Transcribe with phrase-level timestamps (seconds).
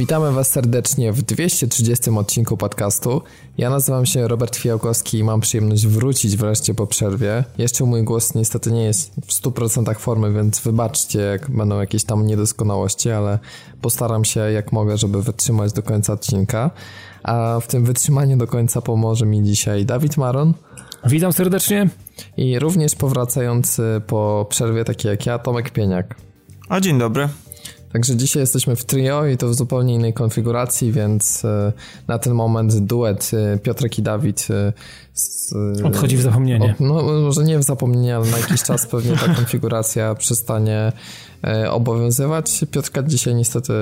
[0.00, 3.22] Witamy Was serdecznie w 230 odcinku podcastu.
[3.58, 7.44] Ja nazywam się Robert Fiałkowski i mam przyjemność wrócić wreszcie po przerwie.
[7.58, 12.26] Jeszcze mój głos niestety nie jest w 100% formy, więc wybaczcie, jak będą jakieś tam
[12.26, 13.38] niedoskonałości, ale
[13.80, 16.70] postaram się jak mogę, żeby wytrzymać do końca odcinka.
[17.22, 20.54] A w tym wytrzymaniu do końca pomoże mi dzisiaj Dawid Maron.
[21.06, 21.88] Witam serdecznie.
[22.36, 26.14] I również powracający po przerwie, taki jak ja, Tomek Pieniak.
[26.68, 27.28] A dzień dobry.
[27.92, 31.72] Także dzisiaj jesteśmy w trio i to w zupełnie innej konfiguracji, więc e,
[32.08, 34.72] na ten moment duet e, Piotrek i Dawid e,
[35.14, 35.52] z,
[35.84, 36.70] odchodzi w zapomnienie.
[36.72, 40.92] Od, no może nie w zapomnienie, ale na jakiś czas pewnie ta konfiguracja przestanie
[41.70, 42.64] obowiązywać.
[42.70, 43.72] Piotrka dzisiaj niestety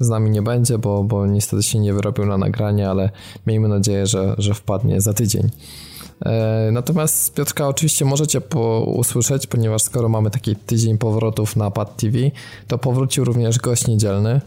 [0.00, 3.10] z nami nie będzie, bo, bo niestety się nie wyrobił na nagranie, ale
[3.46, 5.50] miejmy nadzieję, że, że wpadnie za tydzień.
[6.26, 11.96] E, natomiast Piotrka oczywiście możecie po usłyszeć, ponieważ skoro mamy taki tydzień powrotów na Pad
[11.96, 12.18] TV,
[12.66, 14.40] to powrócił również gość niedzielny.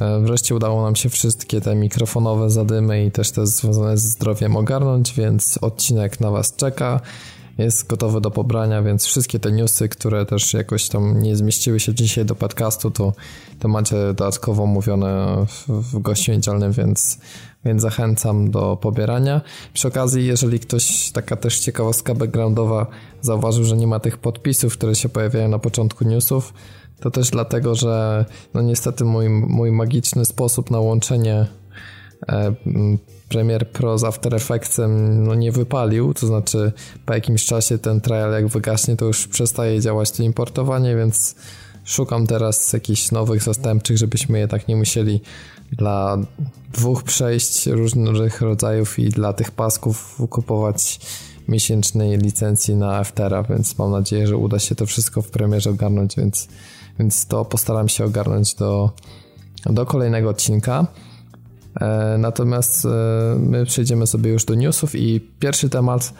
[0.00, 4.56] E, wreszcie udało nam się wszystkie te mikrofonowe zadymy i też te związane ze zdrowiem
[4.56, 7.00] ogarnąć, więc odcinek na Was czeka.
[7.58, 11.94] Jest gotowy do pobrania, więc wszystkie te newsy, które też jakoś tam nie zmieściły się
[11.94, 13.12] dzisiaj do podcastu, to,
[13.60, 17.18] to macie dodatkowo mówione w, w gościu niedzielnym, więc
[17.66, 19.40] więc zachęcam do pobierania.
[19.72, 22.86] Przy okazji, jeżeli ktoś, taka też ciekawostka backgroundowa,
[23.20, 26.52] zauważył, że nie ma tych podpisów, które się pojawiają na początku newsów,
[27.00, 31.46] to też dlatego, że no niestety mój, mój magiczny sposób na łączenie
[32.28, 32.54] e,
[33.28, 36.72] Premiere Pro z After Effectsem no nie wypalił, to znaczy
[37.06, 41.34] po jakimś czasie ten trial jak wygaśnie, to już przestaje działać to importowanie, więc
[41.84, 45.20] szukam teraz jakichś nowych zastępczych, żebyśmy je tak nie musieli
[45.72, 46.18] dla
[46.72, 51.00] dwóch przejść różnych rodzajów i dla tych pasków kupować
[51.48, 56.16] miesięcznej licencji na Aftera, więc mam nadzieję, że uda się to wszystko w premierze ogarnąć,
[56.16, 56.48] więc,
[56.98, 58.90] więc to postaram się ogarnąć do,
[59.66, 60.86] do kolejnego odcinka.
[61.80, 62.88] E, natomiast e,
[63.38, 66.14] my przejdziemy sobie już do newsów i pierwszy temat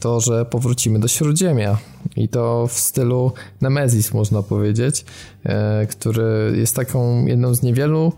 [0.00, 1.78] to, że powrócimy do Śródziemia
[2.16, 5.04] i to w stylu Nemesis można powiedzieć,
[5.44, 8.12] e, który jest taką jedną z niewielu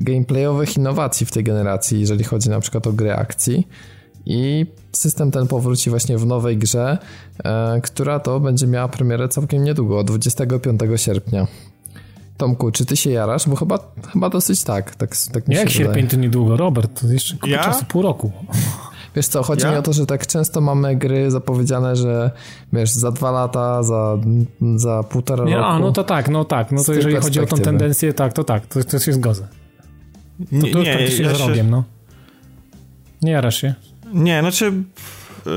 [0.00, 3.68] gameplayowych innowacji w tej generacji, jeżeli chodzi na przykład o gry akcji.
[4.26, 6.98] I system ten powróci właśnie w nowej grze,
[7.44, 11.46] e, która to będzie miała premierę całkiem niedługo, 25 sierpnia.
[12.36, 13.48] Tomku, czy ty się jarasz?
[13.48, 13.78] Bo chyba,
[14.12, 14.94] chyba dosyć tak.
[14.94, 17.64] tak, tak mi Jak sierpień to niedługo, Robert, to jeszcze kupę ja?
[17.64, 18.32] czasu, pół roku.
[19.16, 19.72] Wiesz co, chodzi ja?
[19.72, 22.30] mi o to, że tak często mamy gry zapowiedziane, że
[22.72, 24.18] wiesz, za dwa lata, za,
[24.76, 25.68] za półtora Nie, roku.
[25.68, 26.72] A, no to tak, no tak.
[26.72, 29.48] No to jeżeli chodzi o tą tendencję, tak, to tak, to, to się zgodzę.
[30.40, 31.64] To, to już nie, praktycznie ja się...
[31.64, 31.84] no.
[33.22, 33.74] Nie jarasz się?
[34.12, 34.72] Nie, znaczy
[35.46, 35.52] yy,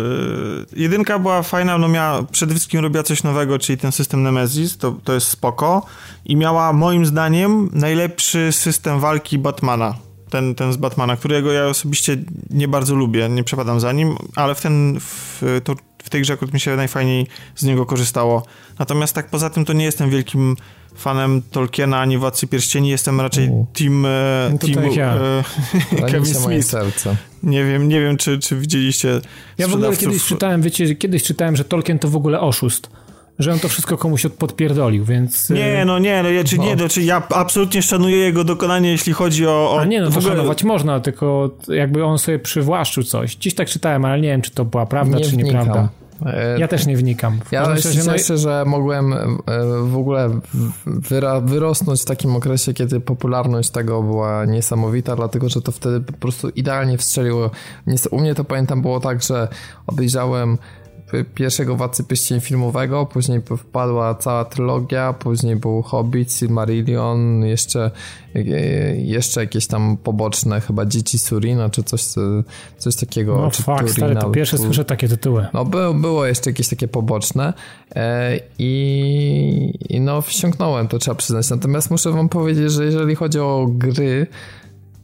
[0.75, 4.91] jedynka była fajna, no miała, przede wszystkim robiła coś nowego, czyli ten system Nemesis, to,
[5.03, 5.85] to jest spoko
[6.25, 9.95] i miała moim zdaniem najlepszy system walki Batmana.
[10.29, 12.17] Ten, ten z Batmana, którego ja osobiście
[12.49, 16.33] nie bardzo lubię, nie przepadam za nim, ale w, ten, w, to, w tej grze
[16.33, 18.45] akurat mi się najfajniej z niego korzystało.
[18.79, 20.55] Natomiast tak poza tym to nie jestem wielkim
[20.95, 23.67] fanem Tolkiena ani Władcy Pierścieni, jestem raczej U.
[23.73, 25.15] team, e, no team tak ja.
[25.97, 26.67] e, Kevin Smith.
[26.67, 27.15] Serce.
[27.43, 29.21] Nie wiem, nie wiem czy, czy widzieliście
[29.57, 32.89] Ja w ogóle kiedyś czytałem, wiecie, kiedyś czytałem, że Tolkien to w ogóle oszust
[33.39, 35.49] że on to wszystko komuś podpierdolił, więc...
[35.49, 36.63] Nie, e, no nie, no ja, czy, no.
[36.63, 39.71] nie, no, czy ja absolutnie szanuję jego dokonanie, jeśli chodzi o...
[39.71, 40.35] o A nie, no to ogóle...
[40.35, 43.35] szanować można, tylko jakby on sobie przywłaszczył coś.
[43.35, 45.55] Dziś tak czytałem, ale nie wiem, czy to była prawda, nie czy wnikam.
[45.55, 45.89] nieprawda.
[46.25, 47.39] E, ja też nie wnikam.
[47.51, 49.17] Ja się no cieszę, że mogłem e,
[49.83, 50.39] w ogóle
[51.41, 56.49] wyrosnąć w takim okresie, kiedy popularność tego była niesamowita, dlatego że to wtedy po prostu
[56.49, 57.51] idealnie wstrzeliło.
[58.11, 59.47] U mnie to pamiętam było tak, że
[59.87, 60.57] obejrzałem
[61.35, 67.91] pierwszego Władcy Pyścień filmowego, później wpadła cała trylogia, później był Hobbit, Silmarillion, jeszcze,
[68.35, 68.41] e,
[68.95, 72.03] jeszcze jakieś tam poboczne, chyba Dzieci Surina, czy coś,
[72.77, 73.37] coś takiego.
[73.37, 75.47] No czy fakt, stary, to pierwsze słyszę takie tytuły.
[75.53, 77.53] No było, było jeszcze jakieś takie poboczne
[77.95, 81.49] e, i, i no wsiąknąłem, to trzeba przyznać.
[81.49, 84.27] Natomiast muszę wam powiedzieć, że jeżeli chodzi o gry,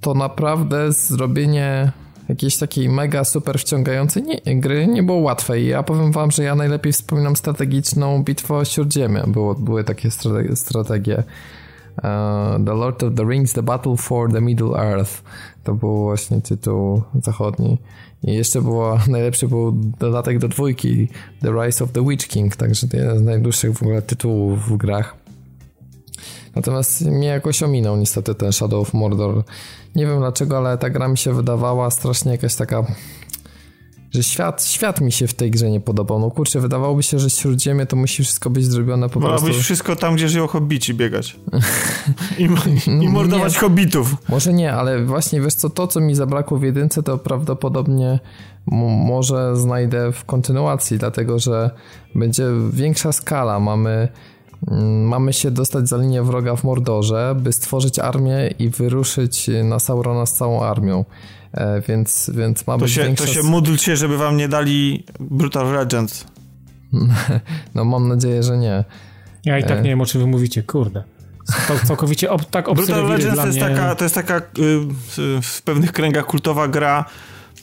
[0.01, 1.91] to naprawdę zrobienie
[2.29, 6.43] jakiejś takiej mega super wciągającej nie, gry nie było łatwe i ja powiem wam, że
[6.43, 9.23] ja najlepiej wspominam strategiczną bitwę o Śródziemie.
[9.27, 10.55] Było, były takie strategie.
[10.55, 11.23] strategie.
[11.97, 12.03] Uh,
[12.65, 15.23] the Lord of the Rings, The Battle for the Middle Earth.
[15.63, 17.77] To był właśnie tytuł zachodni.
[18.23, 21.07] I jeszcze było, najlepszy był dodatek do dwójki,
[21.41, 25.15] The Rise of the Witch King, także jeden z najdłuższych w ogóle tytułów w grach.
[26.55, 29.43] Natomiast mnie jakoś ominął niestety ten Shadow of Mordor.
[29.95, 32.85] Nie wiem dlaczego, ale ta gra mi się wydawała strasznie jakaś taka
[34.11, 36.19] że świat, świat mi się w tej grze nie podobał.
[36.19, 39.47] No kurczę, wydawałoby się, że Śródziemie to musi wszystko być zrobione po prostu...
[39.47, 41.39] być wszystko tam, gdzie żyją hobbici biegać.
[42.39, 42.49] I,
[43.03, 44.15] i mordować nie, hobbitów.
[44.29, 48.19] Może nie, ale właśnie wiesz co, to co mi zabrakło w jedynce to prawdopodobnie
[49.05, 51.71] może znajdę w kontynuacji, dlatego że
[52.15, 53.59] będzie większa skala.
[53.59, 54.07] Mamy
[55.03, 60.25] mamy się dostać za linię wroga w Mordorze, by stworzyć armię i wyruszyć na Saurona
[60.25, 61.05] z całą armią.
[61.53, 63.25] E, więc, więc ma to być się, większa...
[63.25, 66.25] To się módlcie, żeby wam nie dali Brutal Legends.
[67.75, 68.83] no mam nadzieję, że nie.
[69.45, 69.81] Ja i tak e...
[69.81, 71.03] nie wiem, o czym wy mówicie, kurde.
[71.67, 74.41] To całkowicie ob, tak Brutal Legends to jest, taka, to jest taka y,
[75.41, 77.05] w pewnych kręgach kultowa gra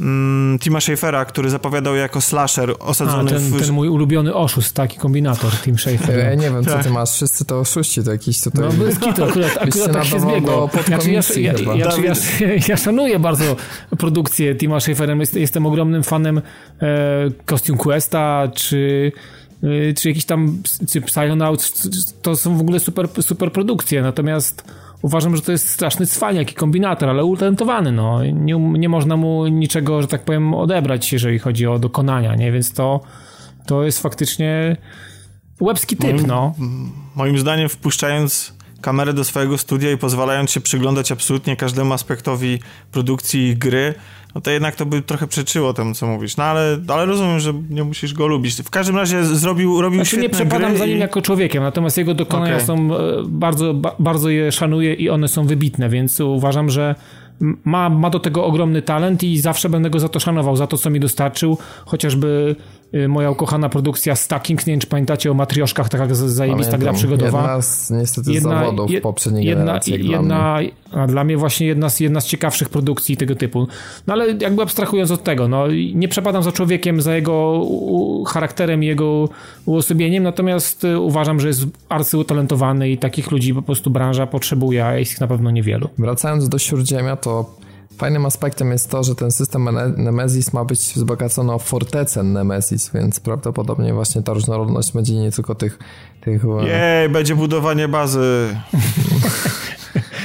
[0.01, 3.61] mm, Tima Schafera, który zapowiadał jako slasher osadzony A, ten, w...
[3.61, 6.19] ten mój ulubiony oszust, taki kombinator Tim Schafer.
[6.19, 6.77] Ja nie wiem, tak.
[6.77, 8.65] co ty masz, wszyscy to oszuści, to jakiś tutaj...
[8.65, 10.71] No bez kitu, akurat, akurat tak się zbiegło.
[10.87, 13.57] Znaczy, ja, ja, ja, ja, ja, szanuję bardzo
[13.99, 16.43] produkcję Tima Schafera, jestem ogromnym fanem e,
[17.47, 19.13] Costume Questa, czy
[19.63, 21.89] e, czy jakiś tam czy Psychonauts,
[22.23, 24.65] to są w ogóle super, super produkcje, natomiast
[25.07, 28.25] uważam, że to jest straszny cwaniak i kombinator, ale utalentowany, no.
[28.25, 32.53] Nie, nie można mu niczego, że tak powiem, odebrać, jeżeli chodzi o dokonania, nie?
[32.53, 33.01] Więc to,
[33.67, 34.77] to jest faktycznie
[35.61, 36.55] łebski typ, moim, no.
[37.15, 42.59] Moim zdaniem wpuszczając kamerę do swojego studia i pozwalając się przyglądać absolutnie każdemu aspektowi
[42.93, 43.95] produkcji gry,
[44.37, 46.37] no to jednak to by trochę przeczyło temu, co mówisz.
[46.37, 48.63] No ale, ale rozumiem, że nie musisz go lubić.
[48.63, 51.01] W każdym razie zrobił, robił znaczy, nie przepadam za nim i...
[51.01, 52.67] jako człowiekiem, natomiast jego dokonania okay.
[52.67, 56.95] są, e, bardzo, bardzo je szanuję i one są wybitne, więc uważam, że
[57.65, 60.79] ma, ma do tego ogromny talent i zawsze będę go za to szanował, za to,
[60.79, 62.57] co mi dostarczył, chociażby
[63.09, 67.39] moja ukochana produkcja Stacking, nie wiem czy pamiętacie o matrioszkach, taka zajebista gra przygodowa.
[67.41, 70.09] Jedna z niestety jedna, zawodów je, poprzedniej jedna, generacji.
[70.09, 70.59] Jedna,
[70.91, 73.67] dla, dla mnie właśnie jedna z, jedna z ciekawszych produkcji tego typu.
[74.07, 77.63] No ale jakby abstrahując od tego, no nie przepadam za człowiekiem, za jego
[78.27, 79.29] charakterem i jego
[79.65, 84.97] uosobieniem, natomiast y, uważam, że jest arcyutalentowany i takich ludzi po prostu branża potrzebuje, a
[84.97, 85.89] jest ich na pewno niewielu.
[85.99, 87.51] Wracając do Śródziemia, to
[87.99, 93.21] Fajnym aspektem jest to, że ten system Nemesis ma być wzbogacony o fortecę Nemesis, więc
[93.21, 95.79] prawdopodobnie właśnie ta różnorodność będzie nie tylko tych...
[96.21, 98.57] tych e, Jej, będzie budowanie bazy.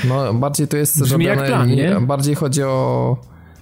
[0.08, 1.48] No, bardziej to jest Brzmi zrobione...
[1.48, 2.00] Plan, nie?
[2.02, 3.18] Bardziej chodzi o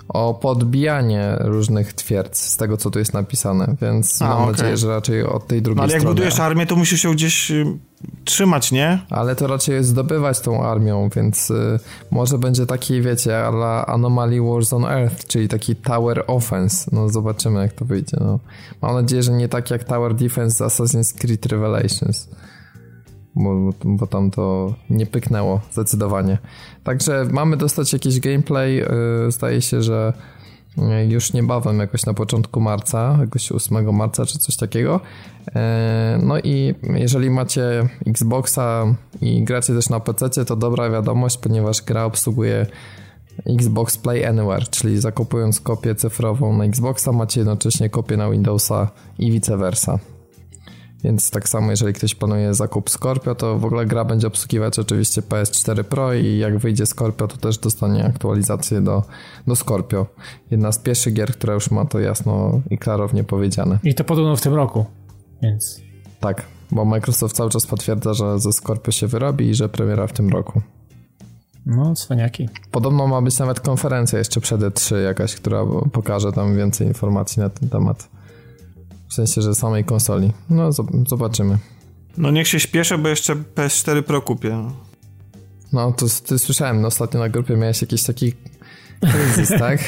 [0.09, 4.51] o podbijanie różnych twierdz z tego, co tu jest napisane, więc A, mam okay.
[4.51, 6.05] nadzieję, że raczej od tej drugiej no, ale strony.
[6.05, 7.65] jak budujesz armię, to musisz się gdzieś y,
[8.25, 8.99] trzymać, nie?
[9.09, 11.79] Ale to raczej zdobywać tą armią, więc y,
[12.11, 16.89] może będzie taki, wiecie, ala Anomaly Wars on Earth, czyli taki Tower Offense.
[16.91, 18.17] No zobaczymy, jak to wyjdzie.
[18.19, 18.39] No.
[18.81, 22.29] Mam nadzieję, że nie tak jak Tower Defense z Assassin's Creed Revelations
[23.35, 26.37] bo, bo tam to nie pyknęło zdecydowanie.
[26.83, 28.81] Także mamy dostać jakiś gameplay,
[29.27, 30.13] y, zdaje się, że
[30.77, 35.01] y, już niebawem, jakoś na początku marca, jakoś 8 marca czy coś takiego.
[35.47, 35.51] Y,
[36.23, 42.05] no i jeżeli macie Xboxa i gracie też na PC, to dobra wiadomość, ponieważ gra
[42.05, 42.65] obsługuje
[43.45, 49.31] Xbox Play Anywhere, czyli zakupując kopię cyfrową na Xboxa, macie jednocześnie kopię na Windowsa i
[49.31, 49.99] vice versa.
[51.03, 55.21] Więc tak samo, jeżeli ktoś planuje zakup Scorpio, to w ogóle gra będzie obsługiwać oczywiście
[55.21, 59.03] PS4 Pro i jak wyjdzie Scorpio, to też dostanie aktualizację do,
[59.47, 60.05] do Scorpio.
[60.51, 63.79] Jedna z pierwszych gier, która już ma to jasno i klarownie powiedziane.
[63.83, 64.85] I to podobno w tym roku,
[65.41, 65.81] więc...
[66.19, 70.13] Tak, bo Microsoft cały czas potwierdza, że ze Scorpio się wyrobi i że premiera w
[70.13, 70.61] tym roku.
[71.65, 72.49] No, cwaniaki.
[72.71, 77.49] Podobno ma być nawet konferencja jeszcze przed E3 jakaś, która pokaże tam więcej informacji na
[77.49, 78.09] ten temat.
[79.09, 80.31] W sensie, że samej konsoli.
[80.49, 80.69] No,
[81.07, 81.57] zobaczymy.
[82.17, 84.71] No niech się śpieszę, bo jeszcze PS4 Pro kupię.
[85.73, 88.33] No, to ty słyszałem, no, ostatnio na grupie miałeś jakiś taki
[89.01, 89.79] kryzys, tak?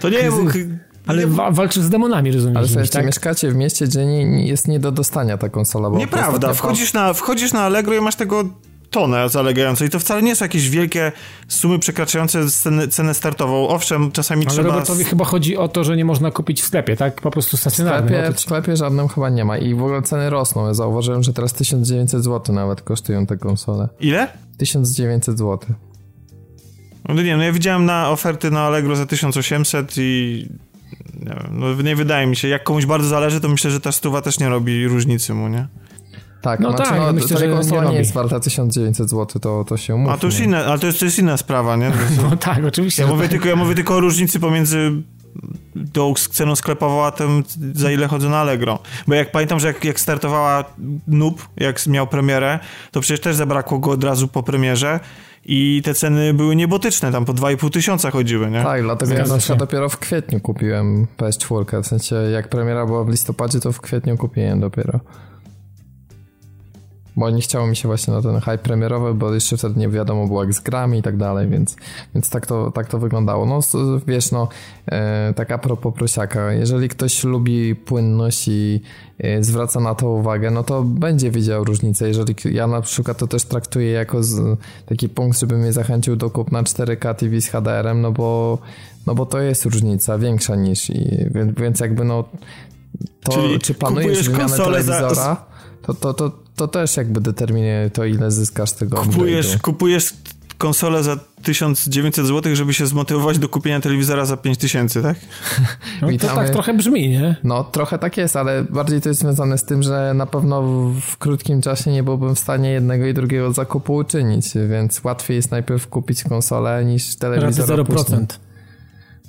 [0.00, 2.56] To nie wiem, ale wa walczysz z demonami, rozumiem.
[2.56, 3.06] Ale słuchajcie, tak?
[3.06, 5.90] mieszkacie w mieście, gdzie nie, jest nie do dostania ta konsola.
[5.90, 8.44] Bo Nieprawda, wchodzisz na, wchodzisz na Allegro i masz tego
[8.90, 11.12] tonę zalegającą i to wcale nie są jakieś wielkie
[11.48, 13.68] sumy przekraczające cenę, cenę startową.
[13.68, 14.68] Owszem, czasami Ale trzeba...
[14.68, 17.20] Ale Robertowi chyba chodzi o to, że nie można kupić w sklepie, tak?
[17.20, 18.08] Po prostu stacjonarnie.
[18.08, 20.66] W sklepie, w sklepie żadnym chyba nie ma i w ogóle ceny rosną.
[20.66, 23.88] Ja zauważyłem, że teraz 1900 zł nawet kosztują te konsole.
[24.00, 24.28] Ile?
[24.58, 25.58] 1900 zł.
[27.08, 30.46] No nie wiem, no ja widziałem na oferty na Allegro za 1800 i
[31.20, 33.92] nie, wiem, no nie wydaje mi się, jak komuś bardzo zależy, to myślę, że ta
[33.92, 35.68] stuwa też nie robi różnicy mu, nie?
[36.42, 39.64] Tak, no znaczy, tak, no, myślę, że konsola nie, nie jest warta 1900 zł, to,
[39.64, 40.14] to się umówmy.
[40.14, 41.92] A to już inna, ale to jest, to jest inna sprawa, nie?
[42.22, 43.02] no tak, oczywiście.
[43.02, 43.30] Ja mówię, tak.
[43.30, 44.92] tylko, ja mówię tylko o różnicy pomiędzy
[45.92, 47.44] tą ceną sklepową, a tym
[47.74, 48.78] za ile chodzę na Allegro.
[49.06, 50.64] Bo jak pamiętam, że jak, jak startowała
[51.06, 52.58] Noob, jak miał premierę,
[52.90, 55.00] to przecież też zabrakło go od razu po premierze
[55.44, 58.62] i te ceny były niebotyczne, tam po 2,5 tysiąca chodziły, nie?
[58.62, 63.08] Tak, dlatego ja na dopiero w kwietniu kupiłem PS4, w sensie jak premiera była w
[63.08, 65.00] listopadzie, to w kwietniu kupiłem dopiero.
[67.16, 70.26] Bo nie chciało mi się właśnie na ten hype premierowy, bo jeszcze wtedy nie wiadomo
[70.26, 71.76] było jak z grami i tak dalej, więc,
[72.14, 73.46] więc tak, to, tak to wyglądało.
[73.46, 73.60] No
[74.06, 74.48] wiesz, no
[74.86, 78.80] e, tak a propos prosiaka, jeżeli ktoś lubi płynność i
[79.18, 82.08] e, zwraca na to uwagę, no to będzie widział różnicę.
[82.08, 86.30] Jeżeli ja na przykład to też traktuję jako z, taki punkt, żeby mnie zachęcił do
[86.30, 88.58] kupna 4K TV z HDR-em, no bo,
[89.06, 92.24] no bo to jest różnica większa niż i, więc, więc jakby no
[93.22, 95.49] to, Czyli czy planujesz wymianę telewizora, za...
[95.82, 100.14] to, to, to, to też jakby determinuje to, ile zyskasz tego kupujesz, kupujesz
[100.60, 105.16] konsolę za 1900 zł, żeby się zmotywować do kupienia telewizora za 5000, tak?
[106.02, 107.36] No to tak trochę brzmi, nie?
[107.44, 110.62] No trochę tak jest, ale bardziej to jest związane z tym, że na pewno
[111.00, 115.50] w krótkim czasie nie byłbym w stanie jednego i drugiego zakupu uczynić, więc łatwiej jest
[115.50, 117.68] najpierw kupić konsolę niż telewizor.
[117.68, 118.26] Razy 0%.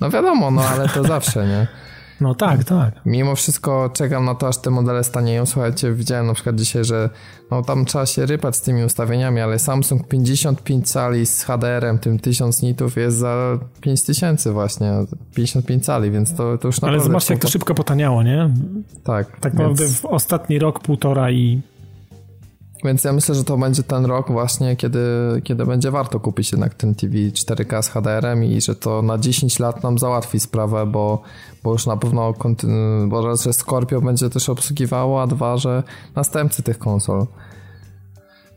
[0.00, 1.66] No wiadomo, no ale to zawsze, nie?
[2.22, 2.94] No tak, tak.
[3.06, 5.46] Mimo wszystko czekam na to, aż te modele stanieją.
[5.46, 7.10] Słuchajcie, widziałem na przykład dzisiaj, że
[7.50, 12.18] no tam trzeba się rypać z tymi ustawieniami, ale Samsung 55 cali z HDR-em, tym
[12.18, 14.92] 1000 nitów jest za 5000 właśnie,
[15.34, 17.00] 55 cali, więc to, to już naprawdę...
[17.00, 18.50] Ale zobaczcie, jak to szybko potaniało, nie?
[19.04, 19.40] Tak.
[19.40, 21.62] Tak naprawdę w ostatni rok, półtora i
[22.84, 25.00] więc ja myślę, że to będzie ten rok właśnie, kiedy,
[25.44, 29.58] kiedy będzie warto kupić jednak ten TV 4K z HDR-em i że to na 10
[29.58, 31.22] lat nam załatwi sprawę, bo,
[31.62, 32.34] bo już na pewno
[33.06, 35.82] bo raz, że Scorpio będzie też obsługiwało, a dwa, że
[36.14, 37.26] następcy tych konsol.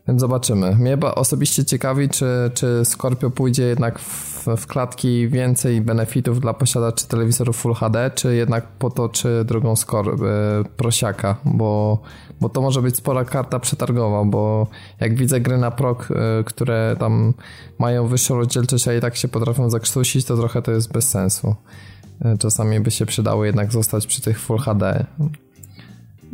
[0.07, 0.75] Więc zobaczymy.
[0.75, 7.07] Mnie osobiście ciekawi, czy, czy Scorpio pójdzie jednak w, w klatki więcej benefitów dla posiadaczy
[7.07, 10.17] telewizorów Full HD, czy jednak potoczy drugą skor e,
[10.77, 12.01] prosiaka, bo,
[12.41, 14.67] bo to może być spora karta przetargowa, bo
[14.99, 17.33] jak widzę gry na prok, e, które tam
[17.79, 21.55] mają wyższą rozdzielczość, a i tak się potrafią zakrztusić, to trochę to jest bez sensu.
[22.21, 25.05] E, czasami by się przydało jednak zostać przy tych Full HD.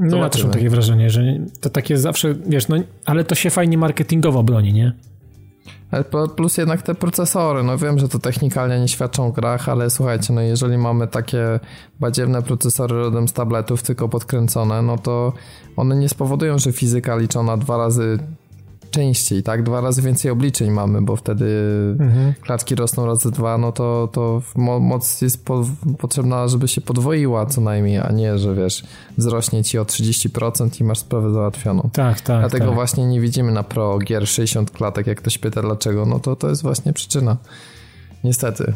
[0.01, 1.21] No ja też mam takie wrażenie, że
[1.61, 4.93] to takie zawsze, wiesz, no ale to się fajnie marketingowo broni, nie?
[6.35, 10.33] Plus jednak te procesory, no wiem, że to technikalnie nie świadczą o grach, ale słuchajcie,
[10.33, 11.59] no jeżeli mamy takie
[11.99, 15.33] badziewne procesory rodem z tabletów, tylko podkręcone, no to
[15.75, 18.19] one nie spowodują, że fizyka liczona dwa razy
[18.91, 19.63] częściej, tak?
[19.63, 21.45] Dwa razy więcej obliczeń mamy, bo wtedy
[21.99, 22.33] mhm.
[22.41, 24.41] klatki rosną razy dwa, no to, to
[24.79, 25.65] moc jest po,
[25.97, 28.83] potrzebna, żeby się podwoiła co najmniej, a nie, że wiesz,
[29.17, 31.89] wzrośnie ci o 30% i masz sprawę załatwioną.
[31.93, 32.39] Tak, tak.
[32.39, 32.73] Dlatego tak.
[32.73, 36.49] właśnie nie widzimy na Pro gier 60 klatek, jak ktoś pyta dlaczego, no to to
[36.49, 37.37] jest właśnie przyczyna.
[38.23, 38.73] Niestety.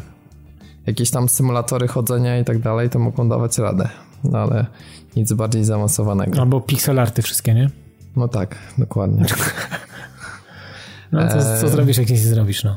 [0.86, 3.88] Jakieś tam symulatory chodzenia i tak dalej, to mogą dawać radę,
[4.24, 4.66] no ale
[5.16, 6.40] nic bardziej zaawansowanego.
[6.40, 7.70] Albo pixelarty wszystkie, nie?
[8.16, 9.24] No tak, dokładnie.
[11.16, 12.76] No to co zrobisz, jak nic nie zrobisz, no.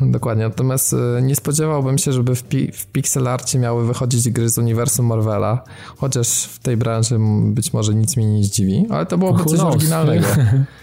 [0.00, 4.58] Dokładnie, natomiast e, nie spodziewałbym się, żeby w, pi w pixelarcie miały wychodzić gry z
[4.58, 5.64] uniwersum Marvela,
[5.96, 10.26] chociaż w tej branży być może nic mnie nie zdziwi, ale to byłoby coś oryginalnego.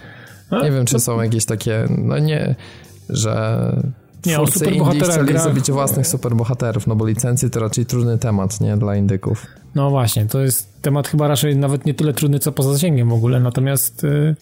[0.64, 2.56] nie wiem, czy są jakieś takie, no nie,
[3.10, 3.74] że
[4.26, 5.44] nie, o superbohaterach chcieli gra...
[5.44, 9.46] zrobić własnych superbohaterów, no bo licencje to raczej trudny temat, nie, dla indyków.
[9.76, 13.14] No właśnie, to jest temat chyba raczej nawet nie tyle trudny, co poza zasięgiem w
[13.14, 14.04] ogóle, natomiast...
[14.04, 14.36] Yy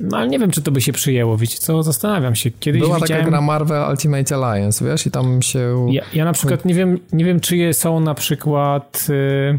[0.00, 2.50] no ale nie wiem, czy to by się przyjęło, wiecie co, zastanawiam się.
[2.50, 3.24] Kiedyś Była widziałem...
[3.24, 5.86] taka gra Marvel Ultimate Alliance, wiesz, i tam się...
[5.90, 9.06] Ja, ja na przykład nie wiem, nie wiem, czyje są na przykład...
[9.08, 9.58] Yy,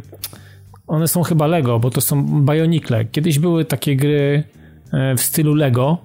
[0.87, 3.05] one są chyba Lego, bo to są Bionicle.
[3.05, 4.43] Kiedyś były takie gry
[4.93, 5.97] yy, w stylu Lego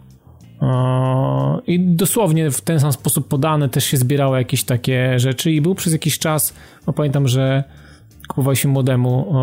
[1.66, 5.74] i dosłownie w ten sam sposób podane też się zbierało jakieś takie rzeczy i był
[5.74, 6.54] przez jakiś czas,
[6.86, 7.64] no pamiętam, że
[8.28, 9.34] kupowaliśmy młodemu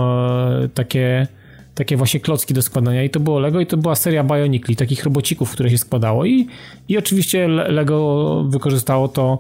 [0.74, 1.28] takie
[1.76, 5.04] takie właśnie klocki do składania i to było Lego i to była seria Bionicli, takich
[5.04, 6.48] robocików, które się składało i,
[6.88, 9.38] i oczywiście Lego wykorzystało to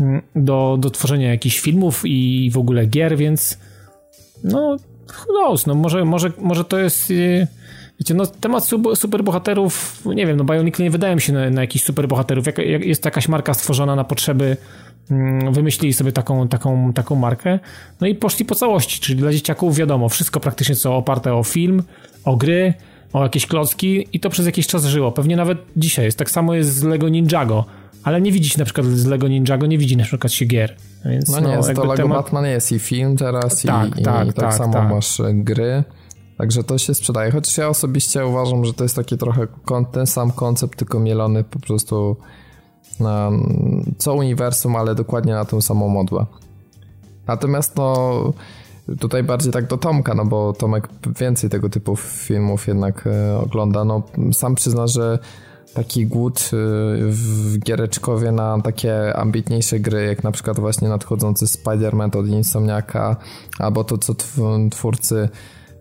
[0.00, 3.58] mm, do, do tworzenia jakichś filmów i w ogóle gier, więc
[4.44, 4.76] no
[5.08, 7.46] who knows, no może, może, może to jest y,
[8.00, 11.84] wiecie, no temat superbohaterów, nie wiem, no Bionicle nie wydaje mi się na, na jakichś
[11.84, 14.56] superbohaterów, jak, jak jest jakaś marka stworzona na potrzeby
[15.10, 17.58] Mm, wymyślili sobie taką, taką, taką markę,
[18.00, 21.82] no i poszli po całości, czyli dla dzieciaków wiadomo, wszystko praktycznie co oparte o film,
[22.24, 22.74] o gry,
[23.12, 25.12] o jakieś klocki i to przez jakiś czas żyło.
[25.12, 26.18] Pewnie nawet dzisiaj jest.
[26.18, 27.64] Tak samo jest z Lego Ninjago,
[28.02, 30.76] ale nie widzi się na przykład z Lego Ninjago, nie widzi na przykład się gier.
[31.04, 32.18] Więc, no nie, no, to Lego temat...
[32.18, 34.90] Batman jest i film teraz tak, i, tak, i tak, tak samo tak.
[34.90, 35.84] masz e, gry.
[36.38, 37.30] Także to się sprzedaje.
[37.32, 39.46] Chociaż ja osobiście uważam, że to jest taki trochę
[39.92, 42.16] ten sam koncept, tylko mielony po prostu
[43.00, 43.30] na
[43.98, 46.26] co uniwersum, ale dokładnie na tą samą modłę.
[47.26, 48.32] Natomiast no
[49.00, 50.88] tutaj bardziej tak do Tomka, no bo Tomek
[51.20, 53.84] więcej tego typu filmów jednak e, ogląda.
[53.84, 55.18] No sam przyzna, że
[55.74, 56.46] taki głód y,
[57.10, 63.16] w giereczkowie na takie ambitniejsze gry, jak na przykład właśnie nadchodzący Spider-Man od Insomniaka,
[63.58, 64.14] albo to, co
[64.70, 65.28] twórcy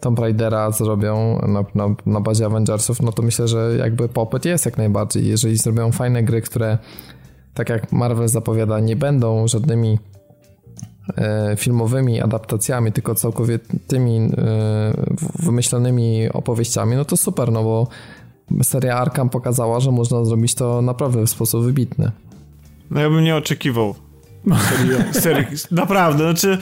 [0.03, 4.65] Tomb Raidera zrobią na, na, na bazie Avengersów, no to myślę, że jakby popyt jest
[4.65, 5.27] jak najbardziej.
[5.27, 6.77] Jeżeli zrobią fajne gry, które
[7.53, 9.99] tak jak Marvel zapowiada, nie będą żadnymi
[11.17, 14.29] e, filmowymi adaptacjami, tylko całkowitymi e,
[15.39, 17.87] wymyślonymi opowieściami, no to super, no bo
[18.63, 22.11] seria Arkham pokazała, że można zrobić to naprawdę w sposób wybitny.
[22.91, 23.95] No ja bym nie oczekiwał
[24.69, 26.57] serii, serii naprawdę, znaczy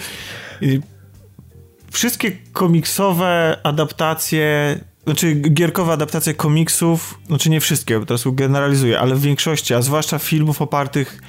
[1.91, 9.21] wszystkie komiksowe adaptacje, znaczy gierkowe adaptacje komiksów, znaczy nie wszystkie, bo teraz generalizuję, ale w
[9.21, 11.21] większości, a zwłaszcza filmów opartych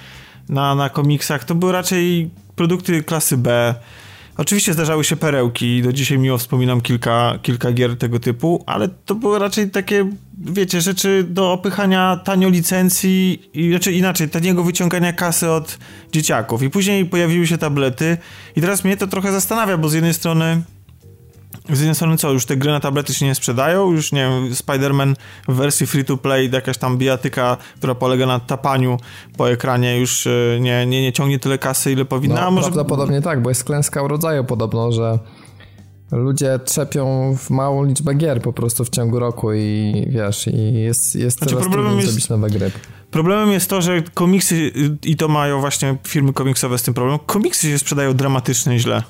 [0.49, 3.75] na, na komiksach, to były raczej produkty klasy B.
[4.37, 9.15] Oczywiście zdarzały się perełki, do dzisiaj miło wspominam kilka, kilka gier tego typu, ale to
[9.15, 15.51] były raczej takie, wiecie, rzeczy do opychania tanio licencji, i, znaczy inaczej, taniego wyciągania kasy
[15.51, 15.79] od
[16.13, 16.63] dzieciaków.
[16.63, 18.17] I później pojawiły się tablety
[18.57, 20.63] i teraz mnie to trochę zastanawia, bo z jednej strony
[21.69, 24.51] z jednej strony co, już te gry na tablety się nie sprzedają, już nie wiem,
[24.51, 25.15] Spider-Man
[25.49, 28.97] w wersji free-to-play, jakaś tam bijatyka, która polega na tapaniu
[29.37, 32.41] po ekranie już e, nie, nie, nie ciągnie tyle kasy, ile powinna.
[32.41, 32.65] No, może...
[32.65, 35.19] Prawdopodobnie tak, bo jest klęska rodzaju podobno, że
[36.13, 41.15] ludzie trzepią w małą liczbę gier po prostu w ciągu roku i wiesz, i jest,
[41.15, 42.09] jest znaczy, coraz trudniej jest...
[42.09, 42.71] zrobić nowe gry.
[43.11, 47.71] Problemem jest to, że komiksy, i to mają właśnie firmy komiksowe z tym problem, komiksy
[47.71, 49.03] się sprzedają dramatycznie źle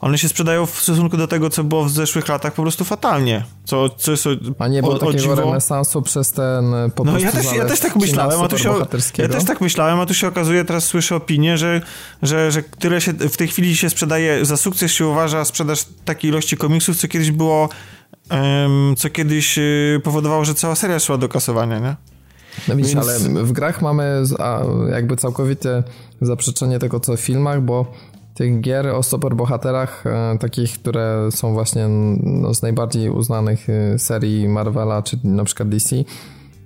[0.00, 3.44] one się sprzedają w stosunku do tego, co było w zeszłych latach po prostu fatalnie.
[3.64, 4.24] Co, co jest
[4.58, 5.34] a nie było o, takiego dziwo...
[5.34, 6.64] renesansu przez ten
[6.94, 8.74] po No ja też, ja też tak myślałem, a tu się,
[9.18, 11.80] ja też tak myślałem, a tu się okazuje, teraz słyszę opinię, że,
[12.22, 16.30] że, że tyle się w tej chwili się sprzedaje, za sukces się uważa sprzedaż takiej
[16.30, 17.68] ilości komiksów, co kiedyś było,
[18.30, 21.96] um, co kiedyś y, powodowało, że cała seria szła do kasowania, nie?
[22.68, 23.06] No widzisz, Więc...
[23.06, 24.22] ale w grach mamy
[24.90, 25.82] jakby całkowite
[26.20, 27.92] zaprzeczenie tego, co w filmach, bo
[28.38, 31.88] tych gier o superbohaterach, e, takich, które są właśnie
[32.22, 35.96] no, z najbardziej uznanych e, serii Marvela, czy na przykład DC,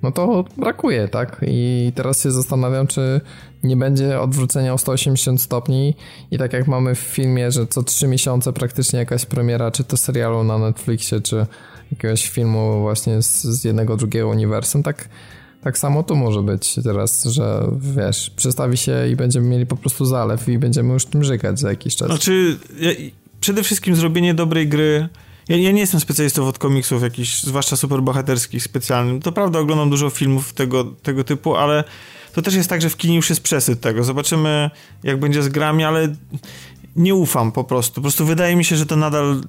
[0.03, 1.41] no to brakuje, tak?
[1.47, 3.21] I teraz się zastanawiam, czy
[3.63, 5.95] nie będzie odwrócenia o 180 stopni
[6.31, 9.97] i tak jak mamy w filmie, że co 3 miesiące praktycznie jakaś premiera, czy to
[9.97, 11.47] serialu na Netflixie, czy
[11.93, 15.09] jakiegoś filmu właśnie z, z jednego, drugiego uniwersum, tak
[15.63, 20.05] tak samo tu może być teraz, że wiesz, przestawi się i będziemy mieli po prostu
[20.05, 22.09] zalew i będziemy już tym żygać za jakiś czas.
[22.09, 22.91] Znaczy, ja,
[23.41, 25.09] przede wszystkim zrobienie dobrej gry.
[25.49, 29.21] Ja, ja, nie jestem specjalistą od komiksów jakichś, zwłaszcza superbohaterskich specjalnym.
[29.21, 31.85] To prawda, oglądam dużo filmów tego, tego typu, ale
[32.33, 34.05] to też jest tak, że w kinie już jest przesyt tego.
[34.05, 34.71] Zobaczymy,
[35.03, 36.15] jak będzie z grami, ale
[36.97, 37.95] nie ufam po prostu.
[37.95, 39.41] Po prostu wydaje mi się, że to nadal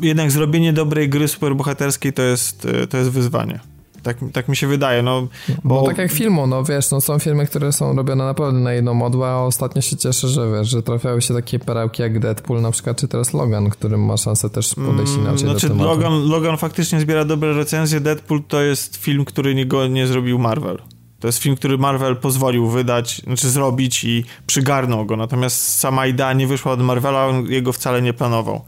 [0.00, 3.69] jednak zrobienie dobrej gry superbohaterskiej to jest, to jest wyzwanie.
[4.02, 5.28] Tak, tak mi się wydaje, no.
[5.64, 5.74] Bo...
[5.74, 8.94] No tak jak filmu, no wiesz, no są filmy, które są robione naprawdę na jedną
[8.94, 12.70] modłę, a ostatnio się cieszę, że wiesz, że trafiały się takie perełki jak Deadpool na
[12.70, 15.90] przykład, czy teraz Logan, którym ma szansę też podejść mm, inaczej znaczy, do tematu.
[15.90, 20.78] Logan, Logan faktycznie zbiera dobre recenzje, Deadpool to jest film, który go nie zrobił Marvel.
[21.20, 25.16] To jest film, który Marvel pozwolił wydać, znaczy zrobić i przygarnął go.
[25.16, 28.64] Natomiast sama idea nie wyszła od Marvela, on jego wcale nie planował.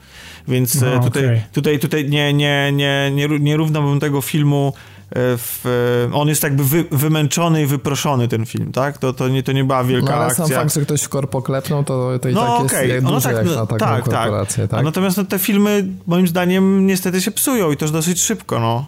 [0.48, 1.42] Więc no, tutaj, okay.
[1.52, 4.72] tutaj, tutaj nie, nie, nie, nie, nie równałbym tego filmu
[5.14, 8.98] w, on jest jakby wy, wymęczony i wyproszony ten film, tak?
[8.98, 10.46] To, to, nie, to nie była wielka no, ale akcja.
[10.46, 12.86] sam fakt, że ktoś w korpo klepnął, to, to i no, tak okay.
[12.86, 14.04] jest jak no, tak, jak na taką tak, tak.
[14.04, 14.70] korporację, tak?
[14.70, 14.80] tak?
[14.80, 18.86] A natomiast no, te filmy moim zdaniem niestety się psują i też dosyć szybko, no.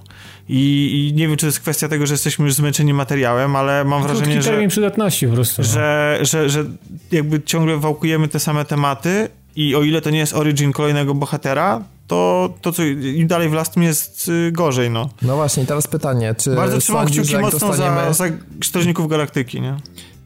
[0.49, 3.85] I, I, nie wiem, czy to jest kwestia tego, że jesteśmy już zmęczeni materiałem, ale
[3.85, 4.69] mam Krótki wrażenie, że...
[4.69, 5.63] przydatności po prostu.
[5.63, 5.69] No.
[5.69, 6.65] Że, że, że
[7.13, 11.81] jakby ciągle wałkujemy te same tematy i o ile to nie jest origin kolejnego bohatera,
[12.07, 12.83] to, to co
[13.15, 15.09] im dalej w las, tym jest y, gorzej, no.
[15.23, 18.01] No właśnie, teraz pytanie, czy Bardzo trzymam kciuki mocno dostaniemy...
[18.01, 18.25] za, za
[18.65, 19.77] Strażników Galaktyki, nie?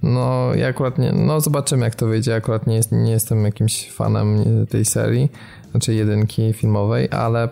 [0.02, 3.90] No, ja akurat nie, no zobaczymy jak to wyjdzie, akurat nie, jest, nie jestem jakimś
[3.90, 5.28] fanem tej serii,
[5.70, 7.48] znaczy jedynki filmowej, ale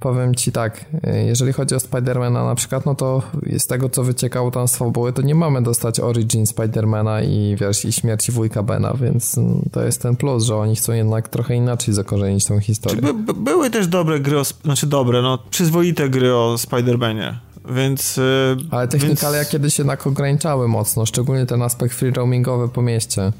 [0.00, 0.84] powiem ci tak,
[1.26, 3.22] jeżeli chodzi o Spidermana na przykład, no to
[3.58, 7.84] z tego co wyciekało tam z fabuły, to nie mamy dostać origin Spidermana i wiesz,
[7.84, 9.36] i śmierci wujka Bena, więc
[9.72, 13.02] to jest ten plus, że oni chcą jednak trochę inaczej zakorzenić tą historię.
[13.02, 17.38] By, by, były też dobre gry, o, znaczy dobre, no przyzwoite gry o Spidermanie.
[17.70, 18.16] Więc.
[18.16, 19.50] Yy, Ale technikalia więc...
[19.50, 23.32] kiedyś jednak ograniczały mocno, szczególnie ten aspekt free roamingowy po mieście.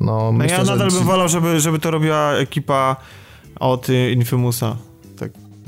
[0.00, 2.96] No, no myślę, ja nadal bym wolał, żeby, żeby to robiła ekipa
[3.60, 4.76] od Infimusa.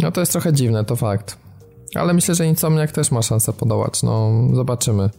[0.02, 1.38] No to jest trochę dziwne, to fakt.
[1.94, 5.10] Ale myślę, że Insomniak też ma szansę podołać, no zobaczymy.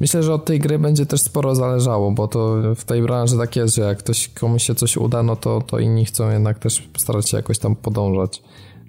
[0.00, 3.56] Myślę, że od tej gry będzie też sporo zależało, bo to w tej branży tak
[3.56, 6.88] jest, że jak ktoś, komuś się coś uda, no to, to inni chcą jednak też
[6.96, 8.42] starać się jakoś tam podążać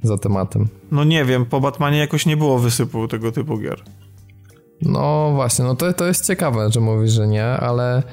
[0.03, 0.67] za tematem.
[0.91, 3.83] No nie wiem, po Batmanie jakoś nie było wysypu tego typu gier.
[4.81, 8.03] No właśnie, no to, to jest ciekawe, że mówisz, że nie, ale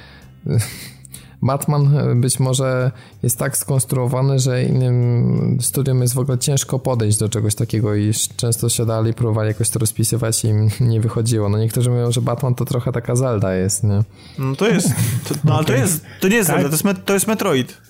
[1.43, 2.91] Batman być może
[3.23, 8.13] jest tak skonstruowany, że innym studiom jest w ogóle ciężko podejść do czegoś takiego i
[8.37, 11.49] często siadali, próbowali jakoś to rozpisywać i im nie wychodziło.
[11.49, 14.03] No niektórzy mówią, że Batman to trochę taka Zelda jest, nie?
[14.39, 14.89] No to jest,
[15.29, 16.63] to, no ale to jest, to nie jest tak?
[16.63, 17.90] Zelda, to jest, to jest Metroid.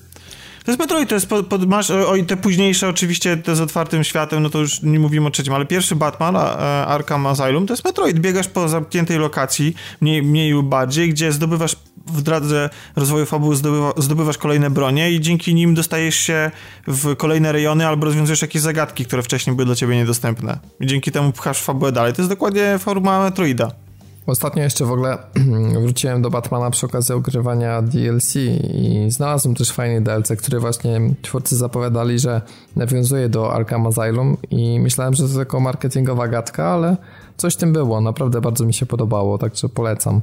[0.70, 4.04] To jest Metroid, to jest pod, pod, masz, o, te późniejsze oczywiście te z otwartym
[4.04, 7.72] światem, no to już nie mówimy o trzecim, ale pierwszy Batman, a, Arkham Asylum, to
[7.72, 8.18] jest Metroid.
[8.18, 13.92] Biegasz po zamkniętej lokacji, mniej, mniej lub bardziej, gdzie zdobywasz w drodze rozwoju fabuły zdobywa,
[13.96, 16.50] zdobywasz kolejne bronie i dzięki nim dostajesz się
[16.86, 20.58] w kolejne rejony albo rozwiązujesz jakieś zagadki, które wcześniej były dla ciebie niedostępne.
[20.80, 22.12] I dzięki temu pchasz fabułę dalej.
[22.12, 23.89] To jest dokładnie forma Metroida.
[24.26, 25.18] Ostatnio jeszcze w ogóle
[25.82, 28.36] wróciłem do Batmana przy okazji ogrywania DLC
[28.74, 32.42] i znalazłem też fajny DLC, który właśnie twórcy zapowiadali, że
[32.76, 36.96] nawiązuje do Arkham Asylum i myślałem, że to tylko marketingowa gadka, ale
[37.36, 38.00] coś tym było.
[38.00, 40.20] Naprawdę bardzo mi się podobało, także polecam.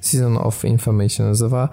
[0.00, 1.68] Season of Infamy się nazywa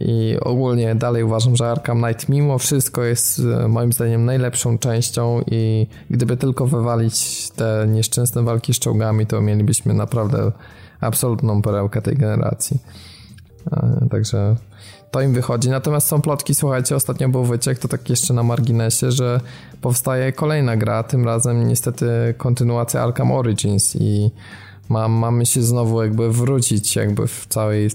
[0.00, 5.42] i ogólnie dalej uważam, że Arkham Knight mimo wszystko jest e, moim zdaniem najlepszą częścią
[5.50, 10.52] i gdyby tylko wywalić te nieszczęsne walki z czołgami, to mielibyśmy naprawdę
[11.00, 12.78] absolutną perełkę tej generacji.
[13.72, 14.56] E, także
[15.10, 15.70] to im wychodzi.
[15.70, 19.40] Natomiast są plotki, słuchajcie, ostatnio był wyciek, to tak jeszcze na marginesie, że
[19.80, 24.30] powstaje kolejna gra, tym razem niestety kontynuacja Arkham Origins i
[24.88, 27.90] ma, mamy się znowu jakby wrócić jakby w całej,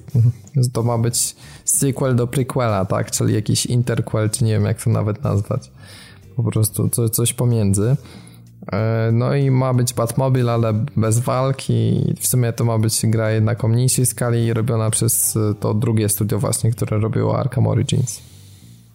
[0.73, 1.35] to ma być
[1.65, 5.71] sequel do prequela, tak, czyli jakiś interquel, czy nie wiem jak to nawet nazwać,
[6.35, 7.95] po prostu co, coś pomiędzy.
[8.71, 12.13] E, no i ma być Batmobile, ale bez walki.
[12.19, 16.39] W sumie to ma być gra jednak o mniejszej skali robiona przez to drugie studio
[16.39, 18.21] właśnie, które robiło Arkham Origins.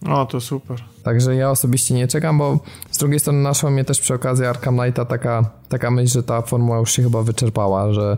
[0.05, 0.83] O, to super.
[1.03, 2.59] Także ja osobiście nie czekam, bo
[2.91, 6.41] z drugiej strony naszła mnie też przy okazji Arkham Knighta taka, taka myśl, że ta
[6.41, 8.17] formuła już się chyba wyczerpała, że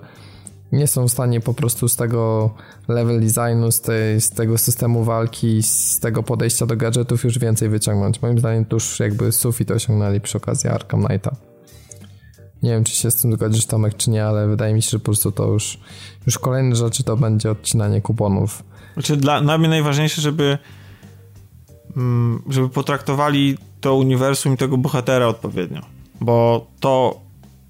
[0.71, 2.53] nie są w stanie po prostu z tego
[2.87, 7.69] level designu, z, tej, z tego systemu walki, z tego podejścia do gadżetów już więcej
[7.69, 8.21] wyciągnąć.
[8.21, 11.35] Moim zdaniem to już jakby sufit osiągnęli przy okazji Arkham Knighta.
[12.63, 14.99] Nie wiem, czy się z tym zgodzisz Tomek, czy nie, ale wydaje mi się, że
[14.99, 15.79] po prostu to już,
[16.25, 18.63] już kolejne rzeczy to będzie odcinanie kuponów.
[18.93, 20.57] Znaczy dla, dla mnie najważniejsze, żeby
[21.97, 25.81] mm, żeby potraktowali to uniwersum i tego bohatera odpowiednio.
[26.21, 27.21] Bo to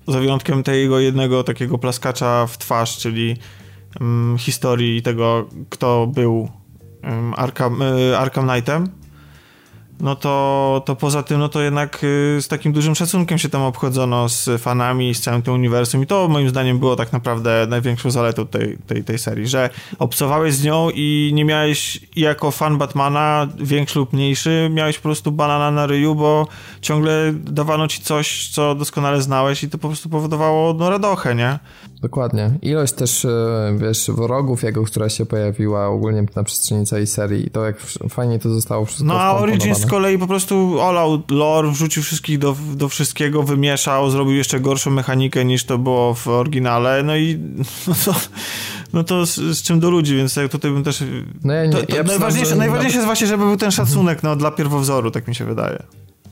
[0.09, 3.37] za wyjątkiem tego jednego takiego plaskacza w twarz, czyli
[3.99, 6.49] um, historii tego, kto był
[7.03, 8.89] um, Arkham, y, Arkham Knightem,
[9.99, 13.61] no to, to poza tym, no to jednak y, z takim dużym szacunkiem się tam
[13.61, 18.11] obchodzono z fanami, z całym tym uniwersum i to moim zdaniem było tak naprawdę największą
[18.11, 23.47] zaletą tej, tej, tej serii, że obcowałeś z nią i nie miałeś jako fan Batmana,
[23.59, 26.47] większy lub mniejszy, miałeś po prostu banana na ryju, bo
[26.81, 31.59] ciągle dawano ci coś, co doskonale znałeś i to po prostu powodowało no radochę, nie?
[32.01, 32.51] Dokładnie.
[32.61, 33.29] Ilość też, y,
[33.77, 38.39] wiesz, wrogów jego, która się pojawiła ogólnie na przestrzeni całej serii i to jak fajnie
[38.39, 42.89] to zostało wszystko No a Origins kolei po prostu olał lore, wrzucił wszystkich do, do
[42.89, 47.39] wszystkiego, wymieszał, zrobił jeszcze gorszą mechanikę niż to było w oryginale, no i
[47.87, 48.15] no to,
[48.93, 51.03] no to z, z czym do ludzi, więc tutaj bym też...
[51.43, 54.35] No ja nie, to, to ja najważniejsze, najważniejsze jest właśnie, żeby był ten szacunek no,
[54.35, 55.83] dla pierwowzoru, tak mi się wydaje.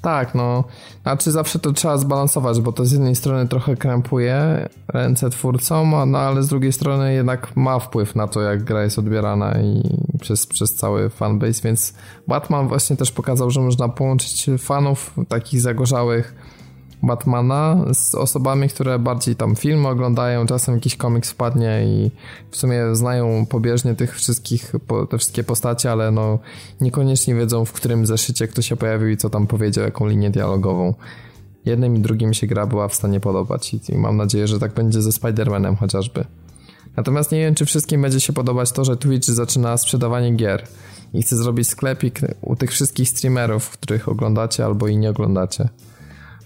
[0.07, 0.63] Tak, no.
[1.03, 6.17] Znaczy zawsze to trzeba zbalansować, bo to z jednej strony trochę krępuje ręce twórcom, no
[6.17, 9.83] ale z drugiej strony jednak ma wpływ na to, jak gra jest odbierana i
[10.21, 11.93] przez, przez cały fanbase, więc
[12.27, 16.35] Batman właśnie też pokazał, że można połączyć fanów takich zagorzałych
[17.03, 22.11] Batmana z osobami, które bardziej tam filmy oglądają, czasem jakiś komiks wpadnie i
[22.51, 24.73] w sumie znają pobieżnie tych wszystkich,
[25.09, 26.39] te wszystkie postacie, ale no
[26.81, 30.93] niekoniecznie wiedzą w którym zeszycie kto się pojawił i co tam powiedział, jaką linię dialogową.
[31.65, 34.73] Jednym i drugim się gra była w stanie podobać i, i mam nadzieję, że tak
[34.73, 36.25] będzie ze Spider-Manem chociażby.
[36.97, 40.67] Natomiast nie wiem, czy wszystkim będzie się podobać to, że Twitch zaczyna sprzedawanie gier
[41.13, 45.69] i chce zrobić sklepik u tych wszystkich streamerów, których oglądacie albo i nie oglądacie.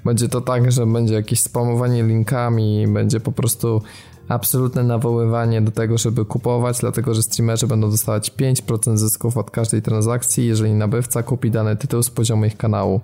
[0.06, 3.82] Będzie to tak, że będzie jakieś spamowanie linkami, będzie po prostu
[4.28, 9.82] absolutne nawoływanie do tego, żeby kupować, dlatego że streamerzy będą dostawać 5% zysków od każdej
[9.82, 13.02] transakcji, jeżeli nabywca kupi dany tytuł z poziomu ich kanału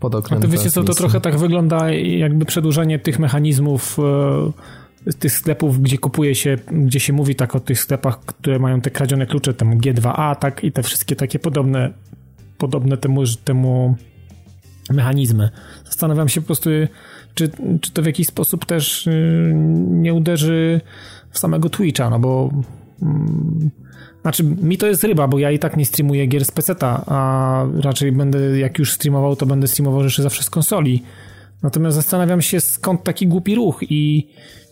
[0.00, 3.98] pod oknem A to wiecie co, to trochę tak wygląda jakby przedłużenie tych mechanizmów
[5.06, 8.80] e, tych sklepów, gdzie kupuje się, gdzie się mówi tak o tych sklepach, które mają
[8.80, 11.92] te kradzione klucze, tam G2A, tak i te wszystkie takie podobne
[12.58, 13.96] podobne temu, temu
[14.90, 15.50] mechanizmy.
[15.84, 16.70] Zastanawiam się po prostu,
[17.34, 17.50] czy,
[17.80, 19.52] czy to w jakiś sposób też y,
[19.90, 20.80] nie uderzy
[21.30, 22.50] w samego Twitcha, no bo
[23.02, 23.70] mm,
[24.22, 27.66] znaczy mi to jest ryba, bo ja i tak nie streamuję gier z PC-ta, a
[27.80, 31.02] raczej będę, jak już streamował, to będę streamował rzeczy zawsze z konsoli.
[31.62, 34.28] Natomiast zastanawiam się, skąd taki głupi ruch i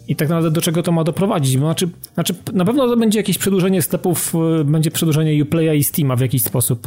[0.08, 1.58] i tak naprawdę do czego to ma doprowadzić.
[1.58, 6.16] Znaczy, znaczy, na pewno to będzie jakieś przedłużenie sklepów, y, będzie przedłużenie Uplaya i Steama
[6.16, 6.86] w jakiś sposób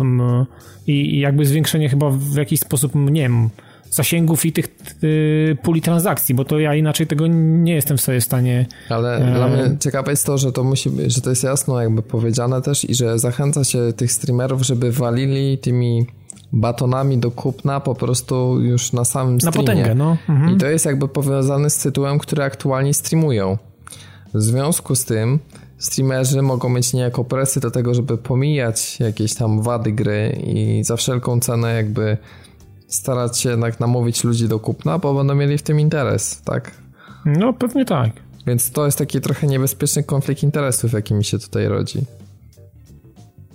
[0.87, 3.49] i, i jakby zwiększenie chyba w jakiś sposób, nie wiem,
[3.89, 4.67] zasięgów i tych
[5.03, 8.65] y, puli transakcji, bo to ja inaczej tego nie jestem sobie w stanie.
[8.89, 9.33] Ale e...
[9.33, 12.89] dla mnie ciekawe jest to, że to musi że to jest jasno jakby powiedziane też
[12.89, 16.05] i że zachęca się tych streamerów, żeby walili tymi
[16.53, 19.57] batonami do kupna po prostu już na samym streamie.
[19.57, 20.17] Na potęgę, no.
[20.29, 20.55] Mhm.
[20.55, 23.57] I to jest jakby powiązane z tytułem, który aktualnie streamują.
[24.33, 25.39] W związku z tym
[25.77, 30.95] streamerzy mogą mieć niejako presję do tego, żeby pomijać jakieś tam wady gry i za
[30.95, 32.17] wszelką cenę jakby
[32.87, 36.71] starać się jednak namówić ludzi do kupna, bo będą mieli w tym interes, tak?
[37.25, 38.11] No, pewnie tak.
[38.47, 41.99] Więc to jest taki trochę niebezpieczny konflikt interesów, jaki mi się tutaj rodzi.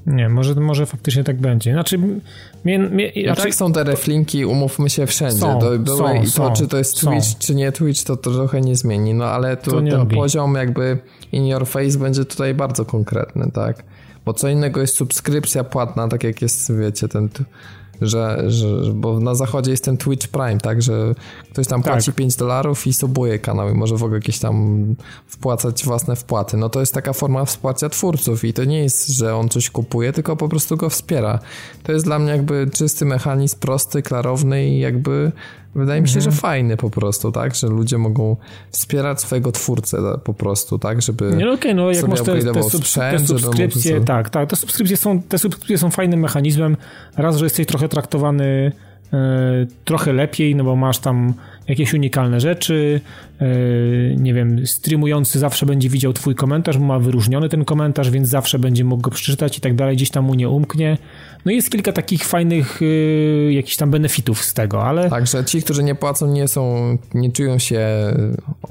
[0.07, 1.73] Nie, może, może faktycznie tak będzie.
[1.73, 1.99] Znaczy,
[3.15, 3.43] I znaczy...
[3.43, 5.39] tak są te reflinki, umówmy się wszędzie.
[5.39, 8.17] Są, do, do, są, I to, są, czy to jest Twitch, czy nie Twitch, to,
[8.17, 9.15] to trochę nie zmieni.
[9.15, 10.17] No ale tu ten robi.
[10.17, 10.99] poziom jakby
[11.33, 13.85] in your face będzie tutaj bardzo konkretny, tak?
[14.25, 17.29] Bo co innego jest subskrypcja płatna, tak jak jest, wiecie, ten
[18.01, 21.15] że, że, bo na zachodzie jest ten Twitch Prime, tak, że
[21.53, 21.93] ktoś tam tak.
[21.93, 24.85] płaci 5 dolarów i subuje kanał i może w ogóle jakieś tam
[25.27, 26.57] wpłacać własne wpłaty.
[26.57, 30.13] No to jest taka forma wsparcia twórców i to nie jest, że on coś kupuje,
[30.13, 31.39] tylko po prostu go wspiera.
[31.83, 35.33] To jest dla mnie jakby czysty mechanizm, prosty, klarowny i jakby
[35.77, 36.37] Wydaje mi się, że mhm.
[36.37, 37.55] fajny po prostu, tak?
[37.55, 38.37] Że ludzie mogą
[38.71, 41.03] wspierać swojego twórcę po prostu, tak?
[41.03, 44.31] Żeby Nie, no okej, okay, no jak masz te, te, sub, sprzęt, te subskrypcje, tak,
[44.31, 46.77] tak, te subskrypcje są, te subskrypcje są fajnym mechanizmem.
[47.17, 48.73] Raz, że jesteś trochę traktowany
[49.13, 51.35] e, trochę lepiej, no bo masz tam
[51.69, 53.01] jakieś unikalne rzeczy,
[53.41, 53.47] e,
[54.17, 58.85] nie wiem, streamujący zawsze będzie widział twój komentarz, ma wyróżniony ten komentarz, więc zawsze będzie
[58.85, 60.99] mógł go przeczytać i tak dalej, gdzieś tam mu nie umknie.
[61.45, 65.11] No jest kilka takich fajnych y, jakichś tam benefitów z tego, ale...
[65.11, 67.81] Także ci, którzy nie płacą, nie są, nie czują się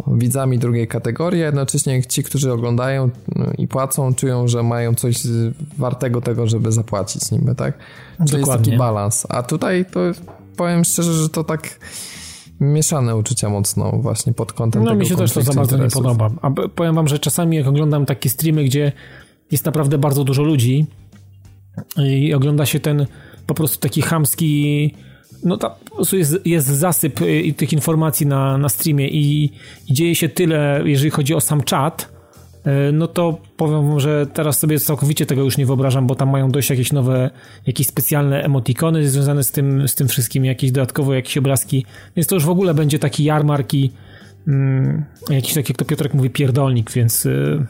[0.08, 5.16] widzami drugiej kategorii, a jednocześnie ci, którzy oglądają no, i płacą, czują, że mają coś
[5.78, 7.78] wartego tego, żeby zapłacić niby, tak?
[8.28, 8.54] Czyli Dokładnie.
[8.54, 9.28] jest taki balans.
[9.30, 10.00] A tutaj to
[10.58, 11.80] powiem szczerze, że to tak
[12.60, 16.04] mieszane uczucia mocno właśnie pod kątem No tego mi się też to za bardzo interesów.
[16.04, 16.30] nie podoba.
[16.42, 18.92] A powiem wam, że czasami jak oglądam takie streamy, gdzie
[19.52, 20.86] jest naprawdę bardzo dużo ludzi,
[21.98, 23.06] i ogląda się ten
[23.48, 24.92] po prostu taki chamski
[25.44, 29.52] no ta, po prostu jest, jest zasyp y, tych informacji na, na streamie i,
[29.88, 32.15] i dzieje się tyle, jeżeli chodzi o sam czat,
[32.94, 36.70] no to powiem, że teraz sobie całkowicie tego już nie wyobrażam, bo tam mają dość
[36.70, 37.30] jakieś nowe,
[37.68, 42.36] jakieś specjalne emotikony związane z tym, z tym wszystkim, jakieś dodatkowo jakieś obrazki, więc to
[42.36, 43.92] już w ogóle będzie taki jarmarki,
[44.48, 47.66] mm, jakiś taki, jak to Piotrek mówi, pierdolnik, więc y,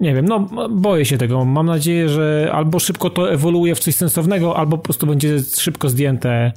[0.00, 1.44] nie wiem, no boję się tego.
[1.44, 5.88] Mam nadzieję, że albo szybko to ewoluuje w coś sensownego, albo po prostu będzie szybko
[5.88, 6.52] zdjęte.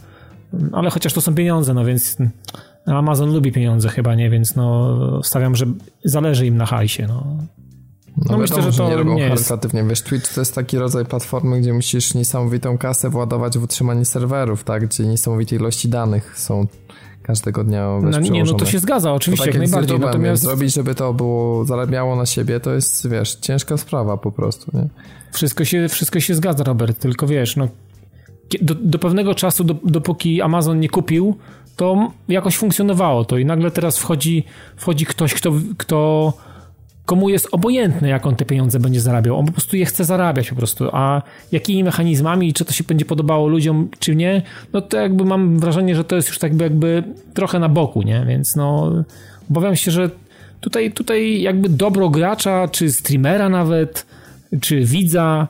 [0.71, 2.17] Ale chociaż to są pieniądze, no więc
[2.85, 4.29] Amazon lubi pieniądze chyba, nie?
[4.29, 5.65] Więc no stawiam, że
[6.05, 7.37] zależy im na hajsie, no.
[8.17, 9.83] No, no myślę, że to nie robią nie charytatywnie.
[9.83, 14.63] Wiesz, Twitch to jest taki rodzaj platformy, gdzie musisz niesamowitą kasę władować w utrzymanie serwerów,
[14.63, 14.87] tak?
[14.87, 16.67] Gdzie niesamowite ilości danych są
[17.23, 19.99] każdego dnia no, Nie, no to się zgadza, oczywiście, tak jak najbardziej.
[19.99, 24.71] Natomiast zrobić, żeby to było, zarabiało na siebie, to jest, wiesz, ciężka sprawa po prostu,
[24.73, 24.87] nie?
[25.31, 27.67] Wszystko się, wszystko się zgadza, Robert, tylko wiesz, no
[28.61, 31.35] do, do pewnego czasu, do, dopóki Amazon nie kupił,
[31.75, 34.43] to jakoś funkcjonowało to i nagle teraz wchodzi,
[34.75, 36.33] wchodzi ktoś, kto, kto
[37.05, 39.39] komu jest obojętne, jak on te pieniądze będzie zarabiał.
[39.39, 40.89] On po prostu je chce zarabiać po prostu.
[40.91, 44.41] A jakimi mechanizmami, czy to się będzie podobało ludziom, czy nie,
[44.73, 48.25] no to jakby mam wrażenie, że to jest już tak jakby trochę na boku, nie?
[48.27, 48.91] Więc no
[49.49, 50.09] obawiam się, że
[50.59, 54.05] tutaj, tutaj jakby dobro gracza, czy streamera nawet,
[54.61, 55.47] czy widza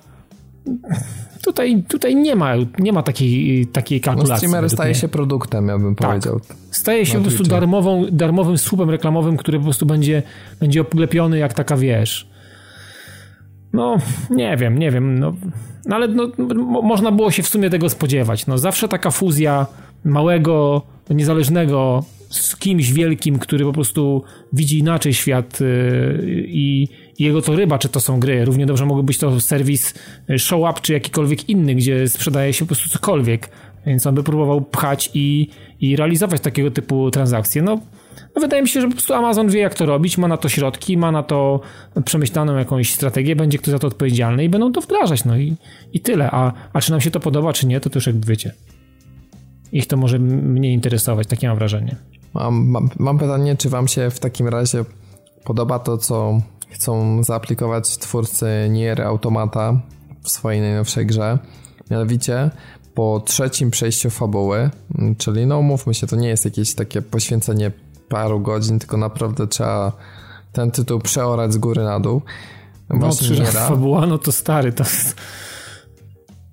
[1.44, 4.48] tutaj, tutaj nie ma, nie ma takiej, takiej no, kalkulacji.
[4.48, 6.10] No, streamer staje się produktem, ja bym tak.
[6.10, 6.40] powiedział.
[6.72, 10.24] Staje się po prostu darmową, darmowym słupem reklamowym, który po prostu będzie,
[10.60, 12.34] będzie oblepiony jak taka, wiesz...
[13.74, 13.98] No,
[14.30, 15.34] nie wiem, nie wiem, no,
[15.86, 16.28] no ale no,
[16.84, 18.48] można było się w sumie tego spodziewać.
[18.48, 19.68] No, zawsze taka fuzja
[20.06, 26.88] małego, niezależnego z kimś wielkim, który po prostu widzi inaczej świat yy, i
[27.20, 28.46] jego to ryba, czy to są gry.
[28.46, 29.94] Równie dobrze mógłby być to serwis
[30.30, 33.50] y, show up, czy jakikolwiek inny, gdzie sprzedaje się po prostu cokolwiek.
[33.86, 35.50] Więc on by próbował pchać i,
[35.82, 37.62] i realizować takiego typu transakcje.
[37.62, 37.80] No,
[38.36, 40.50] no, wydaje mi się, że po prostu Amazon wie, jak to robić, ma na to
[40.50, 41.60] środki, ma na to
[42.06, 45.56] przemyślaną jakąś strategię, będzie ktoś za to odpowiedzialny i będą to wdrażać, no i,
[45.94, 46.32] i tyle.
[46.32, 48.52] A, a czy nam się to podoba, czy nie, to też jakby wiecie.
[49.72, 51.96] Ich to może mnie interesować, takie mam wrażenie.
[52.34, 54.86] Mam, mam, mam pytanie, czy wam się w takim razie
[55.44, 56.42] podoba to, co
[56.74, 59.82] chcą zaaplikować twórcy Nier Automata
[60.24, 61.38] w swojej najnowszej grze.
[61.92, 62.52] Mianowicie
[62.94, 64.70] po trzecim przejściu fabuły,
[65.18, 67.72] czyli no mówmy się, to nie jest jakieś takie poświęcenie
[68.10, 69.92] paru godzin, tylko naprawdę trzeba
[70.52, 72.22] ten tytuł przeorać z góry na dół.
[72.90, 75.16] No, trzy fabuła, no to stary, to jest...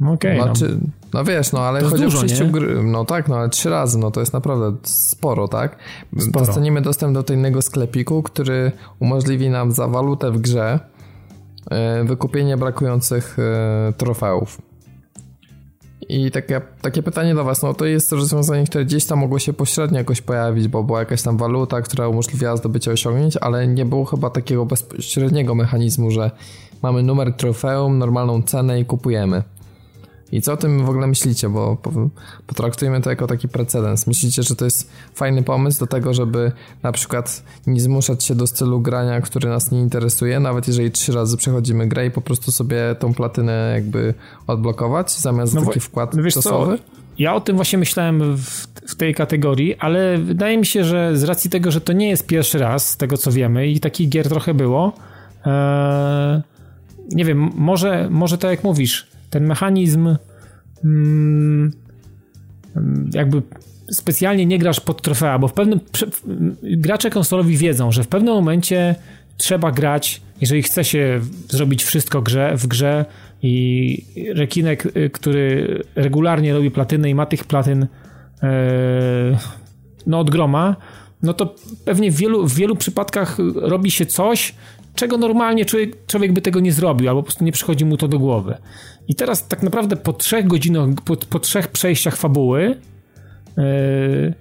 [0.01, 0.41] No okej.
[0.41, 1.19] Okay, znaczy, no.
[1.19, 1.25] no.
[1.25, 2.83] wiesz, no ale chodzi dużo, o przejściu gry.
[2.83, 5.77] No tak, no ale trzy razy, no to jest naprawdę sporo, tak?
[6.19, 6.47] Sporo.
[6.47, 10.81] Dostaniemy dostęp do tajnego sklepiku, który umożliwi nam za walutę w grze
[11.71, 14.63] e, wykupienie brakujących e, trofeów.
[16.09, 19.53] I takie, takie pytanie do Was, no to jest rozwiązanie, które gdzieś tam mogło się
[19.53, 24.05] pośrednio jakoś pojawić, bo była jakaś tam waluta, która umożliwiała zdobycie osiągnięć, ale nie było
[24.05, 26.31] chyba takiego bezpośredniego mechanizmu, że
[26.83, 29.43] mamy numer trofeum, normalną cenę i kupujemy.
[30.33, 31.49] I co o tym w ogóle myślicie?
[31.49, 31.77] Bo
[32.47, 34.07] potraktujmy to jako taki precedens.
[34.07, 38.47] Myślicie, że to jest fajny pomysł do tego, żeby na przykład nie zmuszać się do
[38.47, 42.53] stylu grania, który nas nie interesuje, nawet jeżeli trzy razy przechodzimy grę i po prostu
[42.53, 44.15] sobie tą platynę jakby
[44.47, 46.79] odblokować zamiast no taki wkład wiesz czasowy?
[46.79, 46.85] Co?
[47.19, 51.25] Ja o tym właśnie myślałem w, w, tej kategorii, ale wydaje mi się, że z
[51.25, 54.29] racji tego, że to nie jest pierwszy raz, z tego co wiemy, i takich gier
[54.29, 54.93] trochę było,
[55.47, 56.43] ee,
[57.11, 60.17] nie wiem, może, może tak jak mówisz, ten mechanizm
[60.85, 61.73] mm,
[63.15, 63.43] jakby
[63.91, 65.81] specjalnie nie grasz pod trofea, bo w pewnym
[66.63, 68.95] gracze konsolowi wiedzą, że w pewnym momencie
[69.37, 73.05] trzeba grać, jeżeli chce się zrobić wszystko grze, w grze
[73.43, 77.81] i rekinek, y, który regularnie robi platyny i ma tych platyn
[78.43, 78.49] yy,
[80.07, 80.77] no od groma,
[81.23, 84.55] no to pewnie w wielu, w wielu przypadkach robi się coś,
[84.95, 88.09] czego normalnie człowiek, człowiek by tego nie zrobił, albo po prostu nie przychodzi mu to
[88.09, 88.57] do głowy.
[89.11, 92.77] I teraz tak naprawdę po trzech godzinach, po, po trzech przejściach fabuły
[93.57, 94.35] yy,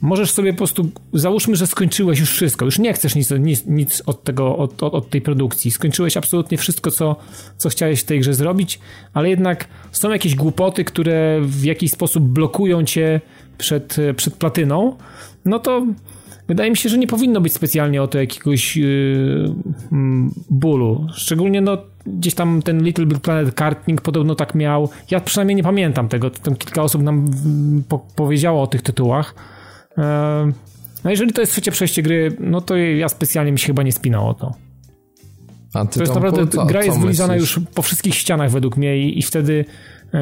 [0.00, 4.02] możesz sobie po prostu, załóżmy, że skończyłeś już wszystko, już nie chcesz nic, nic, nic
[4.06, 7.16] od tego, od, od, od, tej produkcji, skończyłeś absolutnie wszystko, co,
[7.56, 8.80] co chciałeś w tej grze zrobić,
[9.14, 13.20] ale jednak są jakieś głupoty, które w jakiś sposób blokują cię
[13.58, 14.96] przed, przed platyną,
[15.44, 15.86] no to
[16.50, 19.54] wydaje mi się, że nie powinno być specjalnie o to jakiegoś yy,
[20.50, 21.06] bólu.
[21.14, 24.88] Szczególnie no, gdzieś tam ten Little Big Planet karting podobno tak miał.
[25.10, 26.30] Ja przynajmniej nie pamiętam tego.
[26.30, 27.30] Tam kilka osób nam
[27.88, 29.34] po powiedziało o tych tytułach.
[29.96, 30.04] Yy,
[31.04, 33.92] no jeżeli to jest trzecie przejście gry, no to ja specjalnie mi się chyba nie
[33.92, 34.54] spinał o to.
[35.74, 38.98] A ty to jest naprawdę, co, gra jest wylizana już po wszystkich ścianach według mnie
[38.98, 39.64] i, i wtedy
[40.14, 40.18] e,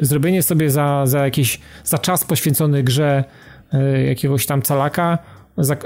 [0.00, 3.24] zrobienie sobie za, za jakiś, za czas poświęcony grze
[3.72, 5.18] e, jakiegoś tam calaka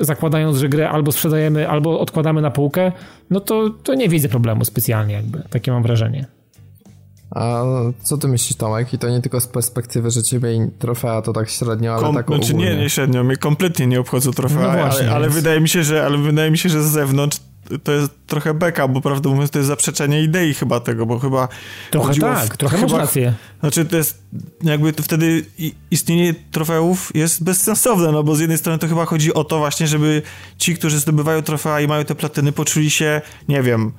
[0.00, 2.92] zakładając, że grę albo sprzedajemy, albo odkładamy na półkę,
[3.30, 5.42] no to, to nie widzę problemu specjalnie jakby.
[5.50, 6.26] Takie mam wrażenie.
[7.30, 7.62] A
[8.02, 8.94] co ty myślisz, Tomek?
[8.94, 12.26] I to nie tylko z perspektywy, że ciebie trofea to tak średnio, ale Kom, tak
[12.26, 12.70] Znaczy ogólnie.
[12.70, 15.83] nie, nie średnio, mnie kompletnie nie obchodzą trofea, no właśnie, ale, ale, wydaje mi się,
[15.83, 17.40] że, ale wydaje mi się, że z zewnątrz
[17.85, 21.48] to jest trochę beka, bo prawdę mówiąc to jest zaprzeczenie idei chyba tego, bo chyba
[21.90, 23.35] Trochę tak, w, trochę chyba, masz rację.
[23.61, 24.22] Znaczy to jest
[24.62, 25.44] jakby to wtedy
[25.90, 29.87] istnienie trofeów jest bezsensowne, no bo z jednej strony to chyba chodzi o to właśnie,
[29.87, 30.22] żeby
[30.59, 33.92] ci, którzy zdobywają trofea i mają te platyny, poczuli się, nie wiem,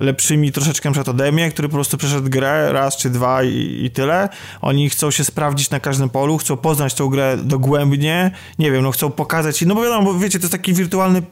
[0.00, 3.90] lepszymi troszeczkę przed ode mnie, który po prostu przeszedł grę raz czy dwa i, i,
[3.90, 4.28] tyle.
[4.60, 8.90] Oni chcą się sprawdzić na każdym polu, chcą poznać tą grę dogłębnie, nie wiem, no
[8.90, 11.22] chcą pokazać, no bo wiadomo, bo wiecie, to jest taki wirtualny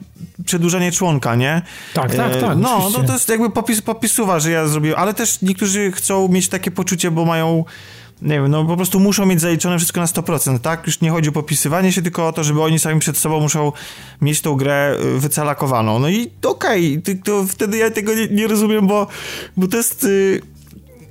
[0.45, 1.63] przedłużanie członka, nie?
[1.95, 2.59] Tak, tak, tak.
[2.59, 6.49] no, no to jest jakby popis, popisuwa, że ja zrobiłem, ale też niektórzy chcą mieć
[6.49, 7.65] takie poczucie, bo mają
[8.25, 10.87] nie wiem, no po prostu muszą mieć zaliczone wszystko na 100%, tak?
[10.87, 13.73] Już nie chodzi o popisywanie się, tylko o to, żeby oni sami przed sobą muszą
[14.21, 15.99] mieć tą grę y, wycalakowaną.
[15.99, 19.07] No i okej, okay, to wtedy ja tego nie, nie, rozumiem, bo,
[19.57, 20.03] bo to jest...
[20.03, 20.41] Yy,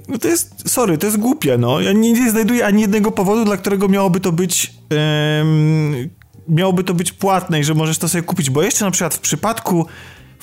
[0.08, 1.82] no to jest, sorry, to jest głupie, no.
[1.82, 6.10] Ja nie, nie znajduję ani jednego powodu, dla którego miałoby to być yy,
[6.48, 9.20] miałoby to być płatne i że możesz to sobie kupić, bo jeszcze na przykład w
[9.20, 9.86] przypadku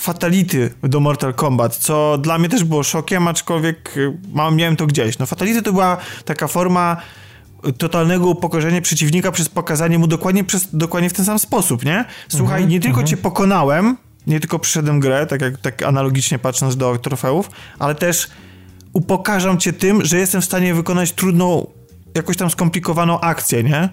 [0.00, 4.12] Fatality do Mortal Kombat, co dla mnie też było szokiem, aczkolwiek y,
[4.52, 5.18] miałem to gdzieś.
[5.18, 6.96] No Fatality to była taka forma
[7.78, 12.04] totalnego upokorzenia przeciwnika przez pokazanie mu dokładnie, przez, dokładnie w ten sam sposób, nie?
[12.28, 13.06] Słuchaj, mhm, nie tylko mhm.
[13.06, 18.28] cię pokonałem, nie tylko przyszedłem grę, tak jak tak analogicznie patrząc do trofeów, ale też
[18.92, 21.66] upokarzam cię tym, że jestem w stanie wykonać trudną,
[22.14, 23.88] jakoś tam skomplikowaną akcję, nie?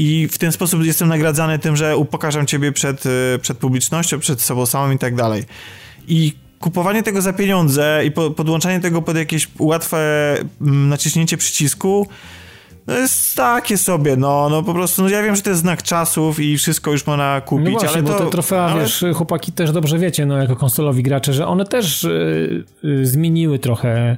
[0.00, 4.40] I w ten sposób jestem nagradzany tym, że upokarzam ciebie przed, y, przed publicznością, przed
[4.40, 5.44] sobą samym i tak dalej.
[6.08, 9.98] I kupowanie tego za pieniądze i po, podłączanie tego pod jakieś łatwe
[10.60, 12.08] mm, naciśnięcie przycisku
[12.86, 15.82] no jest takie sobie, no, no po prostu, no ja wiem, że to jest znak
[15.82, 18.12] czasów i wszystko już można kupić, no właśnie, ale to...
[18.12, 18.82] bo te trofea, ale...
[18.82, 23.58] wiesz, chłopaki też dobrze wiecie, no, jako konsolowi gracze, że one też y, y, zmieniły
[23.58, 24.16] trochę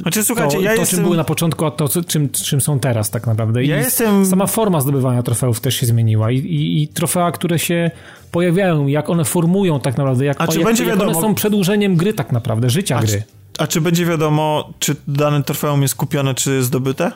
[0.00, 0.96] znaczy, słuchajcie, to, ja to jestem...
[0.96, 3.64] czym były na początku, a to, czym, czym są teraz tak naprawdę.
[3.64, 4.26] I ja jestem...
[4.26, 7.90] sama forma zdobywania trofeów też się zmieniła I, i, i trofea, które się
[8.30, 11.18] pojawiają, jak one formują tak naprawdę, jak, a czy jak, będzie jak wiadomo...
[11.18, 13.08] one są przedłużeniem gry tak naprawdę, życia a gry.
[13.08, 13.22] Czy,
[13.58, 17.12] a czy będzie wiadomo, czy dane trofeum jest kupione, czy zdobyte?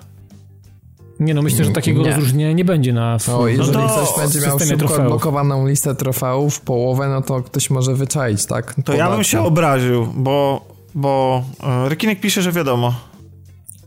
[1.20, 2.10] Nie no, myślę, że takiego nie.
[2.10, 6.60] rozróżnienia nie będzie na w, O, jeżeli no ktoś będzie miał szybko odblokowaną listę trofeów,
[6.60, 8.74] połowę, no to ktoś może wyczaić, tak?
[8.84, 12.94] To ja bym się obraził, bo, bo e, Rekinek pisze, że wiadomo.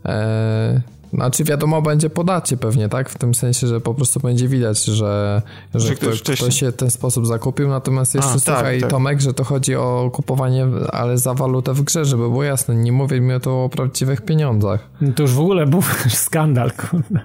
[0.04, 0.80] Eee,
[1.12, 3.08] znaczy wiadomo będzie po dacie pewnie, tak?
[3.08, 5.42] W tym sensie, że po prostu będzie widać, że,
[5.74, 7.68] że, że ktoś, ktoś się w ten sposób zakupił.
[7.68, 11.74] Natomiast jeszcze A, tak, słuchaj, tak, Tomek, że to chodzi o kupowanie, ale za walutę
[11.74, 12.74] w grze, żeby było jasne.
[12.74, 14.88] Nie mówię mi o to o prawdziwych pieniądzach.
[15.00, 17.20] No to już w ogóle był skandal, kurde.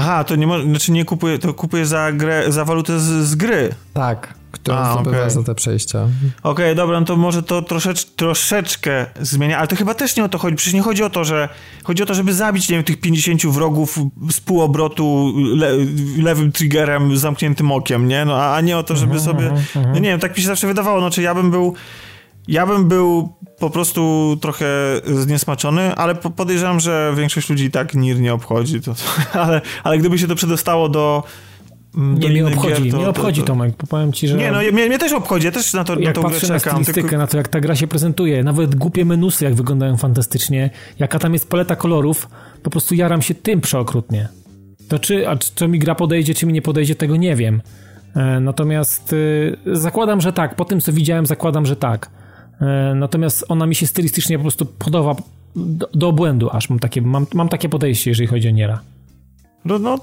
[0.00, 3.74] Aha, to nie, znaczy nie kupuje, to kupuje za grę, za walutę z, z gry.
[3.94, 5.30] Tak którą A, zdobywa okay.
[5.30, 5.98] za te przejścia.
[6.02, 10.24] Okej, okay, dobra, no to może to troszecz, troszeczkę zmienia, ale to chyba też nie
[10.24, 10.56] o to chodzi.
[10.56, 11.48] Przecież nie chodzi o to, że
[11.84, 13.98] chodzi o to, żeby zabić, nie wiem, tych 50 wrogów
[14.30, 15.70] z półobrotu le,
[16.18, 18.24] lewym triggerem, zamkniętym okiem, nie?
[18.24, 19.44] No, a nie o to, żeby mhm, sobie...
[19.44, 19.94] Mhm, mhm.
[19.94, 21.74] No nie wiem, tak mi się zawsze wydawało, no czy ja bym był...
[22.48, 24.66] Ja bym był po prostu trochę
[25.04, 28.80] zniesmaczony, ale podejrzewam, że większość ludzi tak NIR nie obchodzi.
[28.80, 28.94] To,
[29.44, 31.22] ale, ale gdyby się to przedostało do
[31.94, 34.36] nie, mnie obchodzi, gier, to, mnie obchodzi to, to, Tomek, powiem ci, że...
[34.36, 37.00] Nie, no mnie, mnie też obchodzi, ja też na to, jak na patrzę na stylistykę,
[37.00, 37.18] tylko...
[37.18, 41.32] na to jak ta gra się prezentuje, nawet głupie menusy jak wyglądają fantastycznie, jaka tam
[41.32, 42.28] jest paleta kolorów,
[42.62, 44.28] po prostu jaram się tym przeokrutnie.
[44.88, 47.62] To czy, a czy mi gra podejdzie, czy mi nie podejdzie, tego nie wiem.
[48.16, 49.14] E, natomiast
[49.66, 52.10] e, zakładam, że tak, po tym co widziałem zakładam, że tak.
[52.60, 55.16] E, natomiast ona mi się stylistycznie po prostu podoba
[55.56, 58.80] do, do obłędu aż, mam takie, mam, mam takie podejście, jeżeli chodzi o Niera.
[59.64, 59.98] No, no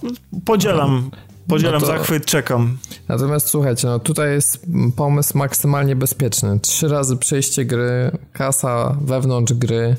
[0.46, 1.12] podzielam,
[1.48, 1.86] Podzielam no to...
[1.86, 2.78] zachwyt, czekam.
[3.08, 6.60] Natomiast słuchajcie, no tutaj jest pomysł maksymalnie bezpieczny.
[6.60, 9.96] Trzy razy przejście gry, kasa wewnątrz gry.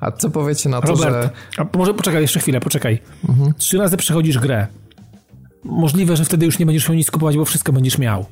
[0.00, 1.30] A co powiecie na to, Robert, że...
[1.56, 2.98] a może poczekaj jeszcze chwilę, poczekaj.
[3.28, 3.54] Mhm.
[3.54, 4.66] Trzy razy przechodzisz grę.
[5.64, 8.26] Możliwe, że wtedy już nie będziesz miał nic kupować, bo wszystko będziesz miał.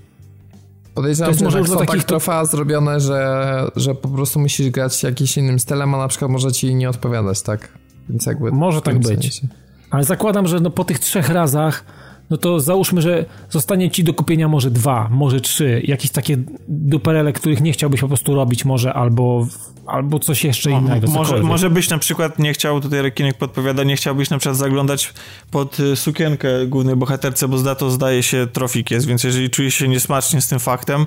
[0.99, 1.95] Podejrzewam, że może są takich...
[1.95, 6.31] tak trofea zrobione, że, że po prostu musisz grać jakimś innym stylem, a na przykład
[6.31, 7.69] może ci nie odpowiadać, tak?
[8.09, 8.53] Więc jakby...
[8.53, 9.07] Może tak być.
[9.07, 9.49] Sensie.
[9.91, 11.85] Ale zakładam, że no po tych trzech razach
[12.31, 16.37] no to załóżmy, że zostanie ci do kupienia może dwa, może trzy, jakieś takie
[16.69, 19.47] duperele, których nie chciałbyś po prostu robić może, albo,
[19.87, 21.11] albo coś jeszcze innego.
[21.11, 25.13] może, może byś na przykład nie chciał, tutaj Rekinek podpowiada, nie chciałbyś na przykład zaglądać
[25.51, 29.75] pod y, sukienkę głównej bohaterce, bo za to zdaje się trofik jest, więc jeżeli czujesz
[29.75, 31.07] się niesmacznie z tym faktem,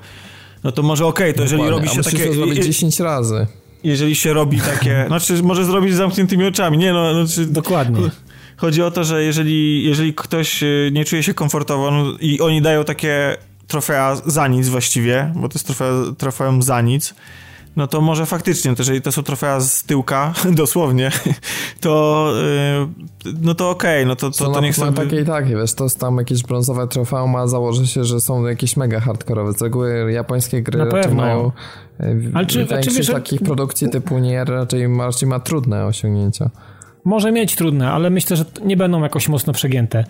[0.64, 2.26] no to może okej, okay, to jeżeli robi się takie...
[2.26, 3.48] to zrobić 10 razy
[3.84, 8.10] jeżeli się robi takie, znaczy może zrobić z zamkniętymi oczami, nie no, znaczy, Dokładnie.
[8.62, 12.62] Chodzi o to, że jeżeli, jeżeli ktoś y, nie czuje się komfortowo no, i oni
[12.62, 13.38] dają takie
[13.68, 17.14] trofea za nic właściwie, bo to jest trofea, trofeum za nic,
[17.76, 21.12] no to może faktycznie, to jeżeli to są trofea z tyłka, dosłownie,
[21.80, 22.28] to
[23.26, 24.92] yy, no to okej, okay, no to, to, to, to niech sobie...
[24.92, 28.46] takie i takie, wiesz, to jest tam jakieś brązowe trofeum, a założy się, że są
[28.46, 29.54] jakieś mega hardkorowe.
[29.54, 31.52] Z reguły japońskie gry raczej mają
[32.02, 36.50] y, Ale czy, czy wiesz, takich produkcji typu nie raczej, raczej ma trudne osiągnięcia
[37.04, 40.04] może mieć trudne, ale myślę, że nie będą jakoś mocno przegięte.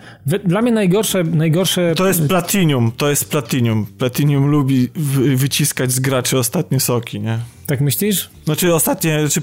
[0.44, 1.24] Dla mnie najgorsze...
[1.24, 1.94] najgorsze...
[1.94, 3.86] To jest Platinum, to jest Platinum.
[3.98, 4.88] Platinum lubi
[5.36, 7.38] wyciskać z graczy ostatnie soki, nie?
[7.66, 8.30] Tak myślisz?
[8.44, 9.40] Znaczy ostatnie, czy,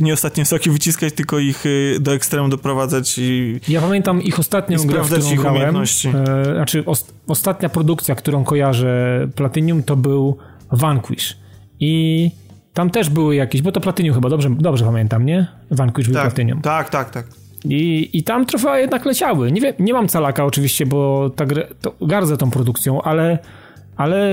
[0.00, 4.78] nie ostatnie soki wyciskać, tylko ich y, do ekstremu doprowadzać i Ja pamiętam ich ostatnią
[4.78, 6.08] grę, sprawdzać ich grałem, umiejętności.
[6.08, 10.36] E, znaczy os, ostatnia produkcja, którą kojarzę Platinum to był
[10.72, 11.36] Vanquish.
[11.80, 12.30] I
[12.76, 15.46] tam też były jakieś, bo to Platynium chyba, dobrze, dobrze pamiętam, nie?
[15.70, 16.60] Vanquish był tak, Platynium.
[16.60, 17.26] Tak, tak, tak.
[17.64, 19.52] I, I tam trofea jednak leciały.
[19.52, 21.48] Nie, wiem, nie mam calaka oczywiście, bo tak
[22.00, 23.38] gardzę tą produkcją, ale,
[23.96, 24.30] ale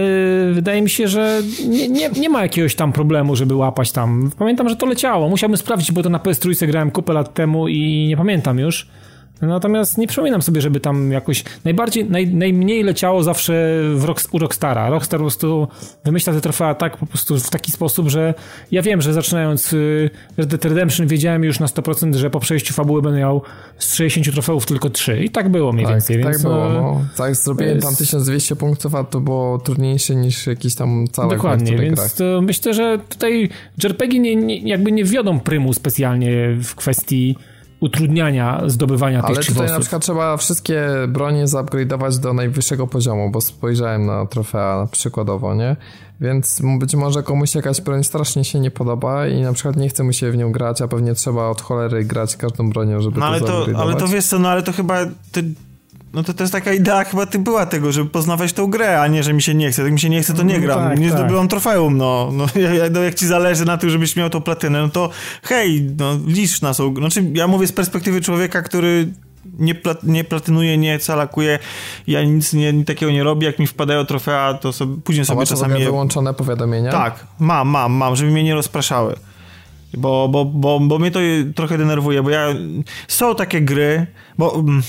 [0.54, 4.32] wydaje mi się, że nie, nie, nie ma jakiegoś tam problemu, żeby łapać tam.
[4.38, 5.30] Pamiętam, że to leciało.
[5.30, 8.88] Musiałbym sprawdzić, bo to na PS3 grałem kupę lat temu i nie pamiętam już.
[9.48, 14.39] Natomiast nie przypominam sobie, żeby tam jakoś najbardziej, naj, najmniej leciało zawsze w rock, u
[14.39, 14.89] Rockstara.
[14.89, 15.68] Rockstar po prostu
[16.06, 18.34] wymyśla te trofea tak po prostu w taki sposób, że
[18.72, 22.74] ja wiem, że zaczynając y, Red Dead Redemption wiedziałem już na 100%, że po przejściu
[22.74, 23.41] fabuły będę miał
[23.78, 26.24] z 60 trofeów tylko 3 i tak było mniej tak, więcej.
[26.24, 27.02] Tak więc, było, e, no.
[27.18, 32.22] Tak, zrobiłem tam 1200 punktów, a to było trudniejsze niż jakiś tam cały Dokładnie, więc
[32.41, 33.50] myślę, że tutaj
[33.84, 37.36] JRPG nie, nie, jakby nie wiodą prymu specjalnie w kwestii
[37.84, 43.32] utrudniania zdobywania Ale tych Ale tutaj na przykład trzeba wszystkie bronie zupgrade'ować do najwyższego poziomu,
[43.32, 45.76] bo spojrzałem na trofea przykładowo, nie?
[46.22, 50.04] Więc być może komuś jakaś broń strasznie się nie podoba i na przykład nie chce
[50.04, 53.26] mu się w nią grać, a pewnie trzeba od cholery grać każdą bronią, żeby no,
[53.26, 55.44] ale to, to Ale to wiesz co, no ale to chyba ty
[56.14, 59.07] no to to jest taka idea chyba ty była tego, żeby poznawać tą grę, a
[59.07, 59.84] nie, że mi się nie chce.
[59.84, 60.89] Jak mi się nie chce, to nie gram.
[60.89, 61.20] Tak, nie tak.
[61.20, 62.30] zdobyłam trofeum, no.
[62.34, 62.45] no,
[62.91, 65.09] no jak ci zależy na tym, żebyś miał tą platynę, no to
[65.43, 66.95] hej, no licz na są...
[66.95, 69.07] Znaczy, ja mówię z perspektywy człowieka, który
[69.59, 71.59] nie, plat, nie platynuje, nie calakuje,
[72.07, 75.45] ja nic nie, takiego nie robię, jak mi wpadają trofea, to sobie, później sobie a
[75.45, 75.80] czasami...
[75.80, 75.86] Je...
[75.86, 76.91] wyłączone powiadomienia?
[76.91, 79.16] Tak, mam, mam, mam, żeby mnie nie rozpraszały.
[79.97, 81.20] Bo, bo, bo, bo mnie to
[81.55, 82.47] trochę denerwuje, bo ja...
[83.07, 84.07] Są takie gry,
[84.38, 84.55] bo...
[84.55, 84.84] Mm,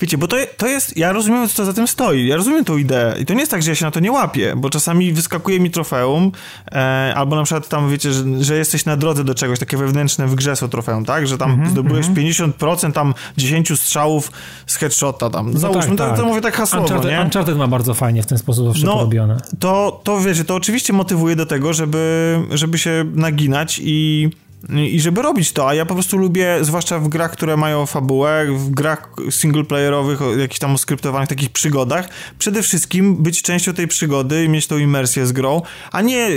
[0.00, 3.14] Wiecie, bo to, to jest, ja rozumiem, co za tym stoi, ja rozumiem tą ideę
[3.20, 5.60] i to nie jest tak, że ja się na to nie łapię, bo czasami wyskakuje
[5.60, 6.32] mi trofeum,
[6.72, 10.26] e, albo na przykład tam, wiecie, że, że, jesteś na drodze do czegoś, takie wewnętrzne
[10.26, 12.52] w grze są trofeum, tak, że tam mm -hmm, zdobyłeś mm -hmm.
[12.52, 14.32] 50% tam 10 strzałów
[14.66, 16.26] z headshota tam, no załóżmy, tak, to, to, tak.
[16.26, 17.20] mówię tak hasłowo, Uncharted, nie?
[17.20, 19.36] Uncharted ma bardzo fajnie w ten sposób wszystko no, robione.
[19.58, 24.30] To, to, wiecie, to oczywiście motywuje do tego, żeby, żeby się naginać i
[24.68, 28.46] i żeby robić to, a ja po prostu lubię, zwłaszcza w grach, które mają fabułę,
[28.56, 32.08] w grach singleplayerowych, jakichś tam skryptowanych takich przygodach,
[32.38, 36.28] przede wszystkim być częścią tej przygody i mieć tą imersję z grą, a nie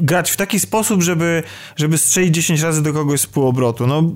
[0.00, 1.42] grać w taki sposób, żeby,
[1.76, 3.86] żeby strzelić 10 razy do kogoś z półobrotu.
[3.86, 4.12] No,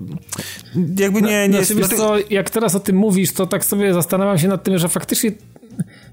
[0.99, 1.49] jakby nie...
[1.49, 4.65] nie no, znaczy, co, jak teraz o tym mówisz, to tak sobie zastanawiam się nad
[4.65, 5.33] tym, że faktycznie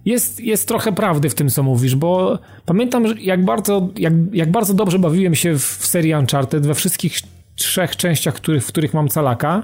[0.06, 4.74] jest, jest trochę prawdy w tym, co mówisz, bo pamiętam, jak bardzo, jak, jak bardzo
[4.74, 7.14] dobrze bawiłem się w, w serii Uncharted we wszystkich
[7.56, 9.64] trzech częściach, w których mam calaka,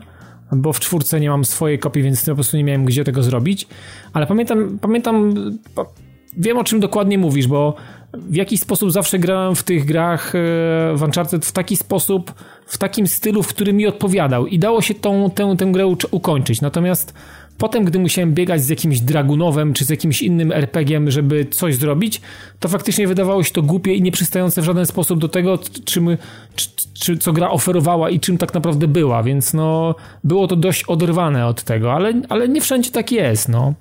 [0.51, 3.67] bo w czwórce nie mam swojej kopii, więc po prostu nie miałem gdzie tego zrobić.
[4.13, 5.33] Ale pamiętam, pamiętam,
[6.37, 7.75] wiem o czym dokładnie mówisz, bo
[8.13, 10.39] w jakiś sposób zawsze grałem w tych grach e,
[10.95, 12.33] w Uncharted w taki sposób,
[12.65, 16.61] w takim stylu, w którym mi odpowiadał i dało się tą, tę, tę grę ukończyć.
[16.61, 17.13] Natomiast
[17.59, 22.21] Potem, gdy musiałem biegać z jakimś Dragunowem czy z jakimś innym RPG-iem, żeby coś zrobić,
[22.59, 26.17] to faktycznie wydawało się to głupie i nieprzystające w żaden sposób do tego, czym,
[26.55, 30.83] czy, czy, co gra oferowała i czym tak naprawdę była, więc no, było to dość
[30.83, 33.73] oderwane od tego, ale, ale nie wszędzie tak jest, no.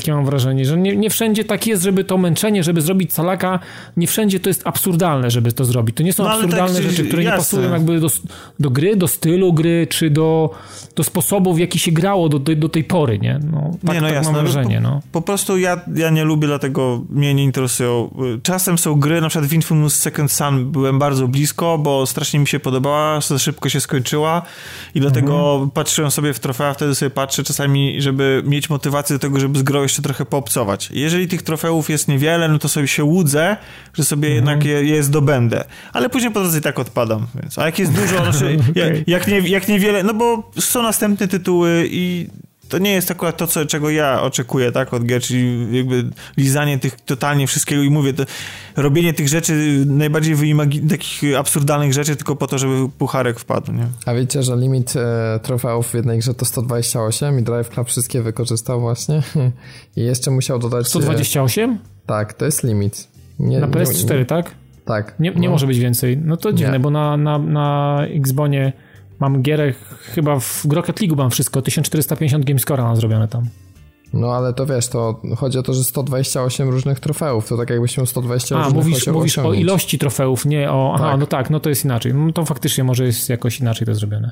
[0.00, 3.58] Takie mam wrażenie, że nie, nie wszędzie tak jest, żeby to męczenie, żeby zrobić calaka,
[3.96, 5.96] nie wszędzie to jest absurdalne, żeby to zrobić.
[5.96, 7.36] To nie są no, absurdalne tak, rzeczy, które jasne.
[7.36, 8.08] nie pasują jakby do,
[8.60, 10.50] do gry, do stylu gry, czy do,
[10.96, 13.40] do sposobu, w jaki się grało do, do, do tej pory, nie?
[13.52, 14.32] No, tak, nie, no tak jasne.
[14.32, 15.00] mam wrażenie, no.
[15.12, 18.14] Po, po, prostu ja, ja nie lubię, dlatego mnie nie interesują.
[18.42, 22.46] Czasem są gry, na przykład w Infamous Second Sun byłem bardzo blisko, bo strasznie mi
[22.46, 24.42] się podobała, za szybko się skończyła
[24.94, 25.70] i dlatego mhm.
[25.70, 29.85] patrzyłem sobie w trofea, wtedy sobie patrzę czasami, żeby mieć motywację do tego, żeby zgroić
[29.86, 30.90] jeszcze trochę poobcować.
[30.92, 33.56] Jeżeli tych trofeów jest niewiele, no to sobie się łudzę,
[33.94, 34.36] że sobie mhm.
[34.36, 35.64] jednak je, je zdobędę.
[35.92, 37.26] Ale później po drodze i tak odpadam.
[37.42, 38.72] Więc, a jak jest dużo, znaczy, okay.
[38.74, 42.28] jak, jak, nie, jak niewiele, no bo są następne tytuły i
[42.68, 46.04] to nie jest akurat to, co, czego ja oczekuję, tak, od gier, czyli jakby
[46.36, 48.24] lizanie tych totalnie wszystkiego i mówię, to
[48.76, 53.86] robienie tych rzeczy, najbardziej wyimagi- takich absurdalnych rzeczy tylko po to, żeby pucharek wpadł, nie?
[54.06, 58.22] A wiecie, że limit e, trofeów w jednej grze to 128 i Drive Club wszystkie
[58.22, 59.22] wykorzystał właśnie
[59.96, 60.88] i jeszcze musiał dodać...
[60.88, 61.70] 128?
[61.70, 63.08] E, tak, to jest limit.
[63.38, 64.54] Nie, na PS4, nie, nie, tak?
[64.84, 65.14] Tak.
[65.20, 65.52] Nie, nie no.
[65.52, 66.18] może być więcej.
[66.24, 68.72] No to dziwne, bo na, na, na Xbonie
[69.18, 69.72] Mam gierę,
[70.14, 73.46] chyba w Rocket League mam wszystko, 1450 gamescora mam zrobione tam.
[74.12, 77.96] No ale to wiesz, to chodzi o to, że 128 różnych trofeów, to tak jakbyś
[77.96, 80.92] miał 120 A, mówisz, mówisz o ilości trofeów, nie o...
[80.94, 81.20] Aha, tak.
[81.20, 82.14] no tak, no to jest inaczej.
[82.14, 84.30] No to faktycznie może jest jakoś inaczej to zrobione.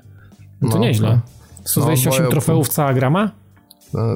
[0.62, 1.08] No to no, nieźle.
[1.08, 1.20] No.
[1.64, 3.30] 128 no, trofeów cała grama?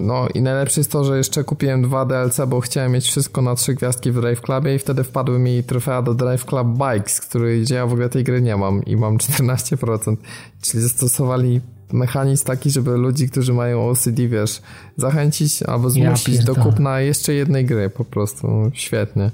[0.00, 3.54] No i najlepsze jest to, że jeszcze kupiłem dwa DLC, bo chciałem mieć wszystko na
[3.54, 7.60] trzy gwiazdki w Drive Clubie i wtedy wpadły mi trofea do Drive Club Bikes, który
[7.60, 10.16] gdzie ja w ogóle tej gry nie mam i mam 14%.
[10.62, 11.60] Czyli zastosowali
[11.92, 14.62] mechanizm taki, żeby ludzi, którzy mają OCD, wiesz,
[14.96, 18.70] zachęcić albo zmusić ja do kupna jeszcze jednej gry po prostu.
[18.74, 19.30] Świetnie.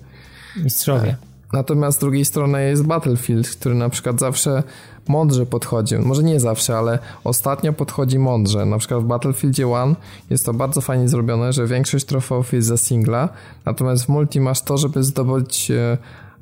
[0.56, 1.16] Mistrzowie.
[1.54, 4.62] Natomiast z drugiej strony jest Battlefield, który na przykład zawsze
[5.08, 5.98] mądrze podchodzi.
[5.98, 8.64] Może nie zawsze, ale ostatnio podchodzi mądrze.
[8.64, 9.94] Na przykład w Battlefieldzie 1
[10.30, 13.28] jest to bardzo fajnie zrobione, że większość trofeów jest za singla,
[13.64, 15.98] natomiast w multi masz to, żeby zdobyć e,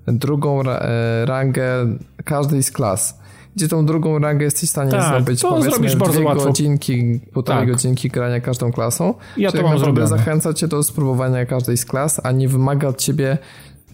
[0.07, 1.69] drugą e, rangę
[2.25, 3.23] każdej z klas
[3.57, 6.45] gdzie tą drugą rangę jesteś w stanie tak, zdobyć to powiedzmy bardzo dwie łatwo.
[6.45, 7.71] godzinki, półtorej tak.
[7.71, 9.15] godzinki grania każdą klasą.
[9.37, 10.09] Ja Czyli to mam zrobione.
[10.09, 13.39] zachęca cię do spróbowania każdej z klas, a nie wymaga od ciebie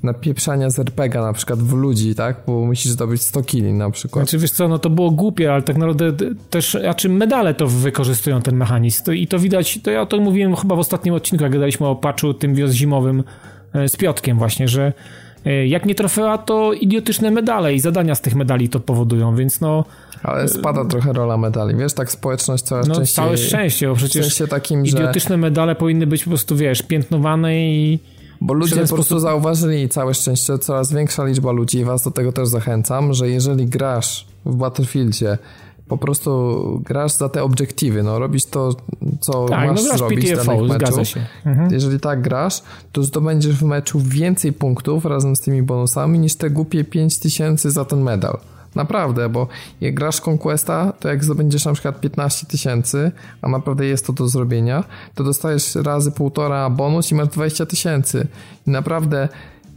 [0.02, 2.36] napieprzania z RPGa na przykład w ludzi, tak?
[2.46, 4.24] Bo musisz zdobyć 100 kili na przykład.
[4.24, 7.66] Znaczy wiesz co, no to było głupie, ale tak naprawdę też, a czym medale to
[7.66, 11.14] wykorzystują ten mechanizm to, i to widać, to ja o tym mówiłem chyba w ostatnim
[11.14, 13.24] odcinku, jak gadaliśmy o patchu tym zimowym
[13.74, 14.92] e, z Piotkiem właśnie, że
[15.46, 19.60] e, jak nie trofea, to idiotyczne medale i zadania z tych medali to powodują, więc
[19.60, 19.84] no...
[20.22, 23.14] Ale spada trochę rola medali, wiesz, tak społeczność coraz no, częściej...
[23.14, 25.36] całe szczęście, bo przecież takim, idiotyczne że...
[25.36, 27.98] medale powinny być po prostu, wiesz, piętnowane i
[28.40, 29.20] bo ludzie po prostu sposób...
[29.20, 34.26] zauważyli, całe szczęście, coraz większa liczba ludzi, was do tego też zachęcam, że jeżeli grasz
[34.44, 35.38] w Battlefieldzie,
[35.88, 38.76] po prostu grasz za te obiektywy, no robisz to,
[39.20, 41.08] co tak, masz no zrobić PTFO, danych meczów.
[41.08, 41.20] Się.
[41.46, 41.72] Mhm.
[41.72, 42.62] Jeżeli tak grasz,
[42.92, 47.84] to zdobędziesz w meczu więcej punktów razem z tymi bonusami niż te głupie 5000 za
[47.84, 48.38] ten medal.
[48.74, 49.48] Naprawdę, bo
[49.80, 53.12] jak grasz Conquesta, to jak zdobędziesz na przykład 15 tysięcy,
[53.42, 58.26] a naprawdę jest to do zrobienia, to dostajesz razy półtora bonus i masz 20 tysięcy.
[58.66, 59.28] I naprawdę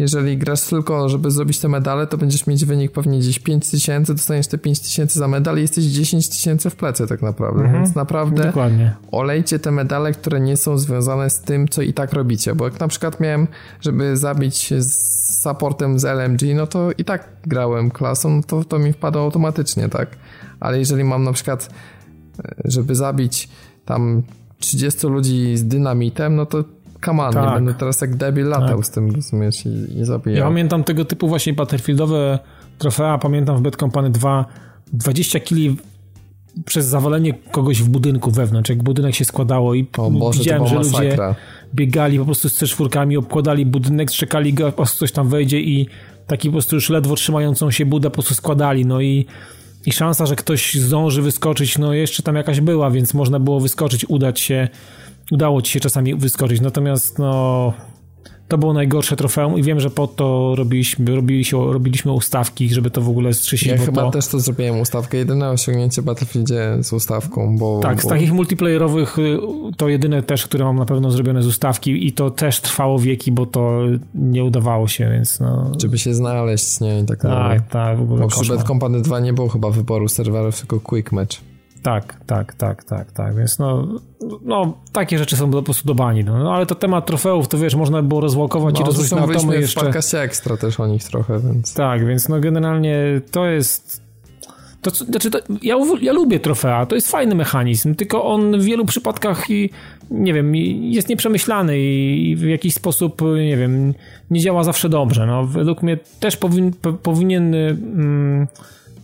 [0.02, 4.48] jeżeli grasz tylko, żeby zrobić te medale, to będziesz mieć wynik pewnie gdzieś 5000, dostaniesz
[4.48, 7.84] te 5000 za medal i jesteś 10 tysięcy w plecy tak naprawdę, mhm.
[7.84, 8.96] więc naprawdę Dokładnie.
[9.12, 12.80] olejcie te medale, które nie są związane z tym, co i tak robicie, bo jak
[12.80, 13.48] na przykład miałem,
[13.82, 18.94] żeby zabić z supportem z LMG, no to i tak grałem klasą, to, to mi
[18.94, 20.10] wpadło automatycznie, tak?
[20.60, 21.70] Ale jeżeli mam na przykład,
[22.40, 23.50] e, żeby zabić
[23.86, 24.24] tam
[24.60, 26.64] 30 ludzi z dynamitem, no to
[27.06, 27.46] come on, tak.
[27.46, 28.86] nie będę teraz jak debil latał tak.
[28.86, 30.38] z tym, rozumiesz, i, i zabijał.
[30.38, 32.40] Ja pamiętam tego typu właśnie battlefieldowe
[32.78, 34.46] trofea, pamiętam w Bad Company 2
[34.94, 35.78] 20 kili
[36.66, 40.76] przez zawalenie kogoś w budynku wewnątrz, jak budynek się składało i o Boże, widziałem, że
[40.76, 41.28] masakra.
[41.28, 41.40] ludzie
[41.76, 45.88] biegali po prostu z C4, obkładali budynek, czekali, po prostu coś tam wejdzie i
[46.28, 49.26] taki po prostu już ledwo trzymającą się budę po prostu składali, no i
[49.86, 54.06] i szansa, że ktoś zdąży wyskoczyć, no jeszcze tam jakaś była, więc można było wyskoczyć,
[54.10, 54.68] udać się,
[55.32, 57.74] udało ci się czasami wyskoczyć, natomiast no
[58.52, 63.02] to było najgorsze trofeum i wiem, że po to robiliśmy, robiliśmy, robiliśmy ustawki, żeby to
[63.02, 63.68] w ogóle strzysić.
[63.68, 64.12] Ja chyba to...
[64.12, 65.18] też to zrobiłem ustawkę.
[65.18, 67.80] Jedyne osiągnięcie Battlefieldzie z ustawką, bo...
[67.80, 68.02] Tak, bo...
[68.02, 69.40] z takich multiplayerowych y,
[69.78, 73.32] to jedyne też, które mam na pewno zrobione z ustawki i to też trwało wieki,
[73.32, 73.82] bo to
[74.16, 75.72] nie udawało się, więc no...
[75.82, 77.00] Żeby się znaleźć, nie?
[77.00, 77.22] I tak.
[77.22, 80.80] Tak, tak, w ogóle Bo przy Bad Company 2 nie było chyba wyboru serwerów, tylko
[80.80, 81.51] quick match.
[81.84, 83.88] Tak, tak, tak, tak, tak, więc no,
[84.42, 87.58] no takie rzeczy są po prostu do bani, no, no ale to temat trofeów, to
[87.58, 89.82] wiesz, można było rozwalkować no, i rozłożyć na atomy jeszcze.
[89.82, 91.74] w podcastie ekstra też o nich trochę, więc...
[91.74, 94.02] Tak, więc no generalnie to jest...
[94.82, 98.86] To, znaczy to, ja, ja lubię trofea, to jest fajny mechanizm, tylko on w wielu
[98.86, 99.70] przypadkach i
[100.12, 103.94] nie wiem, jest nieprzemyślany i w jakiś sposób, nie wiem,
[104.32, 105.26] nie działa zawsze dobrze.
[105.26, 106.74] No, według mnie też powin,
[107.04, 107.56] powinien...
[107.56, 108.48] Mm,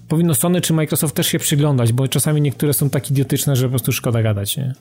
[0.07, 3.69] powinno Sony czy Microsoft też się przyglądać, bo czasami niektóre są tak idiotyczne, że po
[3.69, 4.73] prostu szkoda gadać, nie?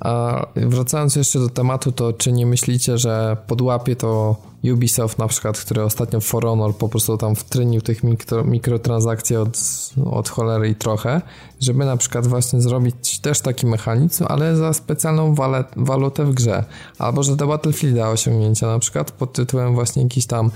[0.00, 4.36] A wracając jeszcze do tematu, to czy nie myślicie, że podłapie to
[4.72, 9.58] Ubisoft na przykład, który ostatnio For Honor po prostu tam wtrynił tych mikro, mikrotransakcji od,
[10.04, 11.20] od cholery i trochę,
[11.60, 15.34] żeby na przykład właśnie zrobić też taki mechanizm, ale za specjalną
[15.76, 16.64] walutę w grze.
[16.98, 20.50] Albo że te Battlefielda osiągnięcia na przykład pod tytułem właśnie jakiś tam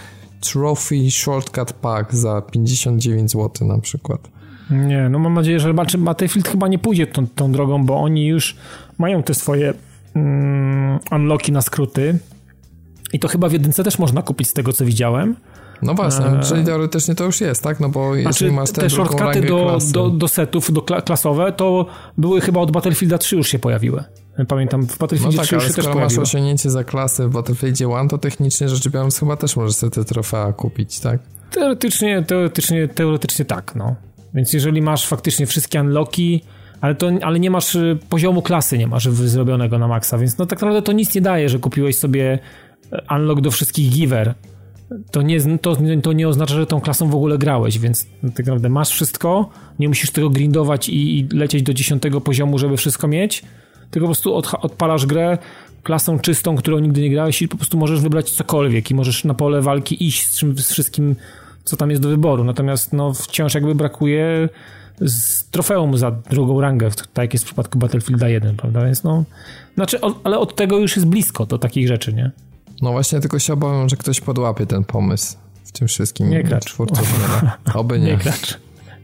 [0.53, 4.28] Trophy Shortcut Pack za 59 zł na przykład.
[4.70, 8.57] Nie, no mam nadzieję, że Battlefield chyba nie pójdzie tą, tą drogą, bo oni już
[8.99, 9.74] mają te swoje
[10.14, 12.18] mm, unlocki na skróty
[13.12, 15.36] i to chyba w jedynce też można kupić z tego, co widziałem.
[15.82, 16.42] No właśnie, eee.
[16.49, 17.80] czyli teoretycznie to już jest, tak?
[17.80, 21.86] No bo jeżeli znaczy, masz te shortcuty do, do, do, setów, do klasowe, to
[22.18, 24.05] były chyba od Battlefielda 3 już się pojawiły.
[24.49, 26.05] Pamiętam, w Battlefield no tak, 3 już się też pojawiło.
[26.05, 29.91] masz osiągnięcie za klasy w Battlefieldzie 1, to technicznie rzecz biorąc chyba też możesz sobie
[29.91, 31.20] te trofea kupić, tak?
[31.51, 33.97] Teoretycznie, teoretycznie, teoretycznie tak, no.
[34.35, 36.43] Więc jeżeli masz faktycznie wszystkie unlocki,
[36.80, 40.47] ale, to, ale nie masz y, poziomu klasy, nie masz zrobionego na maksa, więc no
[40.47, 42.39] tak naprawdę to nic nie daje, że kupiłeś sobie
[42.93, 44.35] e, unlock do wszystkich giver.
[45.11, 48.68] To nie, to, to nie oznacza, że tą klasą w ogóle grałeś, więc tak naprawdę
[48.68, 53.45] masz wszystko, nie musisz tego grindować i, i lecieć do dziesiątego poziomu, żeby wszystko mieć,
[53.95, 55.38] tylko po prostu od, odpalasz grę
[55.82, 59.34] klasą czystą, którą nigdy nie grałeś i po prostu możesz wybrać cokolwiek i możesz na
[59.34, 61.16] pole walki iść z, czym, z wszystkim,
[61.64, 62.45] co tam jest do wyboru.
[62.45, 64.49] Natomiast no, wciąż jakby brakuje
[65.01, 68.84] z trofeum za drugą rangę, tak jak jest w przypadku Battlefielda 1, prawda?
[68.84, 69.24] Więc no,
[69.74, 72.30] znaczy, ale od tego już jest blisko do takich rzeczy, nie?
[72.82, 76.30] No właśnie, tylko się obawiam, że ktoś podłapie ten pomysł w tym wszystkim.
[76.30, 76.76] Nie kracz.
[77.74, 78.07] Oby nie.
[78.07, 78.59] Nie kracz.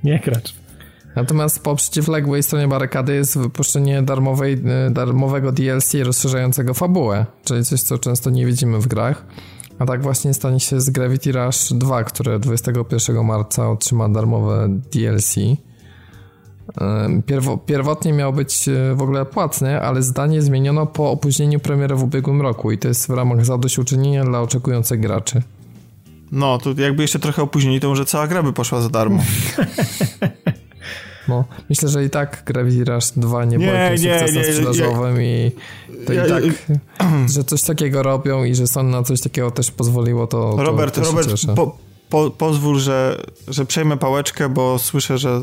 [0.05, 0.55] Nie kracz.
[1.17, 4.53] Natomiast po przeciwległej stronie barykady jest wypuszczenie darmowej,
[4.87, 9.27] e, darmowego DLC rozszerzającego fabułę, czyli coś, co często nie widzimy w grach.
[9.79, 15.35] A tak właśnie stanie się z Gravity Rush 2, które 21 marca otrzyma darmowe DLC.
[17.27, 22.03] Pierwo, pierwotnie miał być e, w ogóle płatny, ale zdanie zmieniono po opóźnieniu premiery w
[22.03, 25.43] ubiegłym roku i to jest w ramach zadośćuczynienia dla oczekujących graczy.
[26.33, 29.23] No, to jakby jeszcze trochę opóźnili, to może cała gra by poszła za darmo.
[31.29, 34.53] No, myślę, że i tak Gravity Rush 2 nie, nie było jakimś nie, sukcesem nie,
[34.53, 35.53] sprzedażowym i
[36.07, 36.43] to ja, i tak,
[37.35, 40.95] że coś takiego robią i że Sony na coś takiego też pozwoliło, to, to Robert,
[40.95, 41.79] to Robert, po,
[42.11, 45.43] po, pozwól, że, że przejmę pałeczkę, bo słyszę, że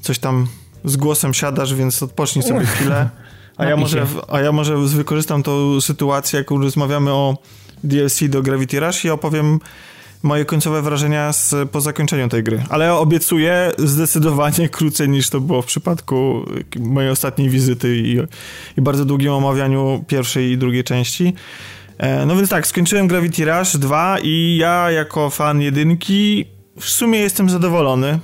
[0.00, 0.46] coś tam
[0.84, 3.08] z głosem siadasz, więc odpocznij sobie chwilę.
[3.56, 7.36] A ja, może, a ja może wykorzystam tą sytuację, jak rozmawiamy o
[7.84, 9.60] DLC do Gravity Rush i opowiem
[10.22, 12.62] moje końcowe wrażenia z, po zakończeniu tej gry.
[12.68, 16.44] Ale obiecuję zdecydowanie krócej niż to było w przypadku
[16.80, 18.16] mojej ostatniej wizyty i,
[18.78, 21.34] i bardzo długim omawianiu pierwszej i drugiej części.
[21.98, 26.44] E, no więc tak, skończyłem Gravity Rush 2 i ja jako fan jedynki
[26.80, 28.18] w sumie jestem zadowolony.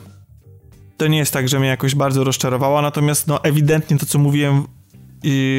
[0.97, 4.65] To nie jest tak, że mnie jakoś bardzo rozczarowała, natomiast no ewidentnie to, co mówiłem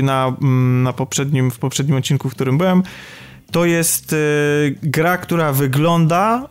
[0.04, 2.84] na, mm, na poprzednim, w poprzednim odcinku, w którym byłem,
[3.52, 6.50] to jest y, gra, która wygląda,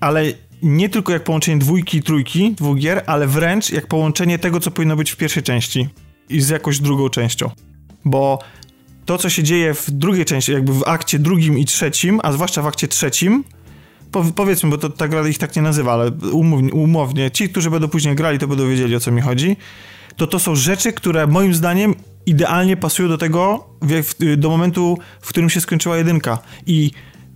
[0.00, 0.24] ale
[0.62, 4.70] nie tylko jak połączenie dwójki i trójki, dwóch gier, ale wręcz jak połączenie tego, co
[4.70, 5.88] powinno być w pierwszej części
[6.28, 7.50] i z jakąś drugą częścią.
[8.04, 8.38] Bo
[9.06, 12.62] to, co się dzieje w drugiej części, jakby w akcie drugim i trzecim, a zwłaszcza
[12.62, 13.44] w akcie trzecim,
[14.34, 17.88] powiedzmy, bo to ta gra ich tak nie nazywa, ale umownie, umownie, ci, którzy będą
[17.88, 19.56] później grali, to będą wiedzieli, o co mi chodzi,
[20.16, 21.94] to to są rzeczy, które moim zdaniem
[22.26, 23.66] idealnie pasują do tego,
[24.36, 26.38] do momentu, w którym się skończyła jedynka.
[26.66, 26.90] I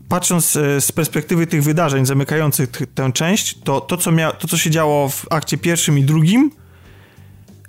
[0.08, 4.56] patrząc e, z perspektywy tych wydarzeń zamykających tę część, to to, co, mia, to, co
[4.56, 6.50] się działo w akcie pierwszym i drugim,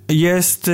[0.10, 0.74] jest yy,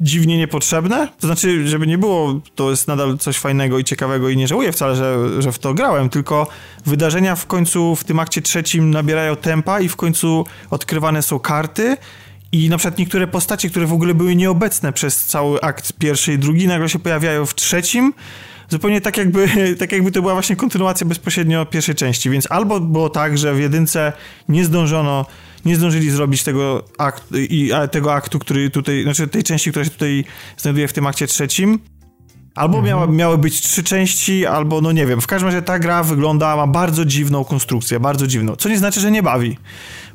[0.00, 1.08] dziwnie niepotrzebne.
[1.20, 4.72] To znaczy, żeby nie było, to jest nadal coś fajnego i ciekawego i nie żałuję
[4.72, 6.46] wcale, że, że w to grałem, tylko
[6.86, 11.96] wydarzenia w końcu w tym akcie trzecim nabierają tempa i w końcu odkrywane są karty
[12.52, 16.38] i na przykład niektóre postacie, które w ogóle były nieobecne przez cały akt pierwszy i
[16.38, 18.14] drugi, nagle się pojawiają w trzecim,
[18.68, 19.48] zupełnie tak jakby,
[19.80, 23.60] tak jakby to była właśnie kontynuacja bezpośrednio pierwszej części, więc albo było tak, że w
[23.60, 24.12] jedynce
[24.48, 25.26] nie zdążono
[25.64, 29.90] nie zdążyli zrobić tego, akt, i, tego aktu, który tutaj, znaczy tej części, która się
[29.90, 30.24] tutaj
[30.56, 31.78] znajduje w tym akcie trzecim.
[32.54, 32.86] Albo mhm.
[32.86, 35.20] miała, miały być trzy części, albo no nie wiem.
[35.20, 38.56] W każdym razie ta gra wygląda, ma bardzo dziwną konstrukcję, bardzo dziwną.
[38.56, 39.58] Co nie znaczy, że nie bawi.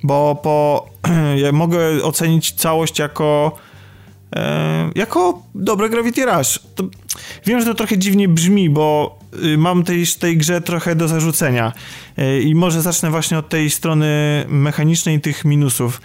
[0.03, 0.87] Bo po,
[1.43, 3.55] ja mogę ocenić całość jako
[4.35, 6.59] e, jako dobre Gravity Rush.
[6.75, 6.83] To,
[7.45, 11.73] wiem, że to trochę dziwnie brzmi, bo y, mam tej, tej grze trochę do zarzucenia.
[12.17, 14.07] E, I może zacznę właśnie od tej strony
[14.47, 16.01] mechanicznej tych minusów.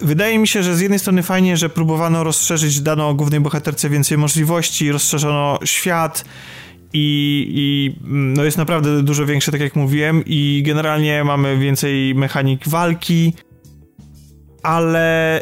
[0.00, 4.18] Wydaje mi się, że z jednej strony fajnie, że próbowano rozszerzyć, dano głównej bohaterce więcej
[4.18, 6.24] możliwości, rozszerzono świat
[6.92, 12.68] i, i no jest naprawdę dużo większe, tak jak mówiłem, i generalnie mamy więcej mechanik
[12.68, 13.32] walki,
[14.62, 15.40] ale.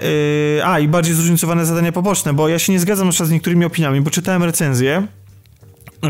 [0.57, 4.01] Yy, a, i bardziej zróżnicowane zadania poboczne, bo ja się nie zgadzam z niektórymi opiniami,
[4.01, 5.07] bo czytałem recenzję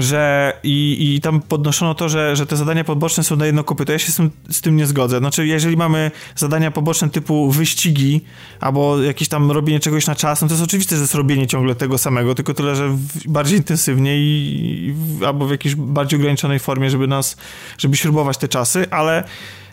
[0.03, 3.93] że i, i tam podnoszono to, że, że te zadania poboczne są na jedno kopyto.
[3.93, 5.19] Ja się z tym, z tym nie zgodzę.
[5.19, 8.21] Znaczy, jeżeli mamy zadania poboczne typu wyścigi
[8.61, 11.75] albo jakieś tam robienie czegoś na czas, no to jest oczywiste, że jest robienie ciągle
[11.75, 16.91] tego samego, tylko tyle, że bardziej intensywnie i, i albo w jakiejś bardziej ograniczonej formie,
[16.91, 17.37] żeby nas,
[17.79, 19.25] żeby śrubować te czasy, ale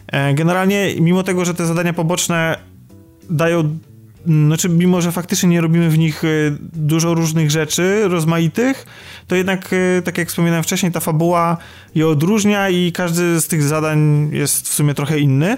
[0.08, 2.58] e, generalnie mimo tego, że te zadania poboczne
[3.30, 3.78] dają
[4.26, 8.86] znaczy, mimo że faktycznie nie robimy w nich y, dużo różnych rzeczy, rozmaitych,
[9.28, 11.58] to jednak, y, tak jak wspominałem wcześniej, ta fabuła
[11.96, 15.58] je odróżnia i każdy z tych zadań jest w sumie trochę inny.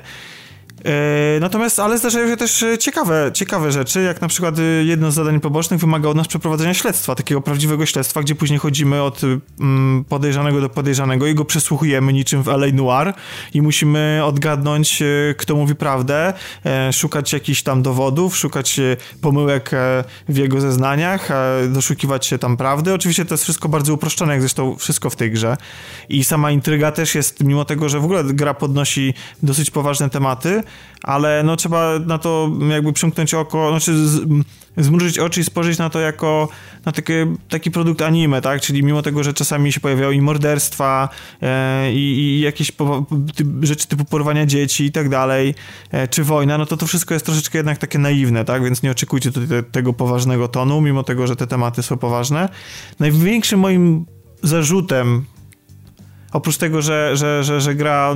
[0.86, 5.12] E, natomiast, ale zdarzają się też e, ciekawe, ciekawe rzeczy, jak na przykład e, jedno
[5.12, 9.22] z zadań pobocznych wymaga od nas przeprowadzenia śledztwa, takiego prawdziwego śledztwa, gdzie później chodzimy od
[9.60, 12.72] mm, podejrzanego do podejrzanego i go przesłuchujemy niczym w L.A.
[12.74, 13.14] Noir
[13.54, 15.04] i musimy odgadnąć,
[15.38, 16.34] kto mówi prawdę,
[16.92, 18.80] szukać jakichś tam dowodów, szukać
[19.22, 19.72] pomyłek
[20.30, 21.30] w jego zeznaniach,
[21.70, 22.94] doszukiwać się tam prawdy.
[22.94, 25.58] Oczywiście to jest wszystko bardzo uproszczone, jak zresztą wszystko w tej grze.
[26.10, 29.14] I sama intryga też jest, mimo tego, że w ogóle gra podnosi
[29.44, 30.64] dosyć poważne tematy,
[31.04, 33.94] ale no trzeba na to jakby przymknąć oko, znaczy
[34.78, 36.50] zmrużyć oczy i spojrzeć na to jako
[36.86, 37.14] na taki,
[37.50, 38.62] taki produkt anime, tak?
[38.62, 41.10] Czyli mimo tego, że czasami się pojawiają i morderstwa
[41.42, 43.06] e, i, i, jakieś po,
[43.36, 45.56] ty, rzeczy typu porwania dzieci i tak dalej,
[45.92, 48.64] e, czy wojna, no to to wszystko jest troszeczkę jednak takie naiwne, tak?
[48.64, 52.50] Więc nie oczekujcie te, tego poważnego tonu, mimo tego, że te tematy są poważne.
[53.00, 54.06] Największym moim
[54.44, 55.26] zarzutem
[56.36, 58.14] oprócz tego, że, że, że, że gra,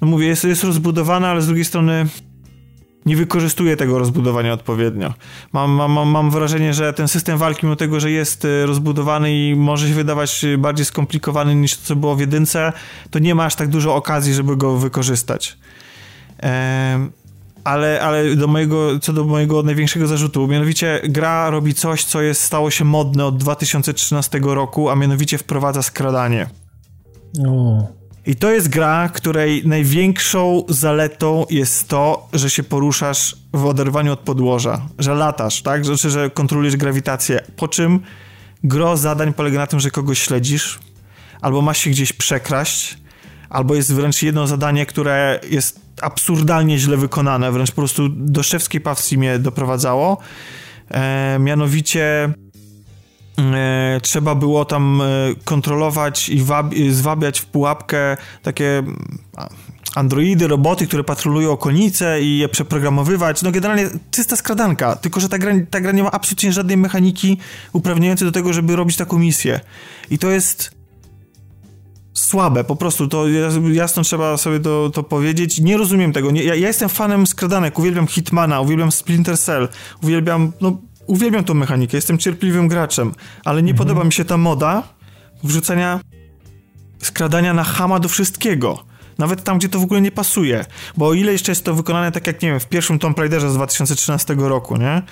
[0.00, 2.06] no, mówię, jest, jest rozbudowana, ale z drugiej strony
[3.06, 5.14] nie wykorzystuje tego rozbudowania odpowiednio.
[5.52, 9.54] Mam, mam, mam wrażenie, że ten system walki, mimo tego, że jest e, rozbudowany i
[9.56, 12.72] może się wydawać bardziej skomplikowany niż to, co było w jedynce,
[13.10, 15.58] to nie ma aż tak dużo okazji, żeby go wykorzystać.
[16.38, 17.10] Ehm,
[17.64, 22.40] ale, ale do mojego, co do mojego największego zarzutu, mianowicie gra robi coś, co jest,
[22.40, 26.46] stało się modne od 2013 roku, a mianowicie wprowadza skradanie.
[27.46, 27.98] O.
[28.26, 34.20] I to jest gra, której największą zaletą jest to, że się poruszasz w oderwaniu od
[34.20, 35.86] podłoża, że latasz, tak?
[35.86, 37.40] Znaczy, że kontrolujesz grawitację.
[37.56, 38.00] Po czym
[38.64, 40.78] gro zadań polega na tym, że kogoś śledzisz,
[41.40, 42.98] albo masz się gdzieś przekraść,
[43.48, 48.80] albo jest wręcz jedno zadanie, które jest absurdalnie źle wykonane, wręcz po prostu do szewskiej
[48.80, 50.18] pawcji mnie doprowadzało.
[50.90, 52.32] E, mianowicie
[54.02, 55.04] trzeba było tam e,
[55.44, 56.28] kontrolować
[56.72, 58.82] i zwabiać w pułapkę takie
[59.94, 63.42] androidy, roboty, które patrolują okolice i je przeprogramowywać.
[63.42, 67.38] No generalnie czysta skradanka, tylko że ta gra, ta gra nie ma absolutnie żadnej mechaniki
[67.72, 69.60] uprawniającej do tego, żeby robić taką misję.
[70.10, 70.78] I to jest
[72.12, 73.28] słabe, po prostu to
[73.72, 75.60] jasno trzeba sobie to, to powiedzieć.
[75.60, 76.30] Nie rozumiem tego.
[76.30, 79.68] Nie, ja, ja, jestem fanem skradanek, uwielbiam Hitmana, uwielbiam Splinter Cell,
[80.02, 80.78] uwielbiam no,
[81.08, 83.88] uwielbiam tą mechanikę, jestem cierpliwym graczem, ale nie mhm.
[83.88, 84.82] podoba mi się ta moda
[85.44, 86.00] wrzucenia
[87.02, 88.84] skradania na hama do wszystkiego.
[89.18, 90.64] Nawet tam, gdzie to w ogóle nie pasuje.
[90.96, 93.50] Bo o ile jeszcze jest to wykonane tak jak, nie wiem, w pierwszym Tomb Raiderze
[93.50, 95.02] z 2013 roku, nie?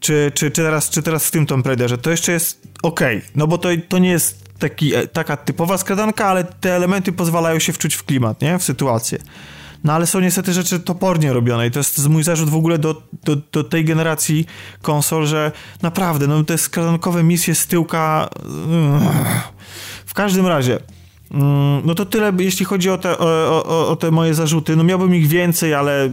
[0.00, 3.00] Czy, czy, czy, teraz, czy teraz w tym Tomb Raiderze, to jeszcze jest ok.
[3.34, 7.58] No bo to, to nie jest taki, e, taka typowa skradanka, ale te elementy pozwalają
[7.58, 8.58] się wczuć w klimat, nie?
[8.58, 9.18] W sytuację.
[9.84, 13.02] No ale są niestety rzeczy topornie robione i to jest mój zarzut w ogóle do,
[13.24, 14.46] do, do tej generacji
[14.82, 15.52] konsol, że
[15.82, 18.28] naprawdę, no te skradankowe misje z tyłka...
[20.06, 20.78] W każdym razie...
[21.30, 23.24] Mm, no to tyle, jeśli chodzi o te, o,
[23.66, 24.76] o, o, te moje zarzuty.
[24.76, 26.12] No miałbym ich więcej, ale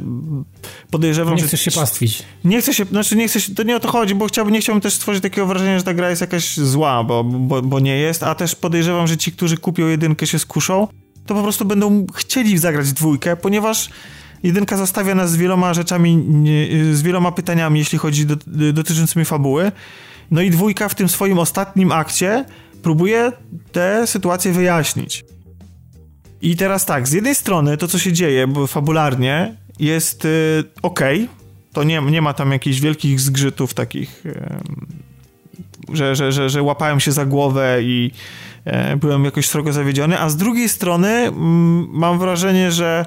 [0.91, 1.43] podejrzewam, nie że...
[1.43, 2.24] Nie chcesz się pastwić.
[2.43, 4.61] Nie chcę się, znaczy nie chcę się, to nie o to chodzi, bo chciałbym, nie
[4.61, 7.97] chciałbym też stworzyć takiego wrażenia, że ta gra jest jakaś zła, bo, bo, bo nie
[7.97, 10.88] jest, a też podejrzewam, że ci, którzy kupią jedynkę się skuszą,
[11.28, 13.90] to po prostu będą chcieli zagrać dwójkę, ponieważ
[14.44, 16.26] jedynka zostawia nas z wieloma rzeczami,
[16.92, 18.36] z wieloma pytaniami, jeśli chodzi do,
[18.74, 19.72] dotyczącymi fabuły.
[20.32, 22.46] No i dwójka w tym swoim ostatnim akcie
[22.82, 23.32] próbuje
[23.72, 25.26] te sytuacje wyjaśnić.
[26.42, 31.00] I teraz tak, z jednej strony to, co się dzieje fabularnie, jest y, ok,
[31.74, 34.24] to nie, nie ma tam jakichś wielkich zgrzytów takich,
[35.94, 38.12] że, że, że, że łapałem się za głowę i
[38.97, 43.05] byłem jakoś srogo zawiedziony, a z drugiej strony mm, mam wrażenie, że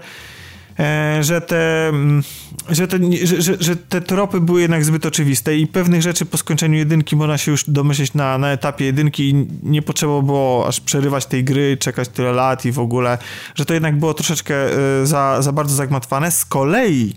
[0.81, 2.23] E, że te, mm,
[2.69, 6.79] że, te, że, że, te tropy były jednak zbyt oczywiste i pewnych rzeczy po skończeniu
[6.79, 11.27] jedynki można się już domyśleć na, na etapie jedynki i nie potrzeba było aż przerywać
[11.27, 13.19] tej gry, czekać tyle lat i w ogóle,
[13.55, 16.31] że to jednak było troszeczkę e, za, za bardzo zagmatwane.
[16.31, 17.15] Z kolei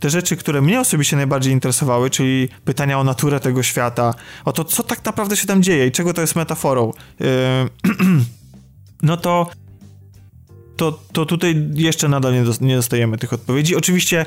[0.00, 4.64] te rzeczy, które mnie osobiście najbardziej interesowały, czyli pytania o naturę tego świata, o to,
[4.64, 7.26] co tak naprawdę się tam dzieje i czego to jest metaforą, yy,
[9.02, 9.50] no to
[10.76, 13.76] to, to tutaj jeszcze nadal nie, nie dostajemy tych odpowiedzi.
[13.76, 14.26] Oczywiście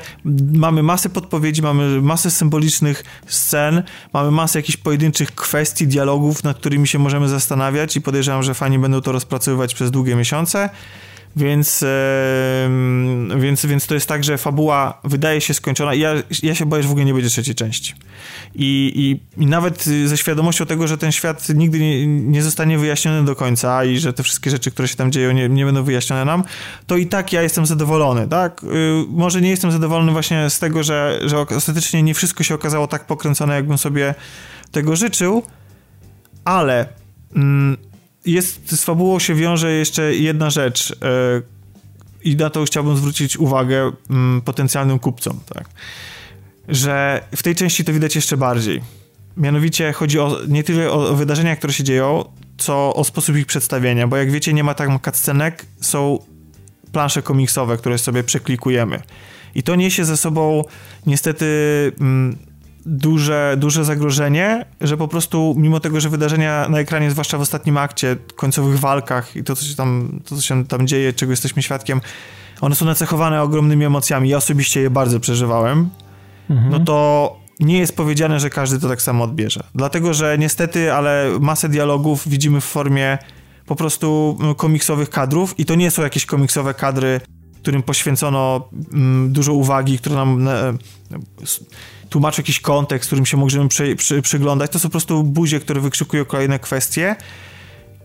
[0.52, 6.88] mamy masę podpowiedzi, mamy masę symbolicznych scen, mamy masę jakichś pojedynczych kwestii, dialogów, nad którymi
[6.88, 10.70] się możemy zastanawiać i podejrzewam, że fani będą to rozpracowywać przez długie miesiące.
[11.36, 11.84] Więc,
[13.38, 15.94] więc, więc to jest tak, że fabuła wydaje się skończona.
[15.94, 17.94] Ja, ja się boję, że w ogóle nie będzie trzeciej części.
[18.54, 23.24] I, i, I nawet ze świadomością tego, że ten świat nigdy nie, nie zostanie wyjaśniony
[23.24, 26.24] do końca i że te wszystkie rzeczy, które się tam dzieją, nie, nie będą wyjaśnione
[26.24, 26.44] nam,
[26.86, 28.64] to i tak ja jestem zadowolony, tak?
[28.64, 28.66] Y,
[29.08, 33.06] może nie jestem zadowolony właśnie z tego, że, że ostatecznie nie wszystko się okazało tak
[33.06, 34.14] pokręcone, jakbym sobie
[34.70, 35.42] tego życzył,
[36.44, 36.86] ale.
[37.36, 37.89] Mm,
[38.26, 40.96] jest, z fabułą się wiąże jeszcze jedna rzecz e,
[42.24, 45.68] i na to chciałbym zwrócić uwagę mm, potencjalnym kupcom, tak?
[46.68, 48.80] że w tej części to widać jeszcze bardziej.
[49.36, 52.24] Mianowicie chodzi o, nie tyle o wydarzenia, które się dzieją,
[52.58, 56.18] co o sposób ich przedstawienia, bo jak wiecie, nie ma tam cutscenek, są
[56.92, 59.02] plansze komiksowe, które sobie przeklikujemy.
[59.54, 60.64] I to niesie ze sobą
[61.06, 61.46] niestety
[62.00, 62.36] mm,
[62.86, 67.76] duże, duże zagrożenie, że po prostu mimo tego, że wydarzenia na ekranie, zwłaszcza w ostatnim
[67.76, 71.62] akcie, końcowych walkach i to, co się tam, to, co się tam dzieje, czego jesteśmy
[71.62, 72.00] świadkiem,
[72.60, 74.28] one są nacechowane ogromnymi emocjami.
[74.28, 75.90] Ja osobiście je bardzo przeżywałem.
[76.50, 76.70] Mhm.
[76.70, 79.64] No to nie jest powiedziane, że każdy to tak samo odbierze.
[79.74, 83.18] Dlatego, że niestety, ale masę dialogów widzimy w formie
[83.66, 87.20] po prostu mm, komiksowych kadrów i to nie są jakieś komiksowe kadry,
[87.62, 90.74] którym poświęcono mm, dużo uwagi, które nam e,
[92.10, 94.70] tłumaczy jakiś kontekst, którym się możemy przy, przy, przyglądać.
[94.70, 97.16] To są po prostu buzie, które wykrzykują kolejne kwestie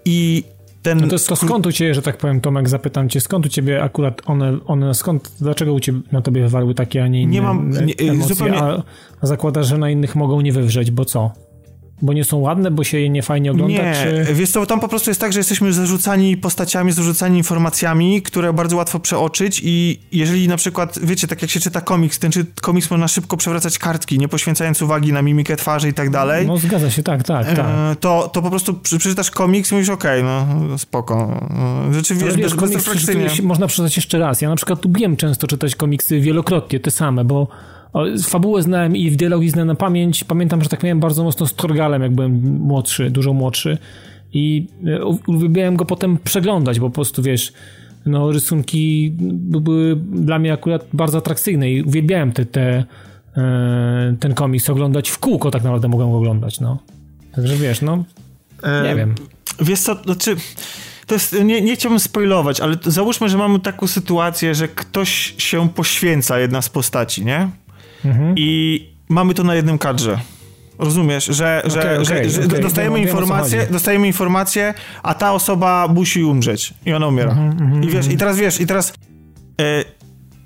[0.06, 0.44] i
[0.82, 0.98] ten...
[0.98, 3.84] No to, to skąd u ciebie, że tak powiem, Tomek, zapytam cię, skąd u ciebie
[3.84, 7.42] akurat one, one skąd, dlaczego u ciebie na tobie wywarły takie, a nie inne nie
[7.42, 8.58] mam, nie, emocje, zupełnie...
[8.58, 8.84] a,
[9.22, 11.32] a zakładasz, że na innych mogą nie wywrzeć, bo co?
[12.02, 13.84] Bo nie są ładne, bo się je nie fajnie ogląda?
[13.84, 13.94] Nie,
[14.26, 14.34] czy...
[14.34, 18.78] wiesz co, tam po prostu jest tak, że jesteśmy zarzucani postaciami, zarzucani informacjami, które bardzo
[18.78, 22.90] łatwo przeoczyć i jeżeli na przykład, wiecie, tak jak się czyta komiks, ten czy komiks
[22.90, 26.48] można szybko przewracać kartki, nie poświęcając uwagi na mimikę twarzy i tak dalej.
[26.48, 27.60] No zgadza się, tak, tak, tak.
[27.60, 31.40] E, to, to po prostu przeczytasz komiks i mówisz, okej, okay, no spoko.
[31.90, 34.42] E, rzeczywiście, wiesz, komiks można przeczytać jeszcze raz.
[34.42, 37.48] Ja na przykład lubiłem często czytać komiksy wielokrotnie, te same, bo
[38.24, 40.24] Fabułę znałem i w dialogi znałem na pamięć.
[40.24, 43.78] Pamiętam, że tak miałem bardzo mocno z Torgalem, jak byłem młodszy, dużo młodszy.
[44.34, 47.54] I e, uwielbiałem go potem przeglądać, bo po prostu wiesz,
[48.06, 49.14] no rysunki
[49.62, 52.84] były dla mnie akurat bardzo atrakcyjne i uwielbiałem te, te,
[53.38, 56.80] e, ten komiks oglądać w kółko, tak naprawdę mogłem go oglądać, no.
[57.36, 58.04] Także wiesz, no,
[58.64, 59.16] nie e, wiem.
[59.62, 60.36] Wiesz co, znaczy...
[61.08, 65.70] To jest, nie, nie chciałbym spoilować, ale załóżmy, że mamy taką sytuację, że ktoś się
[65.70, 67.50] poświęca, jedna z postaci, nie?
[68.06, 68.34] Mhm.
[68.38, 70.20] I mamy to na jednym kadrze.
[70.80, 72.60] Rozumiesz, że, że, okay, że, okay, że okay.
[72.60, 74.74] dostajemy, wiem, informację, dostajemy informację,
[75.04, 77.32] a ta osoba musi umrzeć i ona umiera.
[77.32, 78.94] Mm -hmm, I wiesz, i teraz wiesz, i teraz
[79.62, 79.86] e,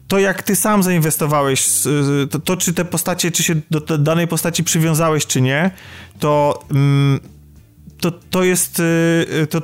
[0.08, 1.66] to jak ty sam zainwestowałeś,
[2.30, 5.72] to, to, czy te postacie, czy się do danej postaci przywiązałeś, czy nie,
[6.20, 7.20] to, mm,
[8.02, 8.82] to, to jest,
[9.42, 9.62] e, to,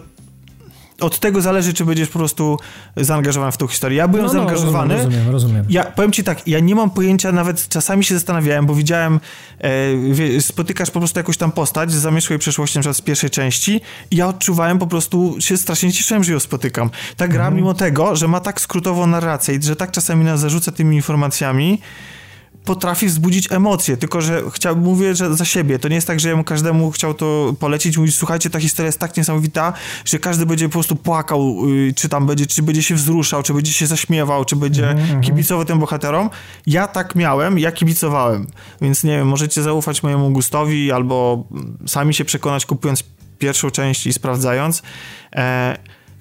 [1.01, 2.59] od tego zależy, czy będziesz po prostu
[2.97, 3.97] zaangażowany w tą historię.
[3.97, 4.95] Ja byłem no, no, zaangażowany.
[4.95, 5.65] Rozumiem, rozumiem.
[5.69, 9.19] Ja powiem ci tak, ja nie mam pojęcia, nawet czasami się zastanawiałem, bo widziałem,
[10.37, 13.81] e, spotykasz po prostu jakąś tam postać z zamieszłej przeszłości, na przykład z pierwszej części
[14.11, 16.89] i ja odczuwałem po prostu, się strasznie cieszyłem, że ją spotykam.
[17.17, 17.55] Ta gra, mhm.
[17.55, 21.81] mimo tego, że ma tak skrótową narrację i że tak czasami nas zarzuca tymi informacjami,
[22.65, 26.29] potrafi wzbudzić emocje, tylko że chciałbym, mówię że za siebie, to nie jest tak, że
[26.29, 29.73] ja mu każdemu chciał to polecić, mówić, słuchajcie, ta historia jest tak niesamowita,
[30.05, 33.53] że każdy będzie po prostu płakał, y, czy tam będzie, czy będzie się wzruszał, czy
[33.53, 35.21] będzie się zaśmiewał, czy będzie mm -hmm.
[35.21, 36.29] kibicował tym bohaterom.
[36.67, 38.47] Ja tak miałem, ja kibicowałem,
[38.81, 41.47] więc nie wiem, możecie zaufać mojemu gustowi, albo
[41.87, 43.03] sami się przekonać kupując
[43.39, 44.81] pierwszą część i sprawdzając.
[45.35, 45.77] E,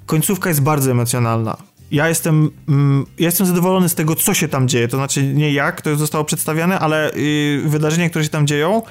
[0.07, 1.57] końcówka jest bardzo emocjonalna
[1.95, 4.89] ja jestem, mm, ja jestem zadowolony z tego, co się tam dzieje.
[4.89, 8.83] To znaczy nie jak to zostało przedstawiane, ale y, wydarzenia, które się tam dzieją,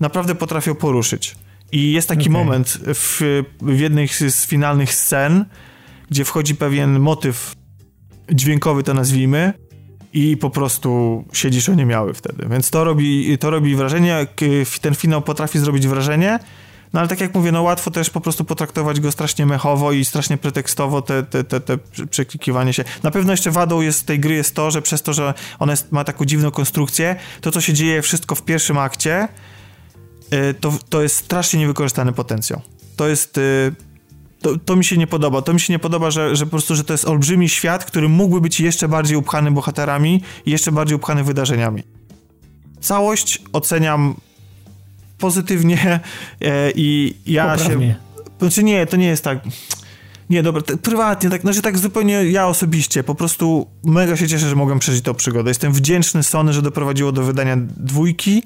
[0.00, 1.36] naprawdę potrafią poruszyć.
[1.72, 2.32] I jest taki okay.
[2.32, 5.44] moment w, w jednej z finalnych scen,
[6.10, 7.56] gdzie wchodzi pewien motyw
[8.32, 9.52] dźwiękowy, to nazwijmy,
[10.12, 12.46] i po prostu siedzisz oniemiały wtedy.
[12.50, 14.26] Więc to robi, to robi wrażenie,
[14.80, 16.38] ten finał potrafi zrobić wrażenie,
[16.92, 20.04] no ale tak jak mówię, no łatwo też po prostu potraktować go strasznie mechowo i
[20.04, 21.78] strasznie pretekstowo te, te, te, te
[22.10, 22.84] przeklikiwanie się.
[23.02, 25.92] Na pewno jeszcze wadą jest tej gry jest to, że przez to, że ona jest,
[25.92, 29.28] ma taką dziwną konstrukcję, to co się dzieje wszystko w pierwszym akcie,
[30.32, 32.60] y, to, to jest strasznie niewykorzystany potencjał.
[32.96, 33.38] To jest...
[33.38, 33.74] Y,
[34.40, 35.42] to, to, mi się nie podoba.
[35.42, 38.08] To mi się nie podoba, że, że po prostu, że to jest olbrzymi świat, który
[38.08, 41.82] mógłby być jeszcze bardziej upchany bohaterami i jeszcze bardziej upchany wydarzeniami.
[42.80, 44.14] Całość oceniam
[45.22, 46.00] pozytywnie
[46.40, 47.86] e, i ja Poprawnie.
[47.86, 47.94] się...
[48.38, 49.38] Znaczy nie, to nie jest tak...
[50.30, 54.56] Nie, dobra, prywatnie, tak, znaczy tak zupełnie ja osobiście, po prostu mega się cieszę, że
[54.56, 55.50] mogłem przeżyć tą przygodę.
[55.50, 58.42] Jestem wdzięczny Sony, że doprowadziło do wydania dwójki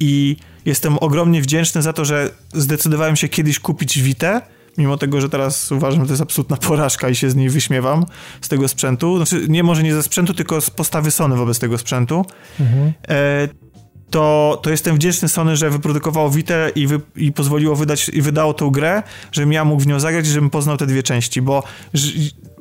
[0.00, 4.42] i jestem ogromnie wdzięczny za to, że zdecydowałem się kiedyś kupić Vita,
[4.78, 8.06] mimo tego, że teraz uważam, że to jest absolutna porażka i się z niej wyśmiewam,
[8.40, 9.16] z tego sprzętu.
[9.16, 12.24] Znaczy, nie może nie ze sprzętu, tylko z postawy Sony wobec tego sprzętu.
[12.60, 12.92] Mhm.
[13.08, 13.48] E,
[14.10, 18.54] to, to jestem wdzięczny Sony, że wyprodukowało Vita i, wy, i pozwoliło wydać, i wydało
[18.54, 19.02] tą grę,
[19.32, 21.62] żebym ja mógł w nią zagrać i żebym poznał te dwie części, bo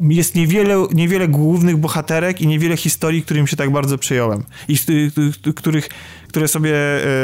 [0.02, 4.78] jest niewiele, niewiele głównych bohaterek i niewiele historii, którym się tak bardzo przyjąłem i
[5.56, 5.89] których,
[6.28, 6.74] które sobie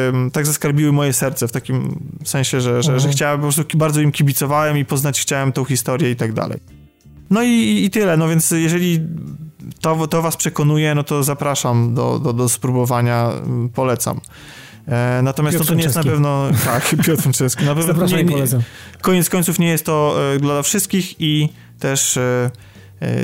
[0.05, 3.13] um, tak zaskarbiły moje serce w takim sensie, że, że, że mhm.
[3.13, 6.59] chciałem, po prostu bardzo im kibicowałem i poznać chciałem tą historię i tak dalej.
[7.29, 8.99] No i, i tyle, no więc jeżeli
[9.81, 14.19] to, to was przekonuje, no to zapraszam do, do, do spróbowania, mm, polecam.
[14.87, 16.49] E, natomiast to, to nie jest na pewno.
[16.65, 17.65] Tak, Piotr Franceski.
[17.65, 18.45] Na pewno Zapraszam nie, nie,
[19.01, 21.49] koniec końców nie jest to e, dla wszystkich i
[21.79, 22.51] też e,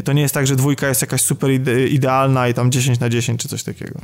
[0.03, 3.09] to nie jest tak, że dwójka jest jakaś super ide, idealna i tam 10 na
[3.09, 3.99] 10 czy coś takiego.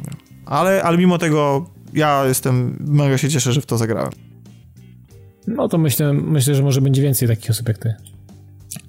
[0.45, 4.11] Ale, ale mimo tego ja jestem, mega się cieszę, że w to zagrałem.
[5.47, 7.95] No to myślę, myślę, że może będzie więcej takich osób jak ty.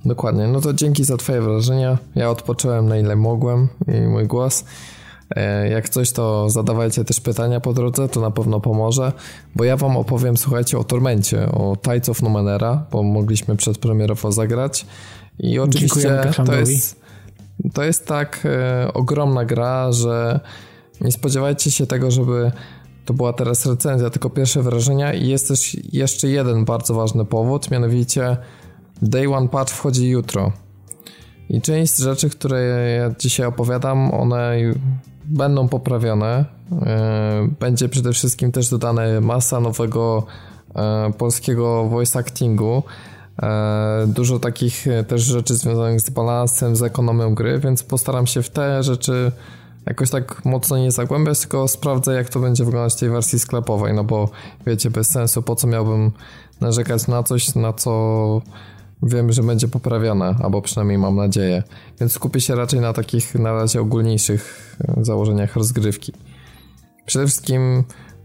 [0.04, 1.98] Dokładnie, no to dzięki za twoje wrażenia.
[2.14, 4.64] Ja odpocząłem na ile mogłem i mój głos.
[5.30, 9.12] E, jak coś, to zadawajcie też pytania po drodze, to na pewno pomoże,
[9.54, 14.86] bo ja wam opowiem, słuchajcie, o Tormencie, o Tides of Numenera, bo mogliśmy przedpremierowo zagrać
[15.38, 17.00] i oczywiście to jest,
[17.74, 20.40] to jest tak e, ogromna gra, że
[21.00, 22.52] nie spodziewajcie się tego, żeby
[23.04, 27.70] to była teraz recenzja, tylko pierwsze wrażenia i jest też jeszcze jeden bardzo ważny powód,
[27.70, 28.36] mianowicie
[29.02, 30.52] Day One Patch wchodzi jutro.
[31.48, 34.56] I część rzeczy, które ja dzisiaj opowiadam, one
[35.24, 36.44] będą poprawione.
[36.82, 40.26] E, będzie przede wszystkim też dodane masa nowego
[40.74, 42.82] e, polskiego voice actingu.
[43.42, 48.50] E, dużo takich też rzeczy związanych z balansem, z ekonomią gry, więc postaram się w
[48.50, 49.32] te rzeczy
[49.86, 53.94] jakoś tak mocno nie zagłębiać, tylko sprawdzę jak to będzie wyglądać w tej wersji sklepowej,
[53.94, 54.30] no bo
[54.66, 56.12] wiecie, bez sensu, po co miałbym
[56.60, 58.42] narzekać na coś, na co
[59.02, 61.62] wiem, że będzie poprawiona, albo przynajmniej mam nadzieję.
[62.00, 66.12] Więc skupię się raczej na takich na razie ogólniejszych e, założeniach rozgrywki.
[67.06, 67.84] Przede wszystkim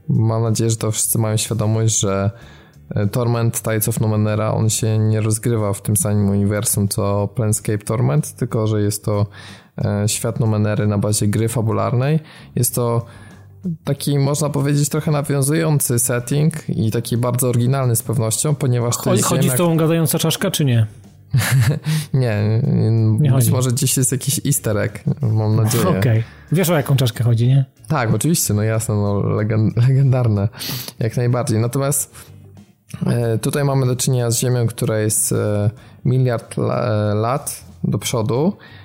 [0.10, 2.32] mam nadzieję, że to wszyscy mają świadomość, że
[2.90, 7.78] e, Torment Tides of Numenera, on się nie rozgrywa w tym samym uniwersum co Planescape
[7.78, 9.26] Torment, tylko że jest to
[9.86, 12.20] e, świat Numenery na bazie gry fabularnej.
[12.56, 13.06] Jest to
[13.84, 19.26] taki, można powiedzieć, trochę nawiązujący setting i taki bardzo oryginalny z pewnością, ponieważ to jest
[19.26, 20.88] Chodzi z tą gadająca czaszka, czy nie?
[22.14, 22.62] nie,
[23.20, 25.88] nie być może gdzieś jest jakiś easter egg, mam nadzieję.
[25.88, 25.99] Okej.
[25.99, 26.24] Okay.
[26.51, 27.66] Wiesz o jaką czaszkę chodzi, nie?
[27.88, 30.49] Tak, oczywiście, no jasne, no legend legendarne,
[30.99, 31.59] jak najbardziej.
[31.59, 32.16] Natomiast
[33.05, 35.70] e, tutaj mamy do czynienia z Ziemią, która jest e,
[36.05, 36.57] miliard
[37.14, 38.81] lat do przodu E,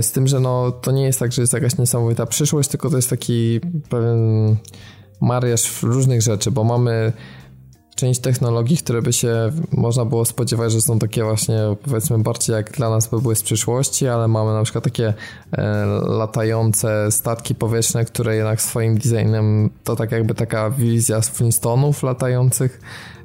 [0.00, 2.96] z tym, że no, to nie jest tak, że jest jakaś niesamowita przyszłość, tylko to
[2.96, 4.56] jest taki pewien
[5.20, 7.12] mariaż różnych rzeczy, bo mamy
[8.00, 12.72] część technologii, które by się można było spodziewać, że są takie właśnie powiedzmy bardziej jak
[12.72, 15.14] dla nas by były z przyszłości, ale mamy na przykład takie
[15.52, 22.02] e, latające statki powietrzne, które jednak swoim designem to tak jakby taka wizja z Flintstonów
[22.02, 22.80] latających.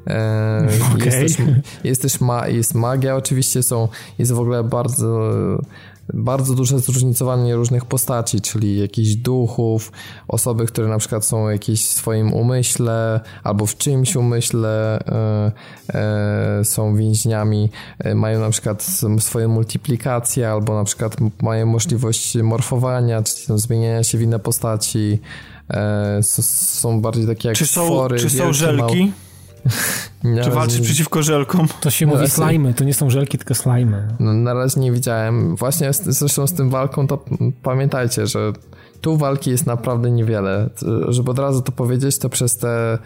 [0.07, 1.05] E, okay.
[1.05, 1.45] Jest też,
[1.83, 3.87] jest też ma, jest magia oczywiście, są,
[4.19, 5.31] jest w ogóle bardzo
[6.13, 9.91] bardzo duże zróżnicowanie różnych postaci, czyli jakichś duchów,
[10.27, 14.99] osoby, które na przykład są jakieś w swoim umyśle albo w czymś umyśle
[15.93, 18.85] e, są więźniami, e, mają na przykład
[19.19, 25.19] swoje multiplikacje albo na przykład mają możliwość morfowania, czyli zmieniania się w inne postaci.
[26.31, 28.19] Są bardziej takie jak czy są, stwory.
[28.19, 29.05] Czy są żelki?
[29.05, 29.24] Mał...
[30.43, 30.85] Czy walczyć nie...
[30.85, 31.67] przeciwko żelkom?
[31.81, 34.07] To się mówi slajmy, to nie są żelki, tylko slajmy.
[34.19, 35.55] No, na razie nie widziałem.
[35.55, 37.25] Właśnie z, zresztą z tym walką to
[37.63, 38.53] pamiętajcie, że
[39.01, 40.69] tu walki jest naprawdę niewiele.
[41.07, 42.97] Żeby od razu to powiedzieć, to przez te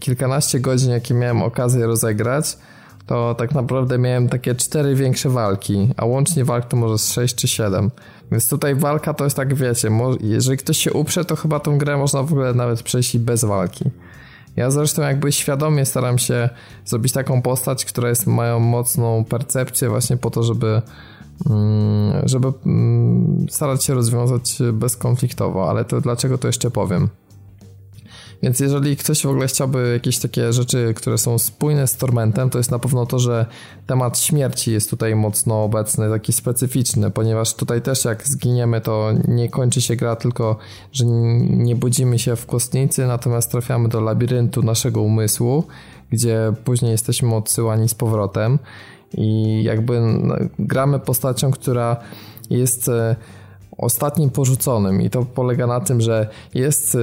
[0.00, 2.58] kilkanaście godzin, jakie miałem okazję rozegrać,
[3.06, 7.34] to tak naprawdę miałem takie cztery większe walki, a łącznie walk to może z sześć
[7.34, 7.90] czy siedem.
[8.32, 9.90] Więc tutaj walka to jest tak, wiecie,
[10.20, 13.84] jeżeli ktoś się uprze, to chyba tą grę można w ogóle nawet przejść bez walki.
[14.56, 16.48] Ja zresztą jakby świadomie staram się
[16.84, 20.82] zrobić taką postać, która jest, mają mocną percepcję właśnie po to, żeby
[21.50, 27.08] mm, żeby mm, starać się rozwiązać bezkonfliktowo, ale to dlaczego to jeszcze powiem.
[28.42, 32.58] Więc jeżeli ktoś w ogóle chciałby jakieś takie rzeczy, które są spójne z Tormentem, to
[32.58, 33.46] jest na pewno to, że
[33.86, 39.48] temat śmierci jest tutaj mocno obecny, taki specyficzny, ponieważ tutaj też jak zginiemy, to nie
[39.48, 40.56] kończy się gra tylko,
[40.92, 41.04] że
[41.50, 45.64] nie budzimy się w kostnicy, natomiast trafiamy do labiryntu naszego umysłu,
[46.10, 48.58] gdzie później jesteśmy odsyłani z powrotem.
[49.14, 51.96] I jakby no, gramy postacią, która
[52.50, 53.16] jest e,
[53.78, 56.98] ostatnim porzuconym i to polega na tym, że jest y,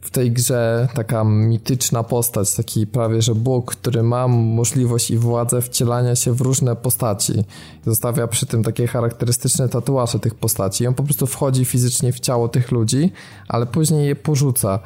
[0.00, 5.62] w tej grze taka mityczna postać, taki prawie że Bóg, który ma możliwość i władzę
[5.62, 7.44] wcielania się w różne postaci.
[7.86, 10.84] Zostawia przy tym takie charakterystyczne tatuaże tych postaci.
[10.84, 13.12] I on po prostu wchodzi fizycznie w ciało tych ludzi,
[13.48, 14.78] ale później je porzuca.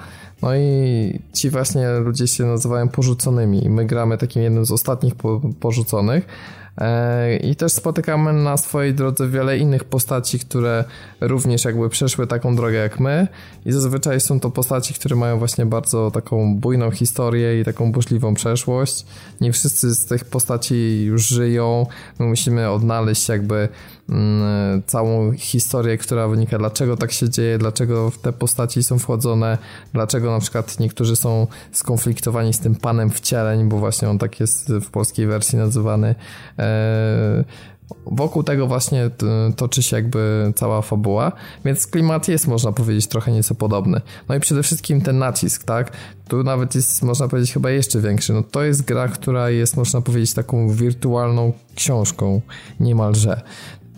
[0.42, 5.14] No i ci właśnie ludzie się nazywają porzuconymi i my gramy takim jednym z ostatnich
[5.60, 6.61] porzuconych E,
[7.40, 10.84] I też spotykamy na swojej drodze wiele innych postaci, które
[11.20, 13.28] również jakby przeszły taką drogę jak my
[13.66, 18.34] i zazwyczaj są to postaci, które mają właśnie bardzo taką bujną historię i taką burzliwą
[18.34, 19.06] przeszłość.
[19.40, 21.86] Nie wszyscy z tych postaci już żyją.
[22.18, 23.68] My musimy odnaleźć jakby
[24.86, 29.58] całą historię, która wynika, dlaczego tak się dzieje, dlaczego te postaci są wchodzone,
[29.92, 34.72] dlaczego na przykład niektórzy są skonfliktowani z tym panem wcieleń, bo właśnie on tak jest
[34.72, 36.14] w polskiej wersji nazywany.
[36.58, 37.44] E,
[38.06, 39.10] wokół tego właśnie
[39.56, 41.32] toczy się jakby cała fabuła,
[41.64, 44.00] więc klimat jest, można powiedzieć, trochę nieco podobny.
[44.28, 45.92] No i przede wszystkim ten nacisk, tak?
[46.28, 48.32] Tu nawet jest, można powiedzieć, chyba jeszcze większy.
[48.32, 52.40] No to jest gra, która jest, można powiedzieć, taką wirtualną książką
[52.80, 53.40] niemalże.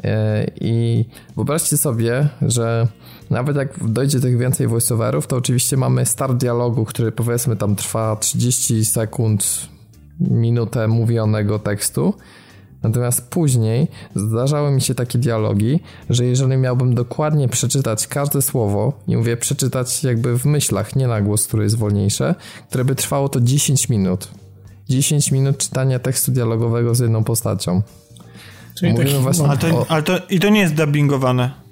[0.05, 1.05] E, I
[1.37, 2.89] wyobraźcie sobie, że
[3.31, 8.17] nawet jak dojdzie tych więcej voiceoverów, to oczywiście mamy start dialogu, który powiedzmy tam trwa
[8.17, 9.69] 30 sekund,
[10.21, 12.15] minutę mówionego tekstu.
[12.83, 15.81] Natomiast później zdarzały mi się takie dialogi,
[16.11, 21.21] że jeżeli miałbym dokładnie przeczytać każde słowo, nie mówię przeczytać jakby w myślach, nie na
[21.21, 22.35] głos, który jest wolniejsze,
[22.69, 24.29] które by trwało to 10 minut.
[24.89, 27.83] 10 minut czytania tekstu dialogowego z jedną postacią.
[28.79, 29.87] Czyli Mówimy taki, właśnie ale, to, o...
[29.89, 31.65] ale to, I to nie jest dubbingowane?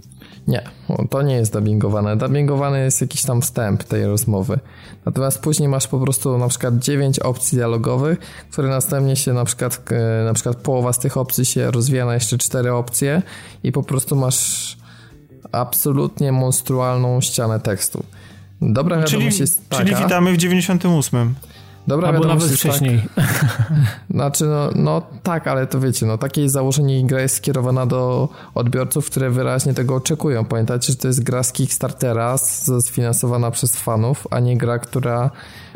[0.48, 0.62] Nie,
[1.10, 2.16] to nie jest dubbingowane.
[2.16, 4.58] Dubbingowane jest jakiś tam wstęp tej rozmowy.
[5.06, 8.18] Natomiast później masz po prostu na przykład 9 opcji dialogowych,
[8.50, 12.14] które następnie się na przykład, e, na przykład połowa z tych opcji się rozwija na
[12.14, 13.22] jeszcze 4 opcje
[13.64, 14.76] i po prostu masz
[15.52, 18.04] absolutnie monstrualną ścianę tekstu.
[18.62, 19.84] Dobra wiadomość czyli, jest taka...
[19.84, 21.34] Czyli witamy w 98.
[21.86, 23.02] Dobra Albo nawet wcześniej.
[23.14, 23.44] Tak.
[24.10, 27.86] Znaczy, no, no tak, ale to wiecie, no takie jest założenie i gra jest skierowana
[27.86, 30.44] do odbiorców, które wyraźnie tego oczekują.
[30.44, 32.38] Pamiętajcie, że to jest gra z Kickstartera,
[32.80, 35.30] sfinansowana przez fanów, a nie gra, która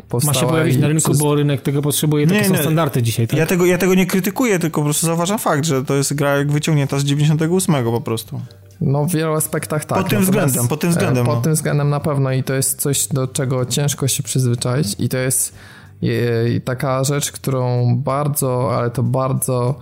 [0.09, 0.33] powstała...
[0.33, 1.17] Ma się pojawić na rynku, przez...
[1.17, 3.39] bo rynek tego potrzebuje, takie nie, są nie, standardy dzisiaj, tak?
[3.39, 6.37] Ja tego, ja tego nie krytykuję, tylko po prostu zauważam fakt, że to jest gra
[6.37, 8.41] jak wyciągnięta z 98 po prostu.
[8.81, 9.97] No w wielu aspektach tak.
[9.97, 11.25] Pod tym względem, pod tym względem.
[11.25, 11.41] Pod no.
[11.41, 15.17] tym względem na pewno i to jest coś, do czego ciężko się przyzwyczaić i to
[15.17, 15.53] jest
[16.01, 19.75] i taka rzecz, którą bardzo, ale to bardzo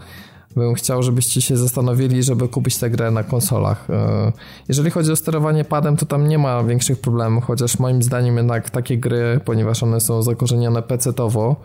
[0.56, 3.90] bym chciał, żebyście się zastanowili, żeby kupić tę grę na konsolach.
[3.90, 4.32] E,
[4.68, 8.70] jeżeli chodzi o sterowanie padem, to tam nie ma większych problemów, chociaż moim zdaniem jednak
[8.70, 11.56] takie gry, ponieważ one są zakorzenione PC-towo,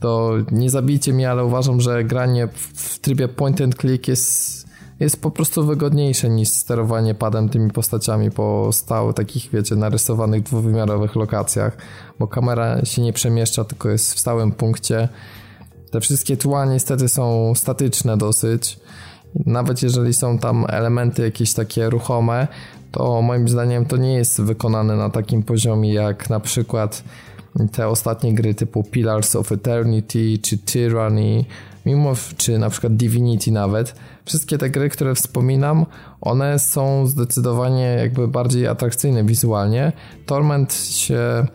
[0.00, 4.65] to nie zabijcie mnie, ale uważam, że granie w trybie point and click jest
[5.00, 11.16] jest po prostu wygodniejsze niż sterowanie padem tymi postaciami po stałych takich, wiecie, narysowanych dwuwymiarowych
[11.16, 11.76] lokacjach,
[12.18, 15.08] bo kamera się nie przemieszcza, tylko jest w stałym punkcie.
[15.90, 18.80] Te wszystkie tła niestety są statyczne dosyć.
[19.46, 22.48] Nawet jeżeli są tam elementy jakieś takie ruchome,
[22.92, 27.04] to moim zdaniem to nie jest wykonane na takim poziomie jak na przykład
[27.72, 31.44] te ostatnie gry typu Pillars of Eternity czy Tyranny,
[31.86, 33.94] mimo czy na przykład Divinity nawet,
[34.24, 35.86] wszystkie te gry, które wspominam,
[36.20, 39.92] one są zdecydowanie jakby bardziej atrakcyjne wizualnie.
[40.26, 41.46] Torment się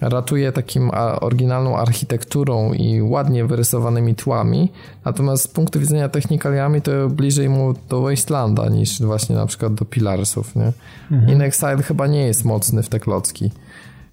[0.00, 0.90] ratuje takim
[1.20, 4.72] oryginalną architekturą i ładnie wyrysowanymi tłami,
[5.04, 9.84] natomiast z punktu widzenia technikaliami to bliżej mu do Wastelanda niż właśnie na przykład do
[9.84, 10.72] Pillarsów, nie?
[11.10, 11.32] Mhm.
[11.32, 13.50] Inexile chyba nie jest mocny w te klocki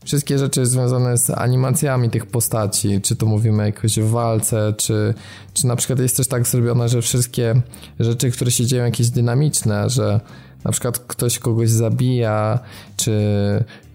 [0.05, 5.13] wszystkie rzeczy związane z animacjami tych postaci, czy to mówimy jakoś w walce, czy,
[5.53, 7.61] czy na przykład jest też tak zrobione, że wszystkie
[7.99, 10.19] rzeczy, które się dzieją jakieś dynamiczne, że
[10.63, 12.59] na przykład ktoś kogoś zabija,
[12.97, 13.13] czy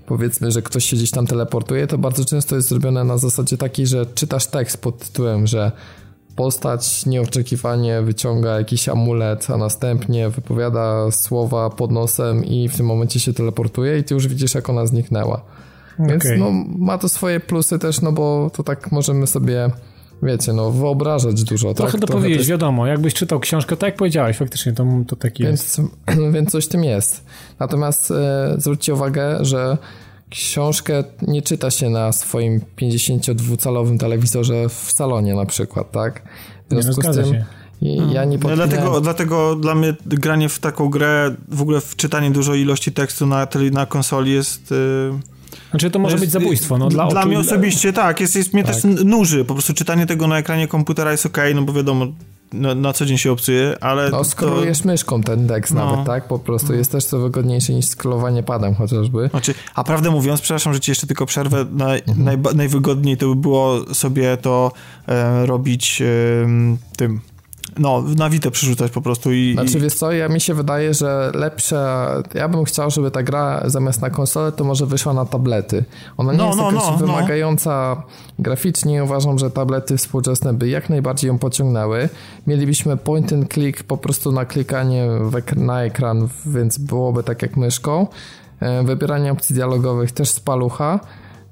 [0.07, 3.87] powiedzmy, że ktoś się gdzieś tam teleportuje, to bardzo często jest zrobione na zasadzie takiej,
[3.87, 5.73] że czytasz tekst pod tytułem, że
[6.37, 13.21] postać nieoczekiwanie wyciąga jakiś amulet, a następnie wypowiada słowa pod nosem i w tym momencie
[13.21, 15.43] się teleportuje i ty już widzisz, jak ona zniknęła.
[16.09, 16.39] Więc okay.
[16.39, 19.71] no, ma to swoje plusy też, no bo to tak możemy sobie
[20.23, 21.75] wiecie, no wyobrażać dużo.
[21.75, 22.01] Trochę tak?
[22.01, 22.49] dopowiedzieć, też...
[22.49, 25.81] wiadomo, jakbyś czytał książkę, tak jak powiedziałeś, faktycznie to, to taki więc, jest.
[26.35, 27.25] Więc coś w tym jest.
[27.59, 29.79] Natomiast e, zwróćcie uwagę, że
[30.31, 36.23] książkę nie czyta się na swoim 52-calowym telewizorze w salonie na przykład, tak?
[36.71, 37.45] W związku nie, z tym się.
[38.13, 42.61] ja nie no, dlatego, dlatego dla mnie granie w taką grę, w ogóle wczytanie dużej
[42.61, 44.71] ilości tekstu na, na konsoli jest...
[44.71, 45.40] Yy
[45.71, 48.65] znaczy to może jest, być zabójstwo, no dla Dla mnie osobiście tak, jest, jest mnie
[48.65, 48.75] tak.
[48.75, 52.07] też nuży, po prostu czytanie tego na ekranie komputera jest ok, no bo wiadomo,
[52.53, 54.11] na, na, co dzień się obcuje, ale...
[54.11, 54.89] No, skrolujesz to...
[54.89, 55.87] myszką ten tekst no.
[55.87, 56.29] nawet, tak?
[56.29, 59.29] Po prostu jest też to wygodniejsze niż scrollowanie padem chociażby.
[59.29, 62.25] Znaczy, a prawdę mówiąc, przepraszam, że ci jeszcze tylko przerwę, naj, mhm.
[62.25, 64.73] naj, najwygodniej to by było sobie to
[65.09, 66.07] e, robić e,
[66.97, 67.21] tym
[67.79, 69.53] no, na Vita przerzucać po prostu i...
[69.53, 72.07] Znaczy, wiesz co, ja mi się wydaje, że lepsze...
[72.35, 75.85] Ja bym chciał, żeby ta gra zamiast na konsolę, to może wyszła na tablety.
[76.17, 76.97] Ona nie no, jest no, no, no.
[76.97, 78.03] wymagająca
[78.39, 79.05] graficznie.
[79.05, 82.09] Uważam, że tablety współczesne by jak najbardziej ją pociągnęły.
[82.47, 85.09] Mielibyśmy point and click po prostu na klikanie
[85.57, 88.07] na ekran, więc byłoby tak jak myszką.
[88.61, 91.01] E, wybieranie opcji dialogowych też z palucha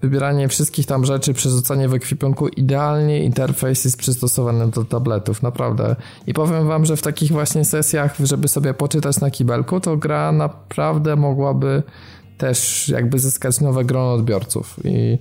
[0.03, 5.97] wybieranie wszystkich tam rzeczy, przerzucanie w ekwipunku, idealnie interfejs jest przystosowany do tabletów, naprawdę.
[6.27, 10.33] I powiem wam, że w takich właśnie sesjach, żeby sobie poczytać na kibelku, to gra
[10.33, 11.83] naprawdę mogłaby
[12.39, 15.19] też jakby zyskać nowe grono odbiorców i,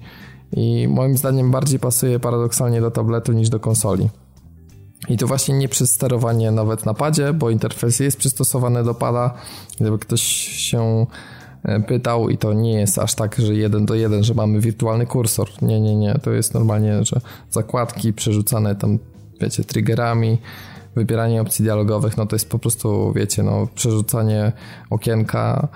[0.51, 4.09] i moim zdaniem bardziej pasuje paradoksalnie do tabletu niż do konsoli.
[5.09, 9.33] I to właśnie nie przez sterowanie nawet na padzie, bo interfejs jest przystosowany do pada.
[9.79, 11.05] Gdyby ktoś się
[11.87, 15.49] pytał i to nie jest aż tak, że jeden do jeden, że mamy wirtualny kursor.
[15.61, 16.13] Nie, nie, nie.
[16.13, 17.21] To jest normalnie, że
[17.51, 18.99] zakładki przerzucane tam,
[19.41, 20.37] wiecie, triggerami,
[20.97, 24.51] wybieranie opcji dialogowych, no to jest po prostu, wiecie, no przerzucanie
[24.89, 25.67] okienka,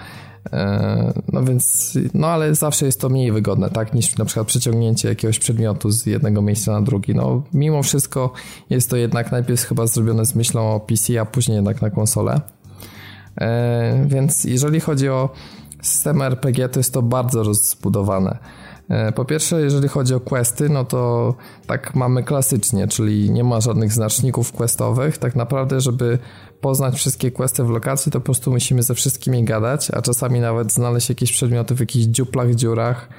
[0.53, 5.09] e, no więc, no ale zawsze jest to mniej wygodne, tak, niż na przykład przeciągnięcie
[5.09, 7.15] jakiegoś przedmiotu z jednego miejsca na drugi.
[7.15, 8.33] No, mimo wszystko
[8.69, 12.41] jest to jednak najpierw chyba zrobione z myślą o PC, a później jednak na konsolę.
[13.41, 15.29] E, więc jeżeli chodzi o
[15.81, 18.37] system RPG to jest to bardzo rozbudowane.
[18.89, 21.33] E, po pierwsze, jeżeli chodzi o questy, no to
[21.67, 25.17] tak mamy klasycznie, czyli nie ma żadnych znaczników questowych.
[25.17, 26.19] Tak naprawdę, żeby
[26.61, 30.71] poznać wszystkie questy w lokacji, to po prostu musimy ze wszystkimi gadać, a czasami nawet
[30.71, 33.09] znaleźć jakieś przedmioty w jakichś dziuplach, dziurach,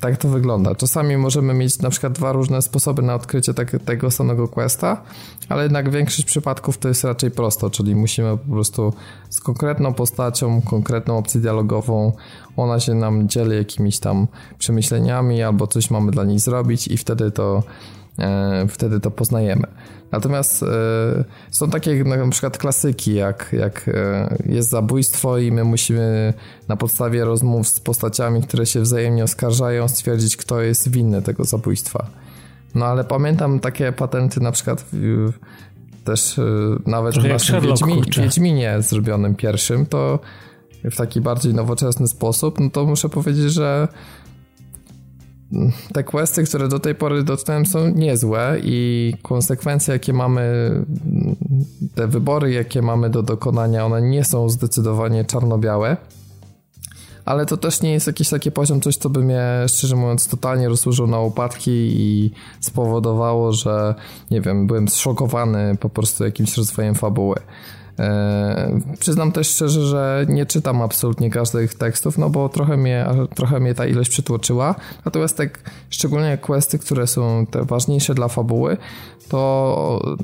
[0.00, 0.74] tak to wygląda.
[0.74, 5.02] Czasami możemy mieć na przykład dwa różne sposoby na odkrycie te, tego samego questa,
[5.48, 8.92] ale jednak większość przypadków to jest raczej prosto, czyli musimy po prostu
[9.30, 12.12] z konkretną postacią, konkretną opcją dialogową,
[12.56, 14.26] ona się nam dzieli jakimiś tam
[14.58, 17.62] przemyśleniami albo coś mamy dla niej zrobić i wtedy to, e,
[18.68, 19.66] wtedy to poznajemy.
[20.12, 20.66] Natomiast e,
[21.50, 26.34] są takie na przykład klasyki, jak, jak e, jest zabójstwo i my musimy
[26.68, 32.06] na podstawie rozmów z postaciami, które się wzajemnie oskarżają, stwierdzić, kto jest winny tego zabójstwa.
[32.74, 34.84] No ale pamiętam takie patenty na przykład
[36.04, 36.42] też e,
[36.86, 40.18] nawet Trochę w naszym Wiedźmi, Wiedźminie zrobionym pierwszym, to
[40.84, 43.88] w taki bardziej nowoczesny sposób, no to muszę powiedzieć, że
[45.92, 50.72] te questy, które do tej pory dotknąłem są niezłe i konsekwencje, jakie mamy,
[51.94, 55.96] te wybory, jakie mamy do dokonania, one nie są zdecydowanie czarno-białe.
[57.24, 60.68] ale to też nie jest jakiś taki poziom, coś, co by mnie, szczerze mówiąc, totalnie
[60.68, 63.94] rozłożył na łopatki i spowodowało, że,
[64.30, 67.36] nie wiem, byłem zszokowany po prostu jakimś rozwojem fabuły.
[67.98, 73.60] E, przyznam też szczerze, że nie czytam absolutnie każdych tekstów, no bo trochę mnie, trochę
[73.60, 74.74] mnie ta ilość przytłoczyła.
[75.04, 78.76] Natomiast tak, szczególnie questy, które są te ważniejsze dla fabuły,
[79.28, 80.18] to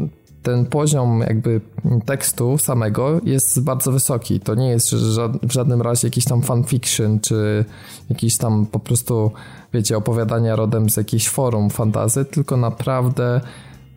[0.45, 1.61] ten poziom jakby
[2.07, 4.41] tekstu samego jest bardzo wysoki.
[4.41, 4.95] To nie jest
[5.43, 7.65] w żadnym razie jakiś tam fanfiction, czy
[8.11, 9.31] jakiś tam po prostu,
[9.73, 13.41] wiecie, opowiadania rodem z jakiejś forum fantazy, tylko naprawdę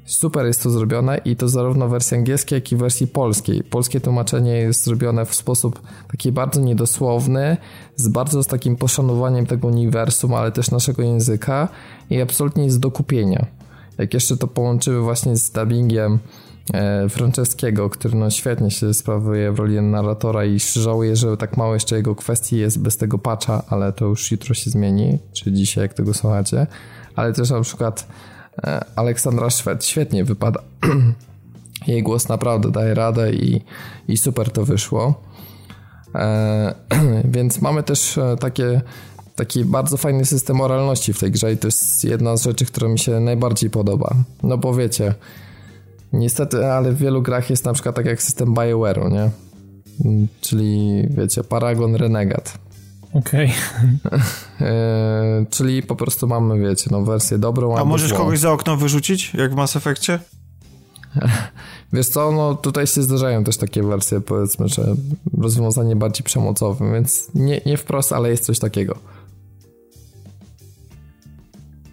[0.07, 3.63] super jest to zrobione i to zarówno w wersji angielskiej, jak i w wersji polskiej.
[3.63, 5.81] Polskie tłumaczenie jest zrobione w sposób
[6.11, 7.57] taki bardzo niedosłowny,
[7.95, 11.69] z bardzo z takim poszanowaniem tego uniwersum, ale też naszego języka
[12.09, 13.45] i absolutnie jest do kupienia.
[13.97, 16.19] Jak jeszcze to połączymy właśnie z dubbingiem
[16.73, 21.73] e, Franceskiego, który no świetnie się sprawuje w roli narratora i żałuję, że tak mało
[21.73, 25.81] jeszcze jego kwestii jest bez tego patcha, ale to już jutro się zmieni, czy dzisiaj
[25.81, 26.67] jak tego słuchacie.
[27.15, 28.07] Ale też na przykład
[28.95, 30.61] Aleksandra Szwed świetnie wypada.
[31.88, 33.61] Jej głos naprawdę daje radę i,
[34.07, 35.21] i super to wyszło.
[36.15, 36.75] E,
[37.35, 38.81] więc mamy też e, takie,
[39.35, 42.88] taki bardzo fajny system moralności w tej grze i to jest jedna z rzeczy, która
[42.88, 44.15] mi się najbardziej podoba.
[44.43, 45.13] No bo wiecie,
[46.13, 49.29] niestety, ale w wielu grach jest na przykład tak jak system BioWare'u, nie?
[50.05, 52.66] Mm, czyli wiecie, Paragon Renegat
[53.13, 53.53] Okej.
[54.05, 54.19] Okay.
[54.61, 57.77] E, czyli po prostu mamy, wiecie, no wersję dobrą.
[57.77, 58.17] A możesz złą.
[58.17, 60.19] kogoś za okno wyrzucić, jak w Mass Effectie?
[61.93, 64.95] Wiesz co, no tutaj się zdarzają też takie wersje, powiedzmy, że
[65.38, 68.97] rozwiązanie bardziej przemocowe, więc nie, nie wprost, ale jest coś takiego.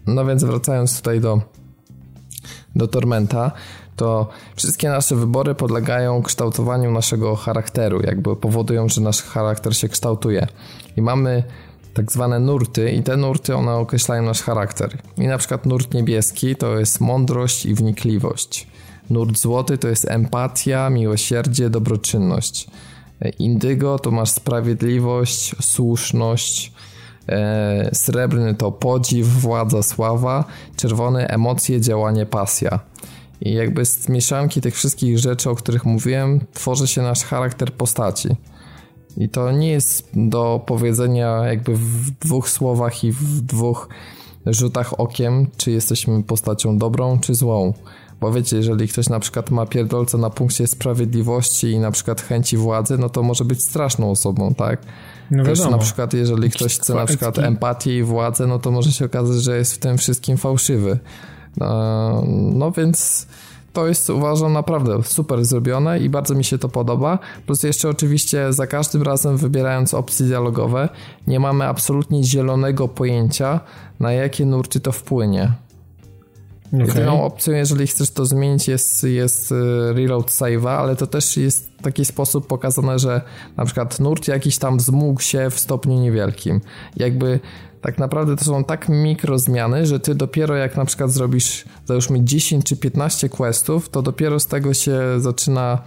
[0.07, 1.41] No więc wracając tutaj do,
[2.77, 3.53] do Tormenta,
[3.97, 10.47] to wszystkie nasze wybory podlegają kształtowaniu naszego charakteru, jakby powodują, że nasz charakter się kształtuje.
[10.97, 11.43] I mamy
[11.95, 14.99] tak zwane nurty i te nurty one określają nasz charakter.
[15.17, 18.67] I na przykład nurt niebieski to jest mądrość i wnikliwość.
[19.11, 22.67] Nurt złoty to jest empatia, miłosierdzie, dobroczynność.
[23.39, 26.73] Indygo to masz sprawiedliwość, słuszność.
[27.29, 30.45] E, srebrny to podziw, władza, sława.
[30.77, 32.81] Czerwony emocje, działanie, pasja.
[33.45, 38.29] I jakby z mieszanki tych wszystkich rzeczy, o których mówiłem, tworzy się nasz charakter postaci.
[39.17, 43.89] I to nie jest do powiedzenia jakby w dwóch słowach i w dwóch
[44.47, 47.75] rzutach okiem, czy jesteśmy postacią dobrą, czy złą.
[48.21, 52.57] Bo wiecie, jeżeli ktoś na przykład ma pierdolce na punkcie sprawiedliwości i na przykład chęci
[52.57, 54.83] władzy, no to może być straszną osobą, tak?
[55.31, 58.93] No Też na przykład jeżeli ktoś chce na przykład empatię i władzę, no to może
[58.93, 60.99] się okazać, że jest w tym wszystkim fałszywy.
[61.57, 62.23] No,
[62.53, 63.27] no więc
[63.73, 67.19] to jest uważam naprawdę super zrobione i bardzo mi się to podoba.
[67.47, 70.89] Plus jeszcze oczywiście za każdym razem wybierając opcje dialogowe
[71.27, 73.61] nie mamy absolutnie zielonego pojęcia
[74.01, 75.53] na jakie nurty to wpłynie.
[76.75, 76.87] Okay.
[76.87, 79.55] Jedyną opcją, jeżeli chcesz to zmienić, jest, jest y,
[79.95, 83.21] reload save'a, ale to też jest w taki sposób pokazane, że
[83.57, 86.61] na przykład nurt jakiś tam zmógł się w stopniu niewielkim.
[86.97, 87.41] Jakby
[87.85, 92.25] tak naprawdę to są tak mikro zmiany, że ty dopiero jak na przykład zrobisz załóżmy
[92.25, 95.79] 10 czy 15 questów, to dopiero z tego się zaczyna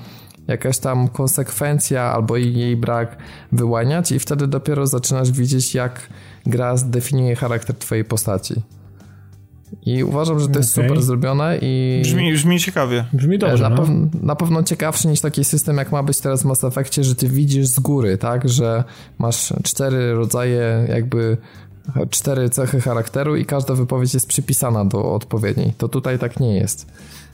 [0.47, 3.17] jakaś tam konsekwencja albo jej brak
[3.51, 6.09] wyłaniać i wtedy dopiero zaczynasz widzieć jak
[6.45, 8.53] gra zdefiniuje charakter twojej postaci.
[9.85, 10.89] I uważam, że to jest okay.
[10.89, 11.99] super zrobione i...
[12.03, 13.05] Brzmi, brzmi ciekawie.
[13.13, 13.85] Brzmi dobrze, na, no.
[14.21, 17.29] na pewno ciekawszy niż taki system, jak ma być teraz w Mass Effectie, że ty
[17.29, 18.49] widzisz z góry, tak?
[18.49, 18.83] Że
[19.17, 21.37] masz cztery rodzaje jakby
[22.09, 25.73] cztery cechy charakteru i każda wypowiedź jest przypisana do odpowiedniej.
[25.77, 26.87] To tutaj tak nie jest.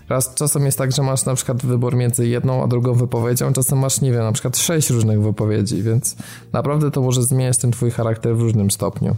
[0.09, 3.79] Raz czasem jest tak, że masz na przykład wybór między jedną a drugą wypowiedzią, czasem
[3.79, 6.15] masz, nie wiem, na przykład sześć różnych wypowiedzi, więc
[6.53, 9.15] naprawdę to może zmieniać ten twój charakter w różnym stopniu.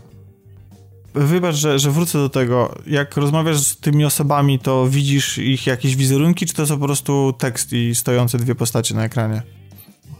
[1.13, 2.75] Wybacz, że, że wrócę do tego.
[2.87, 7.33] Jak rozmawiasz z tymi osobami, to widzisz ich jakieś wizerunki, czy to są po prostu
[7.37, 9.41] tekst i stojące dwie postacie na ekranie?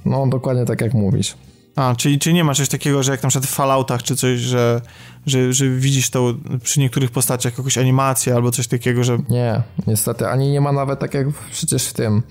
[0.06, 1.36] No, dokładnie tak jak mówisz.
[1.76, 4.40] A, czyli, czyli nie ma czegoś takiego, że jak na przykład w Falloutach czy coś,
[4.40, 4.82] że,
[5.26, 6.34] że, że widzisz to
[6.64, 9.18] przy niektórych postaciach jakąś animację albo coś takiego, że...
[9.30, 12.24] Nie, niestety, ani nie ma nawet tak jak przecież w tym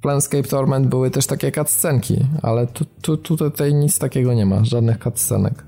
[0.00, 4.64] Planescape Torment były też takie cutscenki, ale tu, tu, tu tutaj nic takiego nie ma,
[4.64, 5.64] żadnych cutscenek.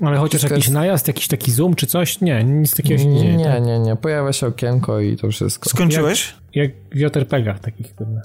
[0.00, 0.74] Ale chociaż Wszystko jakiś jest...
[0.74, 2.20] najazd, jakiś taki zoom czy coś?
[2.20, 3.36] Nie, nic takiego się nie dzieje.
[3.36, 3.64] Nie, tak?
[3.64, 3.96] nie, nie.
[3.96, 5.70] Pojawia się okienko i to wszystko.
[5.70, 6.34] Skończyłeś?
[6.54, 8.20] Jak, jak w JRPG-ach takich pewnie.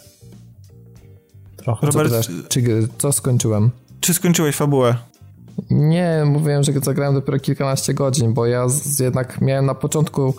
[1.58, 1.88] Trochę.
[1.88, 2.12] Robert...
[2.12, 3.72] Co, czy, co skończyłem?
[4.04, 4.96] Czy skończyłeś fabułę?
[5.70, 10.36] Nie, mówiłem, że zagrałem dopiero kilkanaście godzin, bo ja z, jednak miałem na początku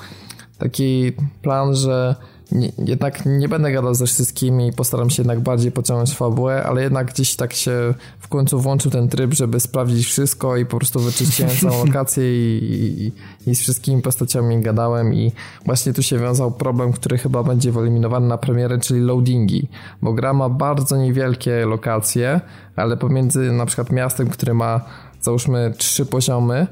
[0.59, 1.12] taki
[1.43, 2.16] plan, że
[2.55, 7.12] nie, jednak nie będę gadał ze wszystkimi, postaram się jednak bardziej pociągnąć fabułę, ale jednak
[7.12, 11.51] gdzieś tak się w końcu włączył ten tryb, żeby sprawdzić wszystko i po prostu wyczyściłem
[11.60, 13.12] całą lokację i,
[13.47, 15.32] i, i z wszystkimi postaciami gadałem i
[15.66, 19.68] właśnie tu się wiązał problem, który chyba będzie wyeliminowany na premierę, czyli loadingi,
[20.02, 22.40] bo gra ma bardzo niewielkie lokacje,
[22.76, 24.81] ale pomiędzy na przykład miastem, które ma
[25.20, 26.66] załóżmy trzy poziomy,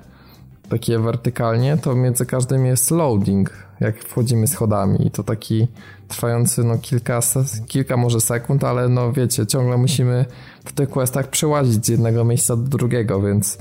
[0.68, 3.50] takie wertykalnie, to między każdym jest loading,
[3.82, 5.68] jak wchodzimy schodami i to taki
[6.08, 7.20] trwający no kilka,
[7.66, 10.24] kilka może sekund, ale no wiecie, ciągle musimy
[10.64, 13.58] w tych questach przełazić z jednego miejsca do drugiego, więc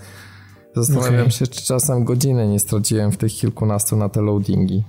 [0.75, 1.31] zastanawiam okay.
[1.31, 4.83] się, czy czasem godziny nie straciłem w tych kilkunastu na te loadingi.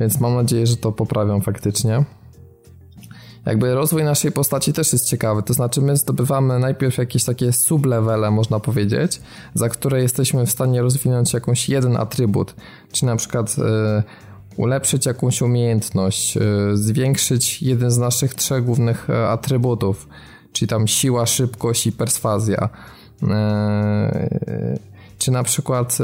[0.00, 2.04] Więc mam nadzieję, że to poprawią faktycznie
[3.48, 5.42] jakby rozwój naszej postaci też jest ciekawy.
[5.42, 9.20] To znaczy, my zdobywamy najpierw jakieś takie sublevele, można powiedzieć,
[9.54, 12.54] za które jesteśmy w stanie rozwinąć jakąś jeden atrybut,
[12.92, 13.62] czy na przykład y,
[14.56, 16.40] ulepszyć jakąś umiejętność, y,
[16.76, 20.08] zwiększyć jeden z naszych trzech głównych y, atrybutów,
[20.52, 22.68] czyli tam siła, szybkość i perswazja.
[25.18, 25.98] Czy na przykład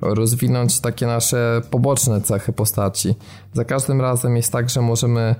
[0.00, 3.14] rozwinąć takie nasze poboczne cechy postaci.
[3.54, 5.34] Za każdym razem jest tak, że możemy E,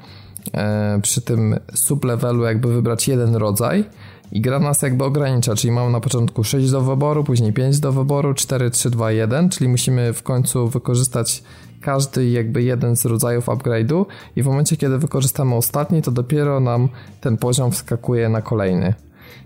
[1.02, 3.84] przy tym sublevelu jakby wybrać jeden rodzaj
[4.32, 7.92] i gra nas jakby ogranicza, czyli mamy na początku 6 do wyboru, później 5 do
[7.92, 11.42] wyboru, 4, 3, 2, 1, czyli musimy w końcu wykorzystać
[11.80, 14.06] każdy jakby jeden z rodzajów upgrade'u
[14.36, 16.88] i w momencie kiedy wykorzystamy ostatni, to dopiero nam
[17.20, 18.94] ten poziom wskakuje na kolejny.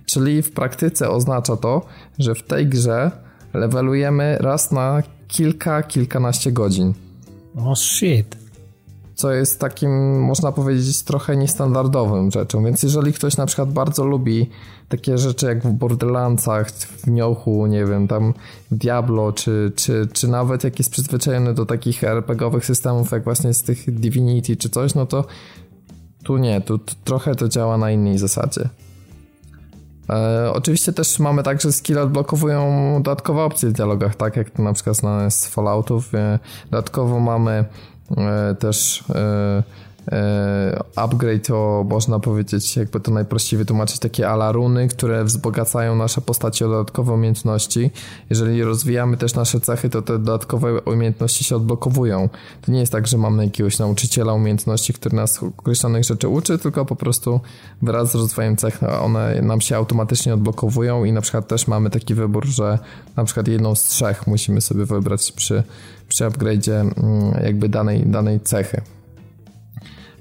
[0.07, 1.83] Czyli w praktyce oznacza to,
[2.19, 3.11] że w tej grze
[3.55, 6.95] levelujemy raz na kilka, kilkanaście godzin.
[7.57, 8.44] Oh shit
[9.15, 12.65] co jest takim, można powiedzieć, trochę niestandardowym rzeczą.
[12.65, 14.51] Więc jeżeli ktoś na przykład bardzo lubi
[14.89, 18.35] takie rzeczy jak w Borderlandsach, w Niochu, nie wiem, tam
[18.71, 23.63] Diablo, czy, czy, czy nawet jak jest przyzwyczajony do takich RPGowych systemów, jak właśnie z
[23.63, 25.25] tych Divinity czy coś, no to
[26.25, 28.69] tu nie, tu, tu trochę to działa na innej zasadzie.
[30.11, 34.63] E, oczywiście też mamy tak, że skill odblokowują dodatkowe opcje w dialogach, tak jak to
[34.63, 36.15] na przykład znane z Falloutów.
[36.15, 36.39] E,
[36.71, 37.65] dodatkowo mamy
[38.59, 39.63] też e,
[40.13, 46.67] e, upgrade to można powiedzieć, jakby to najprościej wytłumaczyć, takie alaruny, które wzbogacają nasze postacie
[46.67, 47.91] o dodatkowe umiejętności.
[48.31, 52.29] Jeżeli rozwijamy też nasze cechy, to te dodatkowe umiejętności się odblokowują.
[52.63, 56.85] To nie jest tak, że mamy jakiegoś nauczyciela umiejętności, który nas określonych rzeczy uczy, tylko
[56.85, 57.41] po prostu
[57.83, 62.15] wraz z rozwojem cech one nam się automatycznie odblokowują i na przykład też mamy taki
[62.15, 62.79] wybór, że
[63.17, 65.63] na przykład jedną z trzech musimy sobie wybrać przy
[66.09, 68.83] przy upgrade'zie mm, jakby danej, danej cechy.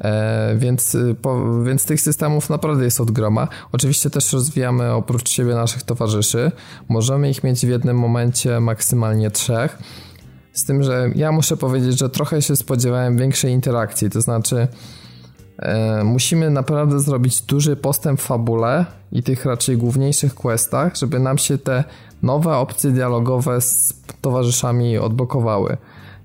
[0.03, 3.47] E, więc, y, po, więc tych systemów naprawdę jest od groma.
[3.71, 6.51] Oczywiście też rozwijamy oprócz siebie naszych towarzyszy.
[6.89, 9.77] Możemy ich mieć w jednym momencie maksymalnie trzech.
[10.53, 14.09] Z tym, że ja muszę powiedzieć, że trochę się spodziewałem większej interakcji.
[14.09, 14.67] To znaczy,
[15.59, 21.37] e, musimy naprawdę zrobić duży postęp w fabule i tych raczej główniejszych questach, żeby nam
[21.37, 21.83] się te
[22.23, 25.77] nowe opcje dialogowe z towarzyszami odblokowały.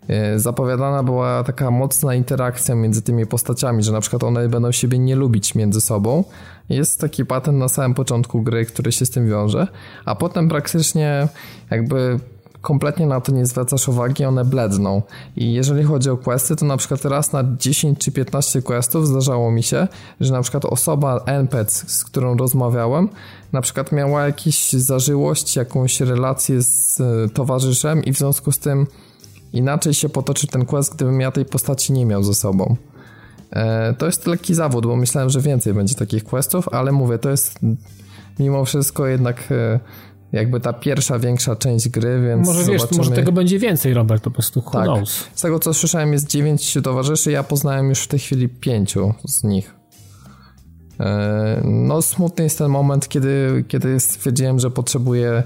[0.08, 4.98] E, zapowiadana była taka mocna interakcja między tymi postaciami, że na przykład one będą siebie
[4.98, 6.24] nie lubić między sobą.
[6.68, 9.66] Jest taki patent na samym początku gry, który się z tym wiąże,
[10.04, 11.28] a potem praktycznie
[11.70, 12.20] jakby
[12.60, 15.02] kompletnie na to nie zwracasz uwagi, one bledną.
[15.36, 19.50] I jeżeli chodzi o questy, to na przykład raz na 10 czy 15 questów zdarzało
[19.50, 19.88] mi się,
[20.20, 23.08] że na przykład osoba NPC, z którą rozmawiałem,
[23.52, 28.86] na przykład miała jakąś zażyłość, jakąś relację z e, towarzyszem i w związku z tym
[29.52, 32.76] inaczej się potoczy ten quest, gdybym ja tej postaci nie miał ze sobą.
[33.50, 37.30] E, to jest lekki zawód, bo myślałem, że więcej będzie takich questów, ale mówię, to
[37.30, 37.58] jest
[38.38, 39.80] mimo wszystko jednak e,
[40.32, 42.98] jakby ta pierwsza, większa część gry, więc Może wiesz, zobaczymy...
[42.98, 44.84] może tego będzie więcej, Robert, po prostu who tak.
[44.84, 45.24] knows.
[45.34, 49.44] Z tego, co słyszałem, jest dziewięć towarzyszy, ja poznałem już w tej chwili pięciu z
[49.44, 49.77] nich.
[51.00, 55.42] E, no smutny jest ten moment, kiedy, kiedy stwierdziłem, że potrzebuję,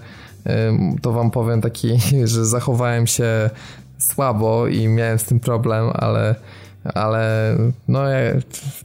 [1.02, 1.98] to wam powiem taki,
[2.32, 3.50] że zachowałem się
[3.98, 6.34] słabo i miałem z tym problem, ale
[6.94, 7.56] ale
[7.88, 8.02] no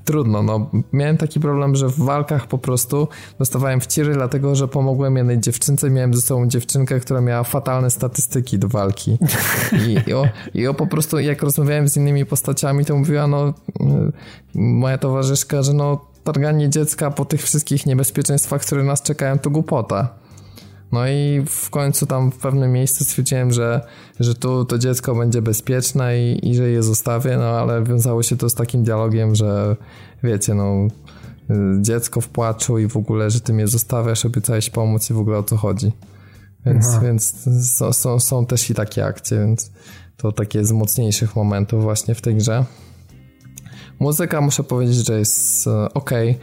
[0.05, 0.69] trudno, no.
[0.93, 3.07] Miałem taki problem, że w walkach po prostu
[3.39, 8.59] dostawałem wciry, dlatego że pomogłem jednej dziewczynce, miałem ze sobą dziewczynkę, która miała fatalne statystyki
[8.59, 9.17] do walki.
[9.87, 13.53] I, i, o, i o po prostu jak rozmawiałem z innymi postaciami, to mówiła no
[14.55, 20.15] moja towarzyszka, że no targanie dziecka po tych wszystkich niebezpieczeństwach, które nas czekają, to głupota.
[20.91, 23.81] No i w końcu tam w pewnym miejscu stwierdziłem, że,
[24.19, 28.37] że tu to dziecko będzie bezpieczne i, i że je zostawię, no ale wiązało się
[28.37, 29.75] to z takim dialogiem, że
[30.23, 30.87] wiecie, no
[31.81, 35.19] dziecko w płaczu i w ogóle, że ty mnie zostawiasz, żeby coś pomóc i w
[35.19, 35.91] ogóle o co chodzi.
[36.65, 39.71] Więc, więc są, są, są też i takie akcje, więc
[40.17, 42.65] to takie z mocniejszych momentów właśnie w tej grze.
[43.99, 46.11] Muzyka muszę powiedzieć, że jest e, ok.
[46.11, 46.37] E,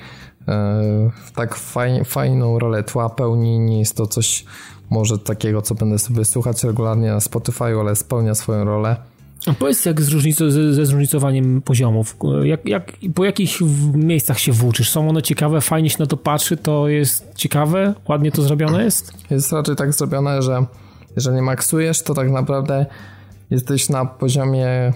[1.34, 4.44] tak faj, fajną rolę tła pełni, nie jest to coś
[4.90, 8.96] może takiego, co będę sobie słuchać regularnie na Spotify, ale spełnia swoją rolę.
[9.46, 13.58] A powiedz jak z różnico, ze zróżnicowaniem poziomów, jak, jak, po jakich
[13.94, 14.90] miejscach się włóczysz?
[14.90, 19.12] Są one ciekawe, fajnie się na to patrzy, to jest ciekawe, ładnie to zrobione jest?
[19.30, 20.64] Jest raczej tak zrobione, że
[21.16, 22.86] jeżeli maksujesz, to tak naprawdę
[23.50, 24.92] jesteś na poziomie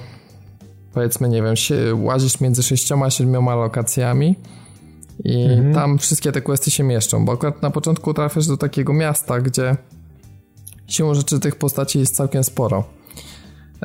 [0.98, 4.34] powiedzmy, nie wiem, się, łazisz między sześcioma a siedmioma lokacjami
[5.24, 5.74] i mhm.
[5.74, 9.76] tam wszystkie te questy się mieszczą, bo akurat na początku trafiasz do takiego miasta, gdzie
[10.86, 12.84] siłą rzeczy tych postaci jest całkiem sporo.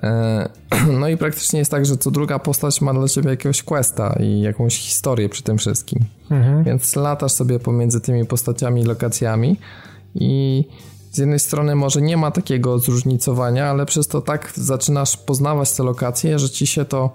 [0.03, 0.49] E,
[0.99, 4.41] no i praktycznie jest tak, że co druga postać ma dla ciebie jakiegoś questa i
[4.41, 5.99] jakąś historię przy tym wszystkim.
[6.31, 6.63] Mhm.
[6.63, 9.57] Więc latasz sobie pomiędzy tymi postaciami i lokacjami
[10.15, 10.63] i
[11.13, 15.83] z jednej strony może nie ma takiego zróżnicowania, ale przez to tak zaczynasz poznawać te
[15.83, 17.09] lokacje, że ci się to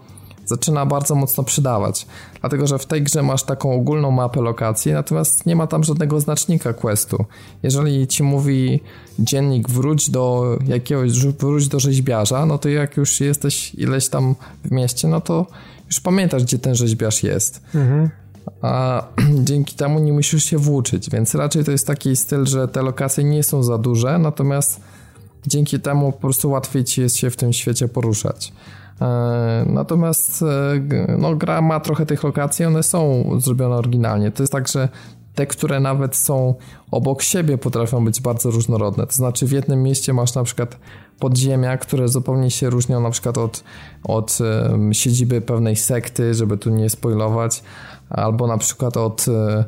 [0.45, 2.07] zaczyna bardzo mocno przydawać.
[2.41, 6.21] Dlatego, że w tej grze masz taką ogólną mapę lokacji, natomiast nie ma tam żadnego
[6.21, 7.25] znacznika questu.
[7.63, 8.81] Jeżeli ci mówi
[9.19, 14.35] dziennik wróć do jakiegoś, wróć do rzeźbiarza, no to jak już jesteś ileś tam
[14.65, 15.47] w mieście, no to
[15.87, 17.63] już pamiętasz, gdzie ten rzeźbiarz jest.
[17.75, 18.11] Mhm
[18.63, 19.03] a
[19.49, 23.25] dzięki temu nie musisz się włóczyć, więc raczej to jest taki styl, że te lokacje
[23.25, 24.81] nie są za duże, natomiast
[25.47, 28.53] dzięki temu po prostu łatwiej ci jest się w tym świecie poruszać.
[29.01, 34.31] E, natomiast e, no, gra ma trochę tych lokacji, one są zrobione oryginalnie.
[34.31, 34.89] To jest tak, że
[35.35, 36.55] te, które nawet są
[36.91, 39.07] obok siebie, potrafią być bardzo różnorodne.
[39.07, 40.79] To znaczy, w jednym mieście masz na przykład
[41.19, 43.65] podziemia, które zupełnie się różnią na przykład od,
[44.05, 44.39] od
[44.93, 47.63] siedziby pewnej sekty, żeby tu nie spoilować,
[48.11, 49.65] albo na przykład od e,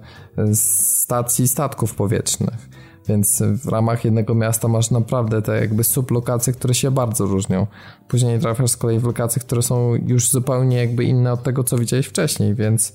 [0.55, 2.69] stacji statków powietrznych.
[3.09, 7.67] Więc w ramach jednego miasta masz naprawdę te jakby sublokacje, które się bardzo różnią.
[8.09, 11.79] Później trafiasz z kolei w lokacje, które są już zupełnie jakby inne od tego, co
[11.79, 12.93] widziałeś wcześniej, więc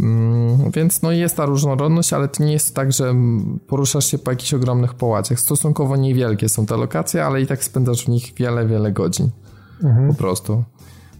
[0.00, 3.14] mm, więc no jest ta różnorodność, ale to nie jest tak, że
[3.66, 5.40] poruszasz się po jakichś ogromnych połaciach.
[5.40, 9.30] Stosunkowo niewielkie są te lokacje, ale i tak spędzasz w nich wiele, wiele godzin.
[9.82, 10.08] Mhm.
[10.08, 10.64] Po prostu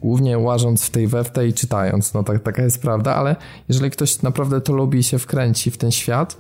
[0.01, 3.37] głównie łażąc w tej we w tej i czytając, no tak, taka jest prawda, ale
[3.69, 6.37] jeżeli ktoś naprawdę to lubi i się wkręci w ten świat,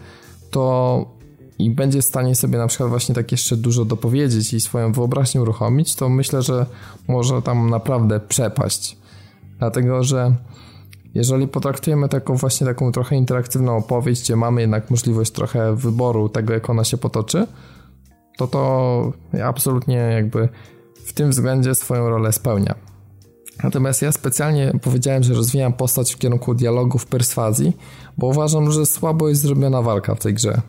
[0.50, 1.16] to
[1.58, 5.42] i będzie w stanie sobie na przykład właśnie tak jeszcze dużo dopowiedzieć i swoją wyobraźnię
[5.42, 6.66] uruchomić, to myślę, że
[7.08, 8.96] może tam naprawdę przepaść.
[9.58, 10.34] Dlatego, że
[11.14, 16.52] jeżeli potraktujemy taką właśnie taką trochę interaktywną opowieść, gdzie mamy jednak możliwość trochę wyboru tego,
[16.52, 17.46] jak ona się potoczy,
[18.36, 19.12] to to
[19.44, 20.48] absolutnie jakby
[21.06, 22.74] w tym względzie swoją rolę spełnia.
[23.64, 27.76] Natomiast ja specjalnie powiedziałem, że rozwijam postać w kierunku dialogów perswazji,
[28.18, 30.60] bo uważam, że słabo jest zrobiona walka w tej grze.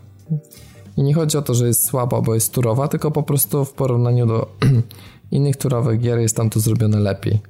[0.98, 3.74] I nie chodzi o to, że jest słaba, bo jest turowa, tylko po prostu w
[3.74, 4.56] porównaniu do
[5.32, 7.42] innych turowych gier jest tam to zrobione lepiej.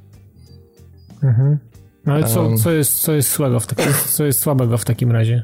[1.24, 1.58] Mhm.
[2.06, 5.12] No ale co, co, jest, co, jest słabego w takim, co jest słabego w takim
[5.12, 5.44] razie?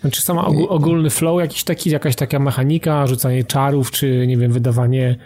[0.00, 5.16] Znaczy sama ogólny flow jakiś taki, jakaś taka mechanika, rzucanie czarów, czy nie wiem, wydawanie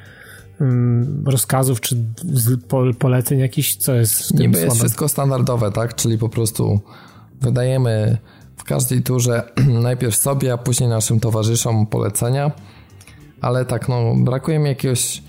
[1.24, 1.96] rozkazów czy
[2.98, 5.94] poleceń jakiś, co jest Niby jest wszystko standardowe, tak?
[5.94, 6.80] Czyli po prostu
[7.40, 8.18] wydajemy
[8.56, 9.42] w każdej turze
[9.88, 12.52] najpierw sobie, a później naszym towarzyszom polecenia,
[13.40, 15.22] ale tak, no brakuje mi jakiegoś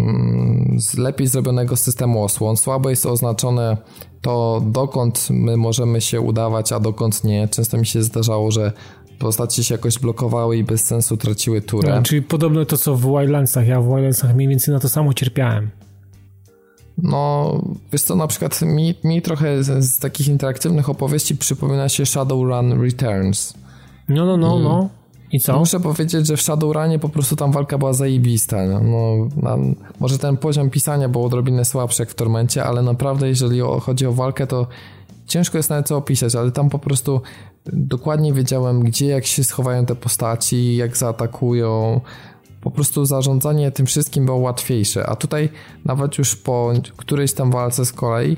[0.00, 2.56] mm, lepiej zrobionego systemu osłon.
[2.56, 3.76] Słabo jest oznaczone
[4.20, 7.48] to, dokąd my możemy się udawać, a dokąd nie.
[7.48, 8.72] Często mi się zdarzało, że
[9.18, 11.94] postaci się jakoś blokowały i bez sensu traciły turę.
[11.96, 13.68] No, czyli podobno to co w Wildlandsach.
[13.68, 15.70] Ja w Wildlandsach mniej więcej na to samo cierpiałem.
[16.98, 17.52] No,
[17.92, 22.82] wiesz co, na przykład mi, mi trochę z, z takich interaktywnych opowieści przypomina się Shadowrun
[22.82, 23.54] Returns.
[24.08, 24.88] No, no, no, I, no.
[25.32, 25.58] I co?
[25.58, 28.66] Muszę powiedzieć, że w Shadowrunie po prostu tam walka była zajebista.
[28.66, 28.80] No,
[29.42, 29.58] no
[30.00, 34.12] może ten poziom pisania był odrobinę słabszy jak w Tormencie, ale naprawdę jeżeli chodzi o
[34.12, 34.66] walkę, to
[35.26, 37.20] ciężko jest nawet co opisać, ale tam po prostu
[37.72, 42.00] dokładnie wiedziałem, gdzie, jak się schowają te postaci, jak zaatakują.
[42.60, 45.48] Po prostu zarządzanie tym wszystkim było łatwiejsze, a tutaj
[45.84, 48.36] nawet już po którejś tam walce z kolei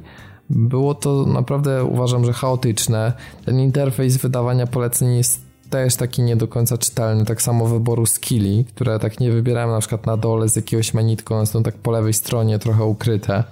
[0.51, 3.13] było to naprawdę uważam, że chaotyczne.
[3.45, 5.41] Ten interfejs wydawania poleceń jest
[5.71, 9.79] też taki nie do końca czytelny, tak samo wyboru skilli, które tak nie wybierałem na
[9.79, 13.45] przykład na dole z jakiegoś menu, one są tak po lewej stronie trochę ukryte.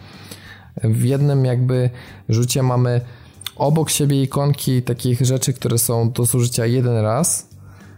[0.85, 1.91] W jednym jakby
[2.29, 3.01] rzucie mamy
[3.57, 7.49] obok siebie ikonki takich rzeczy, które są do zużycia jeden raz,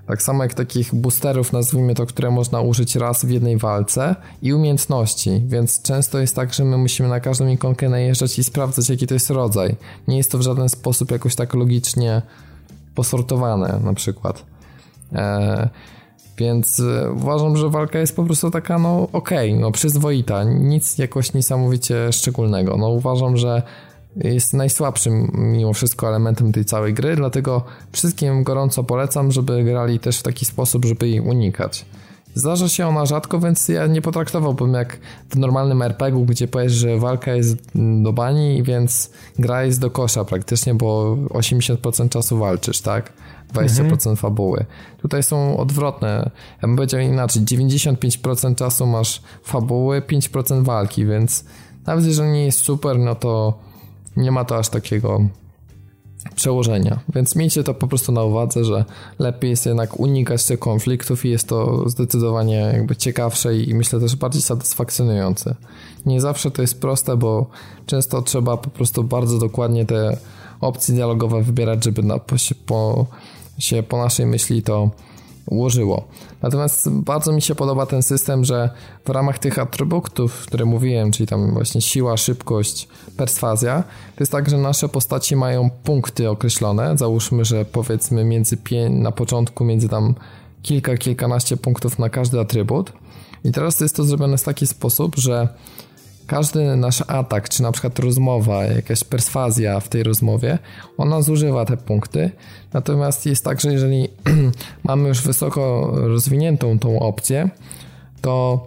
[0.07, 4.53] tak samo jak takich boosterów, nazwijmy to, które można użyć raz w jednej walce i
[4.53, 9.07] umiejętności, więc często jest tak, że my musimy na każdą ikonkę najeżdżać i sprawdzać, jaki
[9.07, 9.77] to jest rodzaj.
[10.09, 12.23] Nie jest to w żaden sposób jakoś tak logicznie
[12.95, 14.45] posortowane na przykład.
[15.13, 15.69] Eee,
[16.39, 20.99] więc e, uważam, że walka jest po prostu taka, no okej, okay, no przyzwoita, nic
[20.99, 22.77] jakoś niesamowicie szczególnego.
[22.77, 23.63] No uważam, że
[24.17, 30.19] jest najsłabszym mimo wszystko elementem tej całej gry, dlatego wszystkim gorąco polecam, żeby grali też
[30.19, 31.87] w taki sposób, żeby jej unikać.
[32.35, 34.99] Zdarza się ona rzadko, więc ja nie potraktowałbym jak
[35.31, 37.57] w normalnym RPG-u, gdzie powiesz, że walka jest
[38.03, 43.13] do bani, więc gra jest do kosza praktycznie, bo 80% czasu walczysz, tak?
[43.55, 44.17] 20% mhm.
[44.17, 44.65] fabuły.
[44.99, 46.31] Tutaj są odwrotne.
[46.63, 47.43] Ja bym powiedział inaczej.
[47.43, 51.45] 95% czasu masz fabuły, 5% walki, więc
[51.87, 53.59] nawet jeżeli nie jest super, no to
[54.17, 55.21] nie ma to aż takiego
[56.35, 57.01] przełożenia.
[57.15, 58.85] Więc miejcie to po prostu na uwadze, że
[59.19, 64.17] lepiej jest jednak unikać tych konfliktów i jest to zdecydowanie jakby ciekawsze i myślę też
[64.17, 65.55] bardziej satysfakcjonujące.
[66.07, 67.47] Nie zawsze to jest proste, bo
[67.87, 70.17] często trzeba po prostu bardzo dokładnie te
[70.61, 72.37] opcje dialogowe wybierać, żeby na, po,
[72.67, 73.07] po,
[73.59, 74.91] się po naszej myśli to
[75.47, 76.09] ułożyło.
[76.43, 78.71] Natomiast bardzo mi się podoba ten system, że
[79.05, 83.83] w ramach tych atrybutów, które mówiłem, czyli tam właśnie siła, szybkość, perswazja,
[84.17, 86.99] to jest tak, że nasze postaci mają punkty określone.
[86.99, 88.59] Załóżmy, że powiedzmy między
[88.91, 90.15] na początku między tam
[90.63, 92.93] kilka, kilkanaście punktów na każdy atrybut.
[93.45, 95.49] I teraz jest to zrobione w taki sposób, że
[96.27, 100.59] każdy nasz atak, czy na przykład rozmowa, jakaś perswazja w tej rozmowie,
[100.99, 102.31] ona zużywa te punkty.
[102.73, 104.09] Natomiast jest tak, że jeżeli
[104.85, 107.51] mamy już wysoko rozwiniętą tą opcję,
[108.21, 108.67] to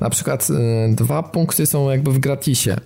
[0.00, 2.76] na przykład y, dwa punkty są jakby w gratisie.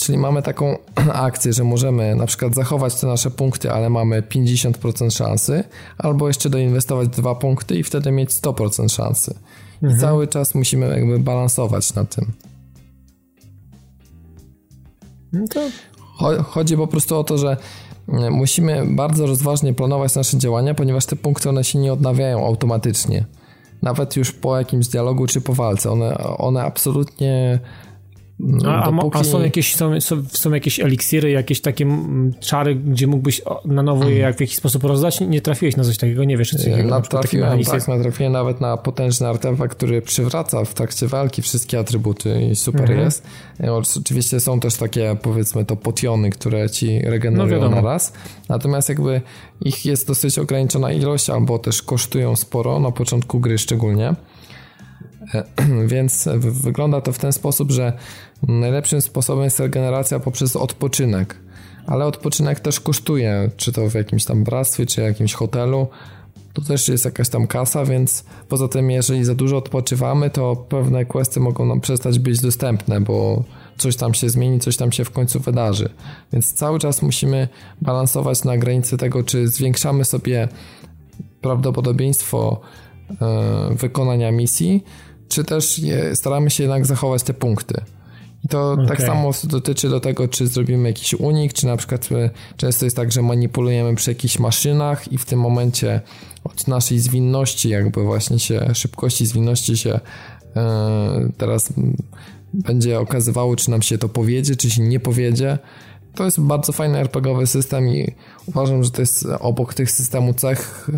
[0.00, 0.76] Czyli mamy taką
[1.12, 5.64] akcję, że możemy na przykład zachować te nasze punkty, ale mamy 50% szansy,
[5.98, 9.34] albo jeszcze doinwestować dwa punkty i wtedy mieć 100% szansy.
[9.82, 10.00] I mhm.
[10.00, 12.32] cały czas musimy jakby balansować na tym.
[15.34, 16.42] No.
[16.42, 17.56] Chodzi po prostu o to, że
[18.08, 23.24] e, musimy bardzo rozważnie planować nasze działania, ponieważ te punkty one się nie odnawiają automatycznie.
[23.82, 25.90] Nawet już po jakimś dialogu czy po walce.
[25.90, 27.58] One, one absolutnie
[28.66, 29.18] a, dopóki...
[29.18, 31.86] a, są, jakieś, są, są, jakieś eliksiry, jakieś takie
[32.40, 35.20] czary, gdzie mógłbyś na nowo je jak w jakiś sposób rozdać?
[35.20, 36.88] Nie trafiłeś na coś takiego, nie wiesz, coś takiego.
[36.88, 42.56] Natrafiłem, tak, natrafiłem nawet na potężny artefakt, który przywraca w trakcie walki wszystkie atrybuty i
[42.56, 43.00] super mhm.
[43.00, 43.22] jest.
[43.60, 48.12] E, oczywiście są też takie, powiedzmy to, potiony, które ci regenerują no, na raz.
[48.48, 49.20] Natomiast jakby
[49.60, 54.14] ich jest dosyć ograniczona ilość, albo też kosztują sporo, na początku gry szczególnie.
[55.86, 57.92] Więc wygląda to w ten sposób, że
[58.48, 61.36] najlepszym sposobem jest regeneracja poprzez odpoczynek.
[61.86, 65.88] Ale odpoczynek też kosztuje, czy to w jakimś tam bractwie, czy jakimś hotelu.
[66.52, 71.04] To też jest jakaś tam kasa, więc poza tym, jeżeli za dużo odpoczywamy, to pewne
[71.04, 73.44] questy mogą nam przestać być dostępne, bo
[73.78, 75.88] coś tam się zmieni, coś tam się w końcu wydarzy.
[76.32, 77.48] Więc cały czas musimy
[77.82, 80.48] balansować na granicy tego, czy zwiększamy sobie
[81.40, 82.60] prawdopodobieństwo
[83.10, 84.84] e, wykonania misji,
[85.28, 87.80] czy też je, staramy się jednak zachować te punkty.
[88.44, 88.86] I to okay.
[88.86, 92.96] tak samo dotyczy do tego, czy zrobimy jakiś unik, czy na przykład e, często jest
[92.96, 96.00] tak, że manipulujemy przy jakichś maszynach i w tym momencie
[96.44, 100.00] od naszej zwinności, jakby właśnie się, szybkości zwinności się
[100.56, 101.72] e, teraz
[102.54, 105.58] będzie okazywało, czy nam się to powiedzie, czy się nie powiedzie.
[106.14, 108.14] To jest bardzo fajny RPGowy system i
[108.46, 110.90] uważam, że to jest obok tych systemu cech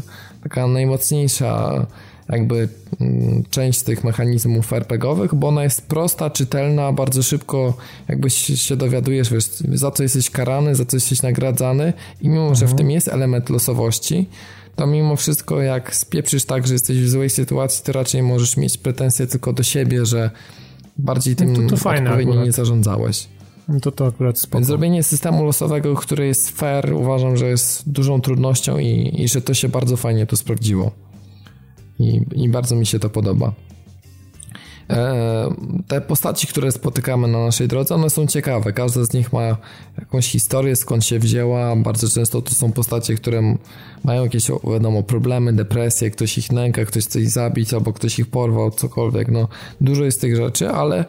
[0.43, 1.87] taka najmocniejsza
[2.29, 2.69] jakby
[3.01, 7.75] mm, część tych mechanizmów RPGowych, bo ona jest prosta, czytelna, bardzo szybko
[8.09, 12.55] jakby się dowiadujesz, wiesz, za co jesteś karany, za co jesteś nagradzany i mimo, mhm.
[12.55, 12.79] że w mhm.
[12.79, 14.29] tym jest element losowości,
[14.77, 18.79] to mimo wszystko jak spieprzysz tak, że jesteś w złej sytuacji, to raczej możesz mieć
[18.79, 20.31] pretensje tylko do siebie, że
[20.99, 23.29] bardziej tym no to, to odpowiednio nie zarządzałeś.
[23.69, 24.59] No to to akurat spoko.
[24.59, 29.41] Więc zrobienie systemu losowego, który jest fair, uważam, że jest dużą trudnością i, i że
[29.41, 31.06] to się bardzo fajnie tu sprawdziło
[31.99, 33.53] i, i bardzo mi się to podoba.
[34.91, 35.55] E,
[35.89, 38.73] te postaci, które spotykamy na naszej drodze, one są ciekawe.
[38.73, 39.57] Każda z nich ma
[39.99, 41.77] jakąś historię, skąd się wzięła.
[41.77, 43.57] Bardzo często to są postacie, które
[44.05, 48.27] mają jakieś, wiadomo, problemy, depresje, ktoś ich nęka, ktoś chce ich zabić, albo ktoś ich
[48.27, 49.29] porwał, cokolwiek.
[49.29, 49.49] No,
[49.81, 51.05] dużo jest tych rzeczy, ale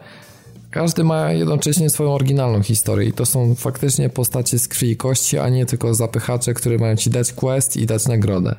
[0.70, 5.38] każdy ma jednocześnie swoją oryginalną historię i to są faktycznie postacie z krwi i kości,
[5.38, 8.56] a nie tylko zapychacze, które mają ci dać quest i dać nagrodę.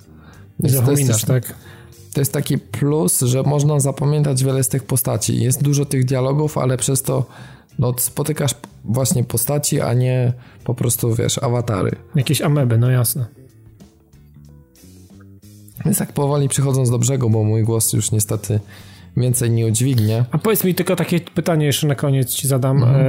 [0.60, 0.78] Jest
[1.28, 1.56] tak?
[2.20, 5.42] To jest taki plus, że można zapamiętać wiele z tych postaci.
[5.42, 7.26] Jest dużo tych dialogów, ale przez to
[7.80, 8.56] no, spotykasz
[8.86, 10.34] właśnie postaci, a nie
[10.64, 11.96] po prostu, wiesz, awatary.
[12.16, 13.26] Jakieś ameby, no jasne.
[15.86, 18.60] Więc tak powoli przychodząc do brzegu, bo mój głos już niestety
[19.18, 20.26] więcej nie udźwignie.
[20.32, 22.78] A powiedz mi tylko takie pytanie jeszcze na koniec ci zadam.
[22.84, 23.06] Mhm.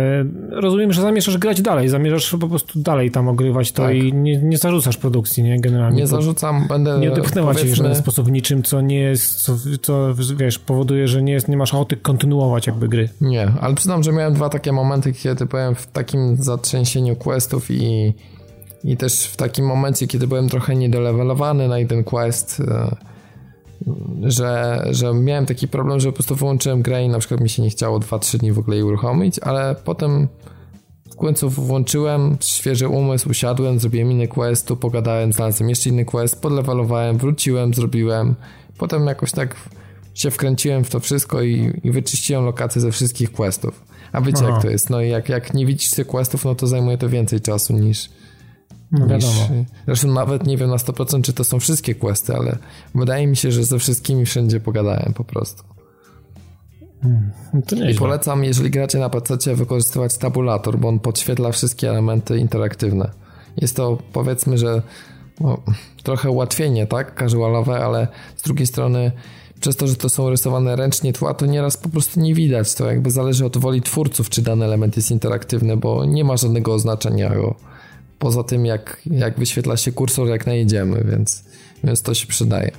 [0.51, 3.95] E, rozumiem, że zamierzasz grać dalej, zamierzasz po prostu dalej tam ogrywać to tak.
[3.97, 5.61] i nie, nie zarzucasz produkcji, nie?
[5.61, 6.01] Generalnie.
[6.01, 6.99] Nie zarzucam, będę...
[6.99, 11.23] Nie dotknęła cię w żaden sposób niczym, co nie jest, co, co wiesz, powoduje, że
[11.23, 13.09] nie, jest, nie masz ochoty kontynuować jakby gry.
[13.21, 18.15] Nie, ale przyznam, że miałem dwa takie momenty, kiedy byłem w takim zatrzęsieniu questów i
[18.85, 22.97] i też w takim momencie, kiedy byłem trochę niedolewelowany na jeden quest, e,
[24.23, 27.63] że, że miałem taki problem, że po prostu wyłączyłem grę i na przykład mi się
[27.63, 30.29] nie chciało 2-3 dni w ogóle jej uruchomić, ale potem
[31.11, 36.41] w końcu włączyłem świeży umysł, usiadłem, zrobiłem inny quest, tu pogadałem, znalazłem jeszcze inny quest,
[36.41, 38.35] podlewelowałem, wróciłem, zrobiłem.
[38.79, 39.57] Potem jakoś tak
[40.15, 43.85] się wkręciłem w to wszystko i, i wyczyściłem lokacje ze wszystkich questów.
[44.13, 44.53] A wiecie Aha.
[44.53, 47.41] jak to jest, no jak, jak nie widzisz tych questów, no to zajmuje to więcej
[47.41, 48.11] czasu niż,
[48.93, 49.49] no wiadomo.
[49.87, 52.59] zresztą nawet nie wiem na 100% czy to są wszystkie questy, ale
[52.95, 55.63] wydaje mi się, że ze wszystkimi wszędzie pogadałem po prostu.
[57.03, 57.31] Hmm,
[57.91, 63.11] I polecam, jeżeli gracie na PC, wykorzystywać tabulator, bo on podświetla wszystkie elementy interaktywne.
[63.57, 64.83] Jest to powiedzmy, że
[65.41, 65.59] no,
[66.03, 67.19] trochę ułatwienie, tak?
[67.19, 69.13] Casualowe, ale z drugiej strony
[69.61, 72.75] przez to, że to są rysowane ręcznie tła, to nieraz po prostu nie widać.
[72.75, 76.75] To jakby zależy od woli twórców, czy dany element jest interaktywny, bo nie ma żadnego
[76.75, 77.55] oznaczenia go
[78.21, 81.45] poza tym jak, jak wyświetla się kursor jak najedziemy, więc,
[81.85, 82.71] więc to się przydaje.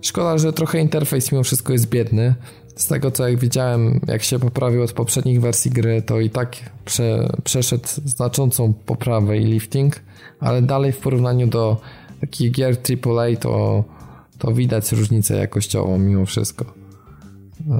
[0.00, 2.34] Szkoda, że trochę interfejs mimo wszystko jest biedny.
[2.76, 6.56] Z tego co jak widziałem, jak się poprawił od poprzednich wersji gry, to i tak
[6.84, 10.00] prze, przeszedł znaczącą poprawę i lifting,
[10.40, 11.80] ale dalej w porównaniu do
[12.20, 12.76] takich gier
[13.06, 13.84] AAA to,
[14.38, 16.64] to widać różnicę jakościową mimo wszystko.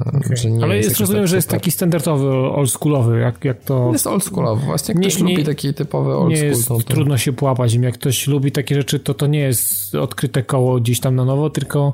[0.07, 0.63] Okay.
[0.63, 3.89] Ale jest, rozumiem, że jest taki standardowy, oldschoolowy, jak, jak to...
[3.91, 6.29] Jest oldschoolowy, właśnie jak nie, ktoś nie, lubi taki typowy oldschool.
[6.29, 6.79] Nie jest, to...
[6.79, 10.79] trudno się połapać im, jak ktoś lubi takie rzeczy, to to nie jest odkryte koło
[10.79, 11.93] gdzieś tam na nowo, tylko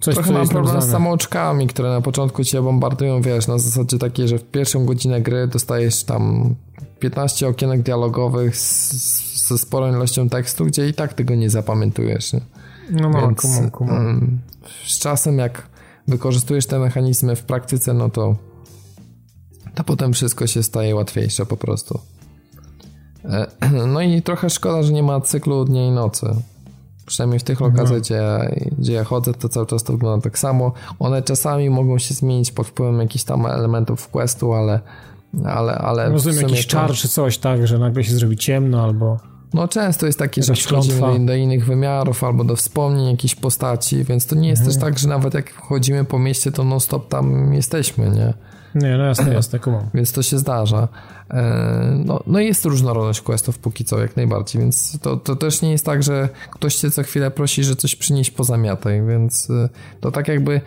[0.00, 4.28] coś, Trochę mam problem z samouczkami, które na początku cię bombardują, wiesz, na zasadzie takiej,
[4.28, 6.54] że w pierwszą godzinę gry dostajesz tam
[7.00, 12.32] 15 okienek dialogowych z, ze sporą ilością tekstu, gdzie i tak tego nie zapamiętujesz.
[12.32, 12.40] Nie?
[12.90, 14.06] No, no, Więc, kumam, kumam.
[14.06, 14.38] Um,
[14.86, 15.68] z czasem jak
[16.08, 18.36] wykorzystujesz te mechanizmy w praktyce, no to,
[19.74, 22.00] to potem wszystko się staje łatwiejsze po prostu.
[23.24, 23.46] E,
[23.94, 26.26] no i trochę szkoda, że nie ma cyklu dnia i nocy.
[27.06, 28.00] Przynajmniej w tych lokacjach, mhm.
[28.00, 28.20] gdzie,
[28.78, 30.72] gdzie ja chodzę, to cały czas to wygląda tak samo.
[30.98, 34.80] One czasami mogą się zmienić pod wpływem jakichś tam elementów questu, ale
[35.44, 39.16] ale, ale Rozumiem, jakiś czar czy coś, tak, że nagle się zrobi ciemno albo...
[39.54, 44.26] No często jest takie, że wchodzimy do innych wymiarów albo do wspomnień jakiejś postaci, więc
[44.26, 44.74] to nie jest mhm.
[44.74, 48.34] też tak, że nawet jak chodzimy po mieście, to non stop tam jesteśmy, nie?
[48.74, 49.90] Nie, no jasne, jasne, kumam.
[49.94, 50.88] Więc to się zdarza.
[51.30, 55.70] E, no, no jest różnorodność questów póki co, jak najbardziej, więc to, to też nie
[55.70, 59.68] jest tak, że ktoś cię co chwilę prosi, że coś przynieść pozamiataj, więc e,
[60.00, 60.60] to tak jakby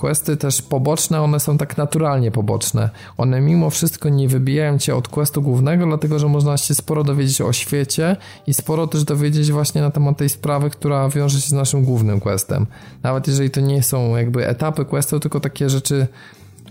[0.00, 2.90] Questy też poboczne, one są tak naturalnie poboczne.
[3.16, 7.40] One mimo wszystko nie wybijają cię od questu głównego, dlatego że można się sporo dowiedzieć
[7.40, 8.16] o świecie
[8.46, 12.20] i sporo też dowiedzieć właśnie na temat tej sprawy, która wiąże się z naszym głównym
[12.20, 12.66] questem.
[13.02, 16.06] Nawet jeżeli to nie są jakby etapy questu, tylko takie rzeczy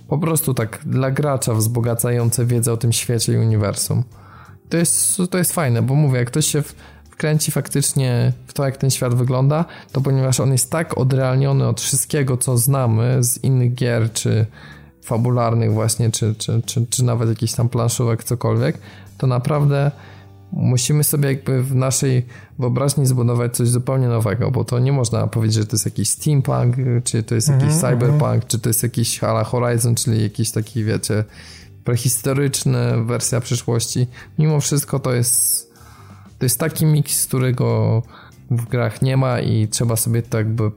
[0.08, 4.04] po prostu tak dla gracza wzbogacające wiedzę o tym świecie i uniwersum.
[4.70, 6.64] To jest, to jest fajne, bo mówię, jak ktoś się
[7.20, 11.82] kręci faktycznie w to, jak ten świat wygląda, to ponieważ on jest tak odrealniony od
[11.82, 14.46] wszystkiego, co znamy z innych gier, czy
[15.04, 18.78] fabularnych właśnie, czy, czy, czy, czy nawet jakichś tam planszówek, cokolwiek,
[19.18, 19.92] to naprawdę
[20.52, 22.26] musimy sobie jakby w naszej
[22.60, 26.76] wyobraźni zbudować coś zupełnie nowego, bo to nie można powiedzieć, że to jest jakiś steampunk,
[27.04, 27.90] czy to jest jakiś mm -hmm.
[27.90, 31.24] cyberpunk, czy to jest jakiś Hala Horizon, czyli jakiś taki, wiecie,
[31.84, 34.08] prehistoryczny wersja przyszłości.
[34.40, 35.69] Mimo wszystko to jest
[36.40, 38.02] to jest taki miks, którego
[38.52, 40.72] w grach nie ma i trzeba sobie to jakby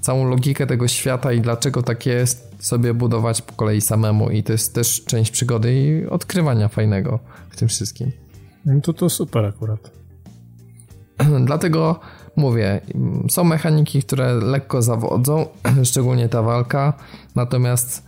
[0.00, 4.52] całą logikę tego świata i dlaczego tak jest sobie budować po kolei samemu i to
[4.52, 7.18] jest też część przygody i odkrywania fajnego
[7.50, 8.12] w tym wszystkim.
[8.64, 9.90] No to to super akurat.
[11.44, 12.00] Dlatego
[12.36, 12.80] mówię,
[13.28, 15.46] są mechaniki, które lekko zawodzą,
[15.90, 16.92] szczególnie ta walka,
[17.34, 18.02] natomiast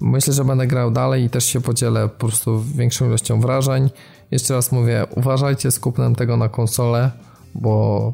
[0.00, 3.90] myślę, że będę grał dalej i też się podzielę po prostu większą ilością wrażeń.
[4.32, 7.10] Jeszcze raz mówię, uważajcie z kupnem tego na konsolę,
[7.54, 8.12] bo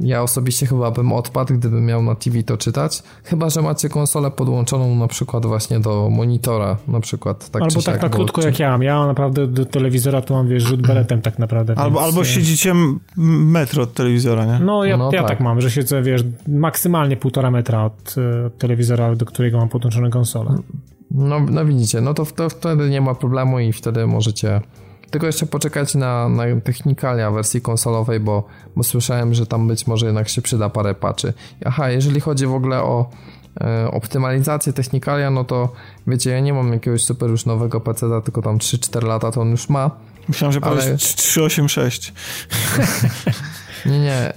[0.00, 3.02] ja osobiście chyba bym odpadł, gdybym miał na TV to czytać.
[3.24, 7.50] Chyba, że macie konsolę podłączoną na przykład właśnie do monitora, na przykład.
[7.50, 8.46] Tak albo tak na krótko czy...
[8.46, 8.82] jak ja mam.
[8.82, 11.74] Ja naprawdę do telewizora to mam, wiesz, rzut beretem tak naprawdę.
[11.78, 12.08] Albo, więc...
[12.08, 12.74] albo siedzicie
[13.16, 14.64] metro od telewizora, nie?
[14.64, 15.28] No ja, no, ja tak.
[15.28, 15.40] tak.
[15.40, 20.10] mam, że siedzę, wiesz, maksymalnie półtora metra od, e, od telewizora, do którego mam podłączone
[20.10, 20.54] konsolę.
[21.10, 24.60] No, no widzicie, no to, to wtedy nie ma problemu i wtedy możecie
[25.10, 28.46] tylko jeszcze poczekać na, na technikalia wersji konsolowej, bo,
[28.76, 31.32] bo słyszałem, że tam być może jednak się przyda parę patchy.
[31.64, 33.10] Aha, jeżeli chodzi w ogóle o
[33.60, 35.72] e, optymalizację, technikalia, no to
[36.06, 39.50] wiecie, ja nie mam jakiegoś super już nowego PC, tylko tam 3-4 lata to on
[39.50, 39.90] już ma.
[40.28, 40.96] Myślałem, że ale...
[40.96, 42.12] 386.
[43.86, 44.32] nie, nie.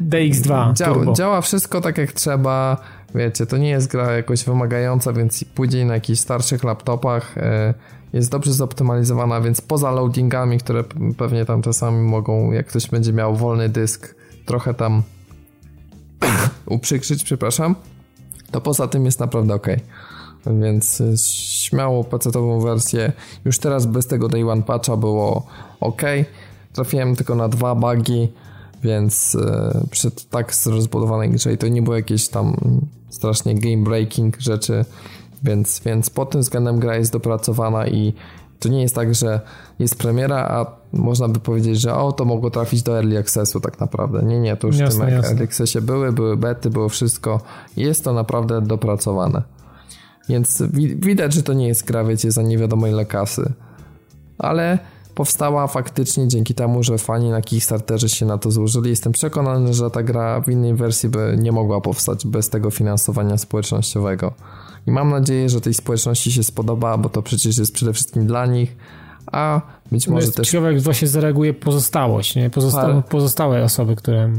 [0.00, 2.76] DX2 Działa, działa wszystko tak jak trzeba.
[3.14, 7.34] Wiecie, to nie jest gra jakoś wymagająca, więc pójdzie na jakichś starszych laptopach.
[8.12, 10.84] Jest dobrze zoptymalizowana, więc poza loadingami, które
[11.18, 14.14] pewnie tam czasami mogą, jak ktoś będzie miał wolny dysk,
[14.46, 15.02] trochę tam
[16.66, 17.74] uprzykrzyć, przepraszam,
[18.50, 19.66] to poza tym jest naprawdę ok.
[20.46, 23.12] Więc y, śmiało PC-ową wersję.
[23.44, 25.46] Już teraz bez tego Day One Patcha było
[25.80, 26.02] ok.
[26.72, 28.32] Trafiłem tylko na dwa bugi,
[28.82, 29.40] więc y,
[29.90, 32.56] przy tak rozbudowanej grze i to nie było jakieś tam
[33.10, 34.84] strasznie game breaking rzeczy,
[35.42, 38.14] więc, więc pod tym względem gra jest dopracowana i
[38.58, 39.40] to nie jest tak, że
[39.78, 43.80] jest premiera, a można by powiedzieć, że o, to mogło trafić do Early Accessu tak
[43.80, 44.22] naprawdę.
[44.22, 47.40] Nie, nie, to już jasne, w tym Early Accessie były, były bety, było wszystko.
[47.76, 49.42] Jest to naprawdę dopracowane.
[50.28, 50.62] Więc
[50.96, 53.52] widać, że to nie jest gra, wiecie, za nie wiadomo ile kasy.
[54.38, 54.78] Ale
[55.18, 58.90] powstała faktycznie dzięki temu, że fani na Kickstarterze się na to złożyli.
[58.90, 63.38] Jestem przekonany, że ta gra w innej wersji by nie mogła powstać bez tego finansowania
[63.38, 64.32] społecznościowego.
[64.86, 68.46] I mam nadzieję, że tej społeczności się spodoba, bo to przecież jest przede wszystkim dla
[68.46, 68.76] nich,
[69.32, 69.60] a
[69.92, 70.50] być no może jest też...
[70.50, 72.50] Ciekawe, jak właśnie zareaguje pozostałość, nie?
[72.50, 73.02] Pozosta.
[73.08, 74.32] Pozostałe osoby, które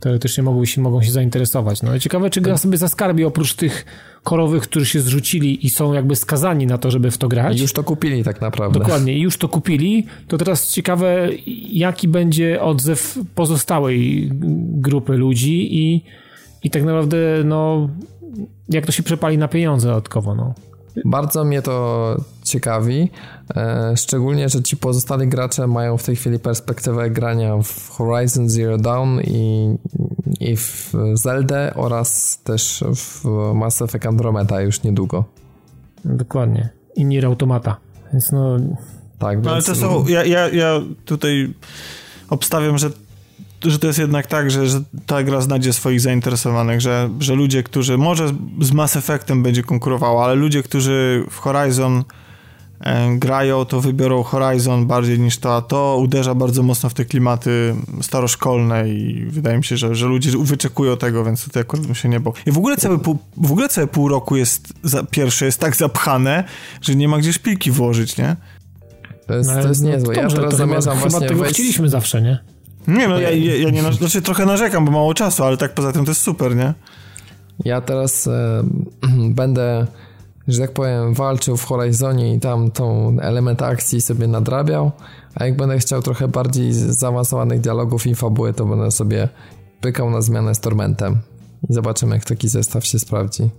[0.00, 1.82] teoretycznie mogą się, mogą się zainteresować.
[1.82, 2.62] No ciekawe, czy gra tak.
[2.62, 3.84] sobie zaskarbi oprócz tych
[4.22, 7.58] korowych, którzy się zrzucili i są jakby skazani na to, żeby w to grać.
[7.58, 8.78] I już to kupili tak naprawdę.
[8.78, 10.06] Dokładnie, i już to kupili.
[10.28, 11.28] To teraz ciekawe,
[11.72, 14.30] jaki będzie odzew pozostałej
[14.62, 16.04] grupy ludzi i,
[16.62, 17.88] i tak naprawdę, no,
[18.68, 20.54] jak to się przepali na pieniądze dodatkowo, no.
[21.04, 23.10] Bardzo mnie to ciekawi,
[23.56, 28.78] e, szczególnie, że ci pozostali gracze mają w tej chwili perspektywę grania w Horizon Zero
[28.78, 29.74] Dawn i,
[30.40, 35.24] i w Zelda oraz też w Mass Effect Andromeda już niedługo.
[36.04, 36.68] Dokładnie.
[36.96, 37.76] I Nier Automata.
[38.12, 38.56] Więc no...
[39.18, 40.06] Tak, no, ale to są...
[40.06, 41.54] Ja, ja, ja tutaj
[42.30, 42.90] obstawiam, że
[43.64, 47.62] że to jest jednak tak, że, że ta gra znajdzie swoich zainteresowanych, że, że ludzie,
[47.62, 48.28] którzy może
[48.60, 52.04] z Mass Effectem będzie konkurowała, ale ludzie, którzy w Horizon
[52.80, 57.04] e, grają, to wybiorą Horizon bardziej niż to, a to uderza bardzo mocno w te
[57.04, 61.94] klimaty staroszkolne i wydaje mi się, że, że ludzie wyczekują tego, więc tutaj akurat bym
[61.94, 62.34] się nie bał.
[62.46, 65.76] I w ogóle całe pół, w ogóle całe pół roku jest, za, pierwsze jest tak
[65.76, 66.44] zapchane,
[66.80, 68.36] że nie ma gdzie szpilki włożyć, nie?
[69.26, 70.14] To jest, no, to jest niezłe.
[70.16, 71.54] No, ja teraz zamierzam chyba, właśnie chyba tego wejść...
[71.54, 72.38] chcieliśmy zawsze, nie?
[72.88, 75.92] Nie, no ja, ja, ja nie, znaczy trochę narzekam, bo mało czasu, ale tak poza
[75.92, 76.74] tym to jest super, nie?
[77.64, 78.62] Ja teraz e,
[79.40, 79.86] będę,
[80.48, 84.92] że tak powiem, walczył w Horizonie i tam tą element akcji sobie nadrabiał,
[85.34, 89.28] a jak będę chciał trochę bardziej zaawansowanych dialogów i fabuły, to będę sobie
[89.80, 91.18] pykał na zmianę z Tormentem.
[91.70, 93.50] I zobaczymy, jak taki zestaw się sprawdzi.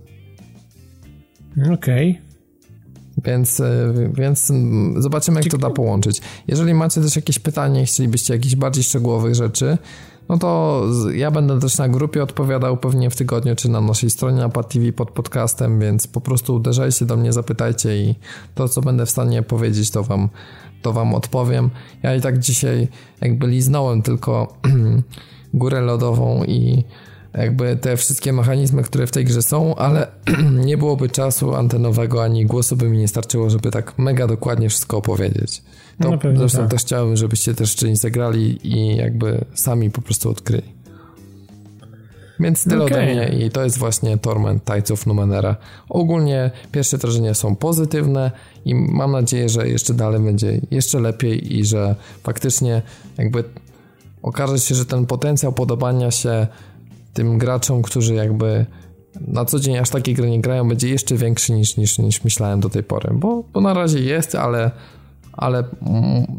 [1.72, 2.10] Okej.
[2.10, 2.29] Okay.
[3.24, 4.52] Więc, e, więc
[4.96, 6.20] zobaczymy, jak to da połączyć.
[6.48, 9.78] Jeżeli macie też jakieś pytanie, chcielibyście jakichś bardziej szczegółowych rzeczy,
[10.30, 10.82] no to
[11.14, 14.92] ja będę też na grupie odpowiadał pewnie w tygodniu, czy na naszej stronie na TV
[14.92, 18.14] pod podcastem, więc po prostu uderzajcie do mnie, zapytajcie i
[18.54, 20.28] to, co będę w stanie powiedzieć, to wam,
[20.82, 21.70] to wam odpowiem.
[22.02, 22.88] Ja i tak dzisiaj
[23.20, 24.54] jakby liznąłem tylko
[25.54, 26.84] górę lodową i
[27.34, 30.06] jakby te wszystkie mechanizmy, które w tej grze są, ale
[30.66, 34.96] nie byłoby czasu antenowego ani głosu by mi nie starczyło, żeby tak mega dokładnie wszystko
[34.96, 35.62] opowiedzieć.
[36.02, 36.70] To no, zresztą tak.
[36.70, 40.80] też chciałem, żebyście też czymś zagrali i jakby sami po prostu odkryli.
[42.40, 43.02] Więc tyle okay.
[43.02, 45.56] ode mnie i to jest właśnie Torment Tides of Numenera.
[45.88, 48.30] Ogólnie pierwsze wrażenia są pozytywne
[48.64, 52.82] i mam nadzieję, że jeszcze dalej będzie jeszcze lepiej i że faktycznie
[53.18, 53.44] jakby
[54.22, 56.46] okaże się, że ten potencjał podobania się
[57.14, 58.66] tym graczom, którzy jakby
[59.20, 62.60] na co dzień aż takie gry nie grają, będzie jeszcze większy niż, niż, niż myślałem
[62.60, 64.70] do tej pory, bo, bo na razie jest, ale,
[65.32, 65.64] ale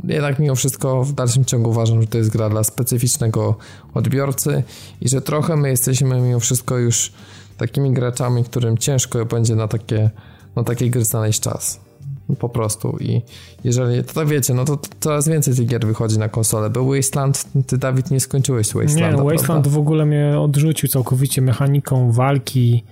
[0.03, 3.55] jednak mimo wszystko w dalszym ciągu uważam, że to jest gra dla specyficznego
[3.93, 4.63] odbiorcy
[5.01, 7.11] i że trochę my jesteśmy mimo wszystko już
[7.57, 10.09] takimi graczami, którym ciężko będzie na takie,
[10.55, 11.90] na takie gry znaleźć czas
[12.39, 13.21] po prostu i
[13.63, 16.69] jeżeli, to tak wiecie, no to, to coraz więcej tych gier wychodzi na konsolę.
[16.69, 19.17] Był Wasteland, ty Dawid nie skończyłeś Wasteland.
[19.17, 22.83] Nie, Wasteland w ogóle mnie odrzucił całkowicie mechaniką walki,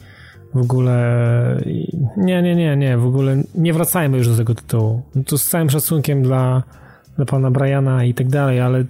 [0.53, 1.63] w ogóle
[2.17, 5.01] nie, nie, nie, nie, w ogóle nie wracajmy już do tego tytułu.
[5.25, 6.63] To z całym szacunkiem dla,
[7.15, 8.85] dla pana Briana i tak dalej, ale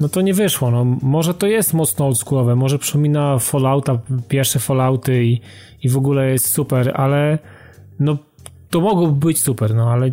[0.00, 3.98] no to nie wyszło, no może to jest mocno oldschoolowe, może przypomina Fallouta,
[4.28, 5.40] pierwsze Fallouty i,
[5.82, 7.38] i w ogóle jest super, ale
[8.00, 8.18] no
[8.72, 10.10] to mogłoby być super, no ale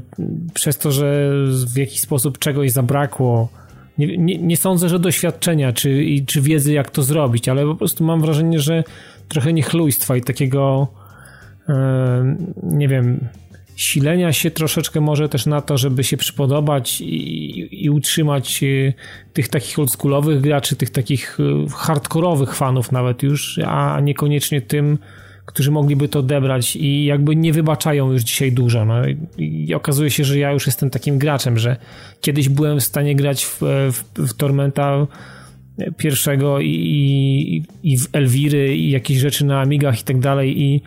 [0.53, 1.31] przez to, że
[1.67, 3.49] w jakiś sposób czegoś zabrakło,
[3.97, 8.03] nie, nie, nie sądzę, że doświadczenia czy, czy wiedzy, jak to zrobić, ale po prostu
[8.03, 8.83] mam wrażenie, że
[9.27, 10.87] trochę niechlujstwa i takiego
[11.69, 13.27] e, nie wiem,
[13.75, 18.93] silenia się troszeczkę może też na to, żeby się przypodobać i, i utrzymać e,
[19.33, 24.97] tych takich oldschoolowych graczy, tych takich e, hardkorowych fanów nawet już, a niekoniecznie tym,
[25.49, 28.85] którzy mogliby to odebrać i jakby nie wybaczają już dzisiaj dużo.
[28.85, 29.01] No.
[29.37, 31.77] I okazuje się, że ja już jestem takim graczem, że
[32.21, 33.61] kiedyś byłem w stanie grać w,
[33.91, 35.07] w, w Tormenta
[35.97, 40.81] pierwszego i, i, i w Elwiry i jakieś rzeczy na Amigach i tak dalej i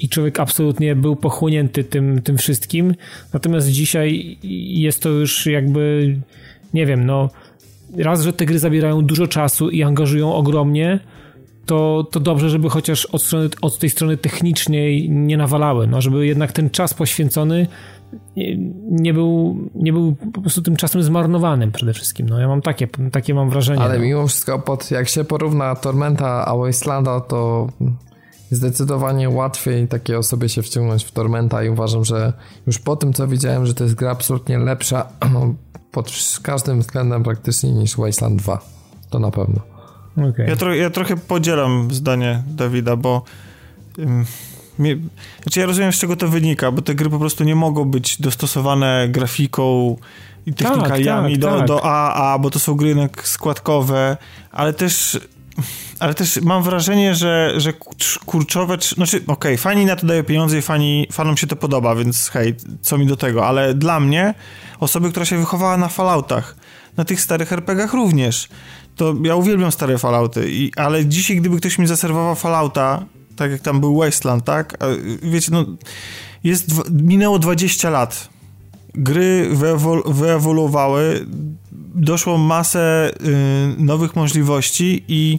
[0.00, 2.94] i człowiek absolutnie był pochłonięty tym, tym wszystkim.
[3.32, 4.38] Natomiast dzisiaj
[4.82, 6.16] jest to już jakby,
[6.74, 7.30] nie wiem, no
[7.98, 11.00] raz, że te gry zabierają dużo czasu i angażują ogromnie,
[11.66, 16.26] to, to dobrze, żeby chociaż od, strony, od tej strony technicznej nie nawalały, no, żeby
[16.26, 17.66] jednak ten czas poświęcony
[18.90, 22.28] nie był, nie był po prostu tym czasem zmarnowanym przede wszystkim.
[22.28, 23.82] No, ja mam takie, takie mam wrażenie.
[23.82, 24.04] Ale no.
[24.04, 27.68] mimo wszystko, pod, jak się porówna Tormenta a Wastelanda, to
[28.50, 32.32] zdecydowanie łatwiej takiej osobie się wciągnąć w Tormenta i uważam, że
[32.66, 35.08] już po tym, co widziałem, że to jest gra absolutnie lepsza
[35.92, 36.12] pod
[36.42, 38.60] każdym względem praktycznie niż Wasteland 2.
[39.10, 39.75] To na pewno.
[40.16, 40.46] Okay.
[40.48, 43.22] Ja, tro, ja trochę podzielam zdanie Dawida, bo
[43.98, 44.24] um,
[44.78, 44.96] mnie,
[45.42, 48.20] znaczy ja rozumiem z czego to wynika, bo te gry po prostu nie mogą być
[48.20, 49.96] dostosowane grafiką
[50.46, 51.66] i tak, technikaliami tak, tak, do, tak.
[51.66, 54.16] do AA, bo to są gry jednak składkowe,
[54.52, 55.20] ale też
[55.98, 57.72] ale też mam wrażenie, że, że
[58.26, 61.94] kurczowe, znaczy okej, okay, fani na to dają pieniądze i fani, fanom się to podoba,
[61.94, 64.34] więc hej, co mi do tego, ale dla mnie,
[64.80, 66.56] osoby, która się wychowała na Falloutach,
[66.96, 68.48] na tych starych RPGach również,
[68.96, 73.04] to ja uwielbiam stare Fallouty, i, ale dzisiaj gdyby ktoś mi zaserwował Fallouta,
[73.36, 74.78] tak jak tam był Wasteland, tak,
[75.22, 75.64] wiecie, no,
[76.44, 78.28] jest, minęło 20 lat,
[78.94, 81.26] gry wyewol wyewoluowały,
[81.94, 83.10] doszło masę
[83.78, 85.38] y, nowych możliwości i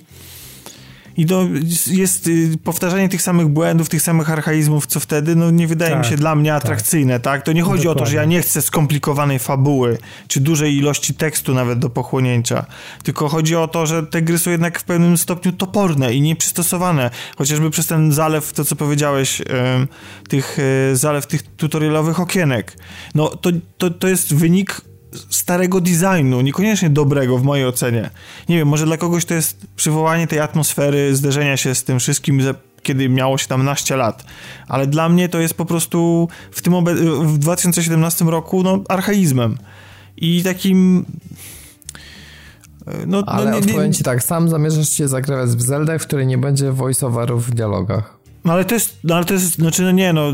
[1.17, 1.47] i to
[1.87, 6.03] jest y, powtarzanie tych samych błędów, tych samych archaizmów, co wtedy, no nie wydaje tak,
[6.03, 6.63] mi się dla mnie tak.
[6.63, 7.33] atrakcyjne, tak?
[7.33, 7.45] tak?
[7.45, 8.01] To nie chodzi Dokładnie.
[8.01, 12.65] o to, że ja nie chcę skomplikowanej fabuły, czy dużej ilości tekstu nawet do pochłonięcia,
[13.03, 17.09] tylko chodzi o to, że te gry są jednak w pewnym stopniu toporne i nieprzystosowane,
[17.37, 19.41] chociażby przez ten zalew, to co powiedziałeś,
[20.29, 22.77] tych y, zalew tych tutorialowych okienek.
[23.15, 24.81] No to, to, to jest wynik
[25.29, 28.09] starego designu, niekoniecznie dobrego w mojej ocenie.
[28.49, 32.41] Nie wiem, może dla kogoś to jest przywołanie tej atmosfery, zderzenia się z tym wszystkim,
[32.83, 34.25] kiedy miało się tam naście lat.
[34.67, 36.73] Ale dla mnie to jest po prostu w tym
[37.25, 39.57] w 2017 roku no, archaizmem.
[40.17, 41.05] I takim
[42.87, 46.01] no, no, ale no, nie, odpowiem ci tak, sam zamierzasz się zagrywać w Zelda, w
[46.01, 48.17] której nie będzie voice-overów w dialogach.
[48.45, 50.33] No ale to jest, no ale to jest, znaczy no nie no,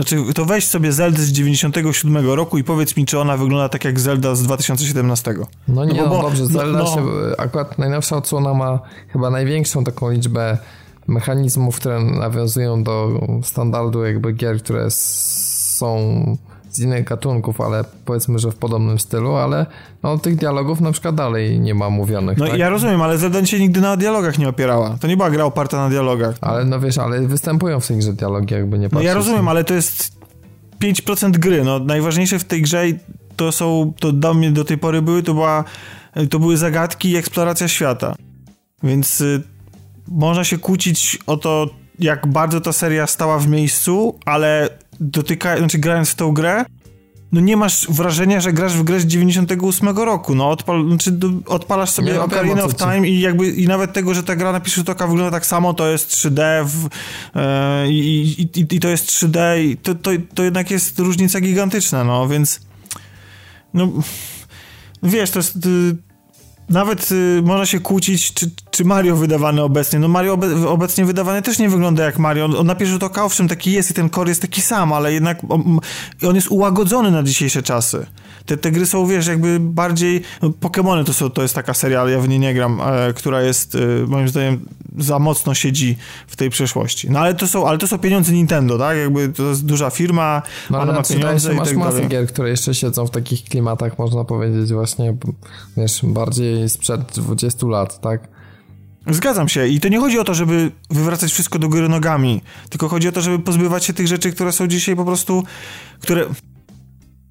[0.00, 3.84] znaczy, to weź sobie Zeldę z 97 roku i powiedz mi, czy ona wygląda tak
[3.84, 5.34] jak Zelda z 2017.
[5.68, 7.06] No nie, no, bo, no dobrze, no, Zelda no, się,
[7.38, 10.58] akurat najnowsza odsłona ma chyba największą taką liczbę
[11.06, 15.96] mechanizmów, które nawiązują do standardu jakby gier, które są
[16.70, 19.66] z innych gatunków, ale powiedzmy, że w podobnym stylu, ale
[20.02, 22.38] no, tych dialogów na przykład dalej nie ma mówionych.
[22.38, 22.58] No tak?
[22.58, 24.96] ja rozumiem, ale Zelda się nigdy na dialogach nie opierała.
[25.00, 26.34] To nie była gra oparta na dialogach.
[26.40, 29.04] Ale no wiesz, ale występują w tej grze dialogi, jakby nie patrzeć.
[29.04, 30.20] No ja rozumiem, ale to jest
[30.80, 31.64] 5% gry.
[31.64, 32.84] No najważniejsze w tej grze
[33.36, 35.64] to są, to do mnie do tej pory były, to była,
[36.30, 38.14] to były zagadki i eksploracja świata.
[38.82, 39.42] Więc y,
[40.08, 41.66] można się kłócić o to,
[41.98, 44.68] jak bardzo ta seria stała w miejscu, ale
[45.00, 46.64] dotyka, znaczy grając w tą grę,
[47.32, 50.34] no nie masz wrażenia, że grasz w grę z 98 roku.
[50.34, 54.22] No odpal, znaczy odpalasz sobie nie, Ocarina of Time i jakby i nawet tego, że
[54.22, 56.88] ta gra na pierwszy oka wygląda tak samo, to jest 3D w,
[57.34, 62.04] e, i, i, i, to jest 3D i to, to, to jednak jest różnica gigantyczna,
[62.04, 62.60] no więc
[63.74, 63.92] no
[65.02, 65.58] wiesz, to jest
[66.70, 69.98] nawet y, można się kłócić, czy, czy Mario wydawany obecnie.
[69.98, 72.44] No Mario obe, obecnie wydawany też nie wygląda jak Mario.
[72.44, 74.92] On, on na pierwszy rzut oka owszem taki jest i ten core jest taki sam,
[74.92, 75.80] ale jednak on,
[76.28, 78.06] on jest ułagodzony na dzisiejsze czasy.
[78.50, 80.22] Te, te gry są, wiesz, jakby bardziej...
[80.42, 83.12] No, Pokémony to, są, to jest taka seria, ale ja w niej nie gram, e,
[83.12, 84.60] która jest, e, moim zdaniem,
[84.98, 85.96] za mocno siedzi
[86.26, 87.10] w tej przeszłości.
[87.10, 88.98] No ale to są, ale to są pieniądze Nintendo, tak?
[88.98, 92.74] Jakby to jest duża firma, no, ona ma pieniądze i tak masę gier, które jeszcze
[92.74, 95.16] siedzą w takich klimatach, można powiedzieć właśnie,
[95.76, 98.28] wiesz, bardziej sprzed 20 lat, tak?
[99.06, 102.88] Zgadzam się i to nie chodzi o to, żeby wywracać wszystko do góry nogami, tylko
[102.88, 105.44] chodzi o to, żeby pozbywać się tych rzeczy, które są dzisiaj po prostu,
[106.00, 106.26] które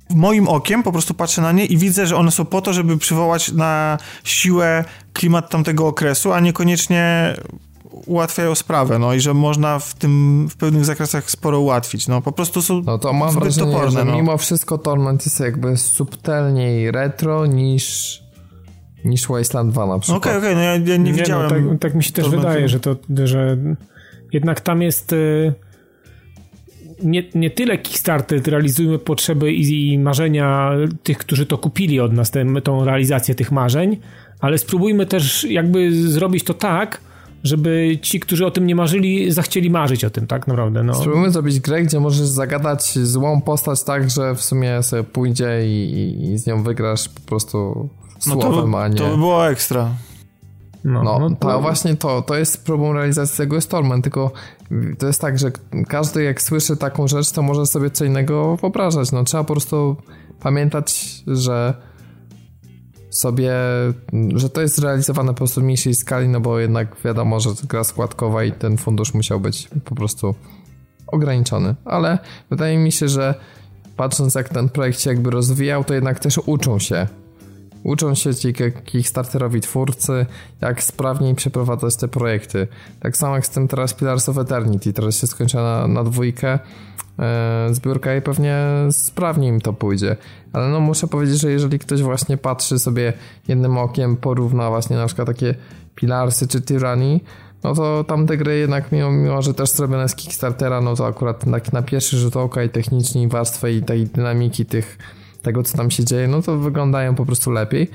[0.10, 2.98] moim okiem po prostu patrzę na nie i widzę, że one są po to, żeby
[2.98, 7.34] przywołać na siłę klimat tamtego okresu, a niekoniecznie
[8.06, 12.32] ułatwiają sprawę, no i że można w tym, w pewnych zakresach sporo ułatwić, no po
[12.32, 14.16] prostu są No to mam wrażenie, toporne, że no.
[14.16, 18.20] mimo wszystko Torment jest jakby subtelniej retro niż
[19.06, 20.22] niż Wasteland 2 na przykład.
[20.22, 21.66] Okej, okay, okej, okay, no ja, ja nie, nie, no, widziałem.
[21.66, 23.58] No, tak, tak, mi się też wydaje, że to, że
[24.34, 25.54] jednak tam jest y,
[27.04, 30.72] nie, nie tyle Kickstarter, realizujmy potrzeby i, i marzenia
[31.04, 33.98] tych, którzy to kupili od nas, tę, tą realizację tych marzeń,
[34.40, 37.02] ale spróbujmy też jakby zrobić to tak,
[37.44, 40.84] żeby ci, którzy o tym nie marzyli, zachcieli marzyć o tym, tak naprawdę.
[40.84, 40.94] No.
[40.94, 46.32] Spróbujmy zrobić grę, gdzie możesz zagadać złą postać tak, że w sumie sobie pójdzie i,
[46.34, 47.90] i z nią wygrasz po prostu
[48.20, 48.96] słowem, no to, a nie...
[48.96, 49.90] To by było ekstra.
[50.84, 51.62] No, no, no to...
[51.62, 54.32] właśnie to, to jest próbą realizacji tego Stormman, tylko
[55.00, 55.52] to jest tak, że
[55.88, 59.12] każdy jak słyszy taką rzecz, to może sobie co innego wyobrażać.
[59.12, 59.96] No trzeba po prostu
[60.40, 61.74] pamiętać, że
[63.10, 63.52] sobie,
[64.36, 67.84] że to jest realizowane po prostu w mniejszej skali, no bo jednak wiadomo, że gra
[67.84, 70.36] składkowa i ten fundusz musiał być po prostu
[71.08, 71.76] ograniczony.
[71.86, 72.20] Ale
[72.50, 73.36] wydaje mi się, że
[73.96, 77.08] patrząc jak ten projekt się jakby rozwijał, to jednak też uczą się
[77.84, 78.54] Uczą się ci
[78.86, 80.26] Kickstarterowi twórcy,
[80.62, 82.68] jak sprawniej przeprowadzać te projekty.
[83.00, 86.60] Tak samo jak z tym teraz Pillars of Eternity, teraz się skończy na, na dwójkę
[87.20, 88.58] e, zbiórka i pewnie
[88.92, 90.16] sprawniej im to pójdzie.
[90.54, 93.14] Ale no muszę powiedzieć, że jeżeli ktoś właśnie patrzy sobie
[93.48, 95.56] jednym okiem, porówna właśnie na przykład takie
[95.96, 97.20] Pilarsy czy Tyranny,
[97.64, 101.46] no to tamte gry jednak mimo, mimo że też zrobione z Kickstartera, no to akurat
[101.46, 104.98] na, na pierwszy rzut oka i technicznie i warstwę i tej dynamiki tych
[105.42, 107.90] tego, co tam się dzieje, no to wyglądają po prostu lepiej.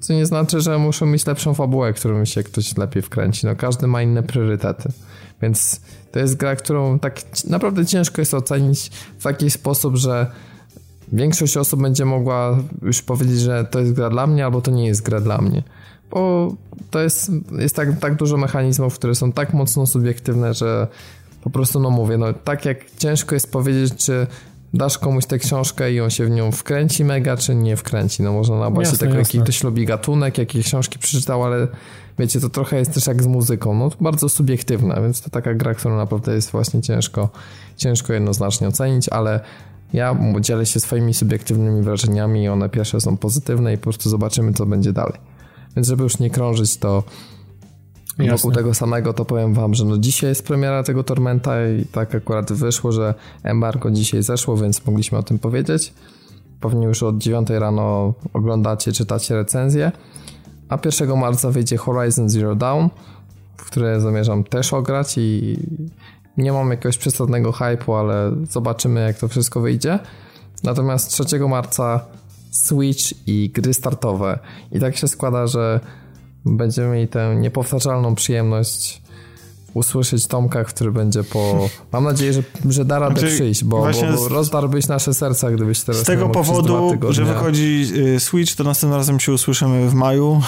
[0.00, 3.46] Co nie znaczy, że muszą mieć lepszą fabułę, którą się ktoś lepiej wkręci.
[3.46, 4.88] No każdy ma inne priorytety.
[5.42, 5.80] Więc
[6.12, 10.26] to jest gra, którą tak naprawdę ciężko jest ocenić w taki sposób, że
[11.12, 14.86] większość osób będzie mogła już powiedzieć, że to jest gra dla mnie, albo to nie
[14.86, 15.62] jest gra dla mnie.
[16.10, 16.52] Bo
[16.90, 20.88] to jest, jest tak, tak dużo mechanizmów, które są tak mocno subiektywne, że
[21.42, 24.26] po prostu, no mówię, no tak jak ciężko jest powiedzieć, czy
[24.74, 28.22] dasz komuś tę książkę i on się w nią wkręci mega, czy nie wkręci.
[28.22, 31.68] No można na bazie tego, jaki ktoś lubi gatunek, jakie książki przeczytał, ale
[32.18, 33.74] wiecie, to trochę jest też jak z muzyką.
[33.74, 37.28] No to bardzo subiektywne, więc to taka gra, którą naprawdę jest właśnie ciężko,
[37.76, 39.40] ciężko jednoznacznie ocenić, ale
[39.92, 44.52] ja dzielę się swoimi subiektywnymi wrażeniami i one pierwsze są pozytywne i po prostu zobaczymy,
[44.52, 45.18] co będzie dalej.
[45.76, 47.02] Więc żeby już nie krążyć, to
[48.26, 48.36] Jasne.
[48.36, 52.14] wokół tego samego, to powiem wam, że no dzisiaj jest premiera tego Tormenta i tak
[52.14, 55.94] akurat wyszło, że embargo dzisiaj zeszło, więc mogliśmy o tym powiedzieć.
[56.60, 59.92] Pewnie już od 9 rano oglądacie, czytacie recenzję.
[60.68, 62.86] A 1 marca wyjdzie Horizon Zero Dawn,
[63.56, 65.56] w które zamierzam też ograć i
[66.36, 69.98] nie mam jakiegoś przesadnego hype'u, ale zobaczymy jak to wszystko wyjdzie.
[70.64, 72.04] Natomiast 3 marca
[72.50, 74.38] Switch i gry startowe.
[74.72, 75.80] I tak się składa, że
[76.44, 79.02] będziemy mieli tę niepowtarzalną przyjemność
[79.74, 81.68] usłyszeć Tomka, który będzie po...
[81.92, 85.80] Mam nadzieję, że, że da radę znaczy, przyjść, bo, bo, bo rozdarłbyś nasze serca, gdybyś
[85.80, 90.40] teraz Z tego powodu, że wychodzi y, Switch, to następnym razem się usłyszymy w maju.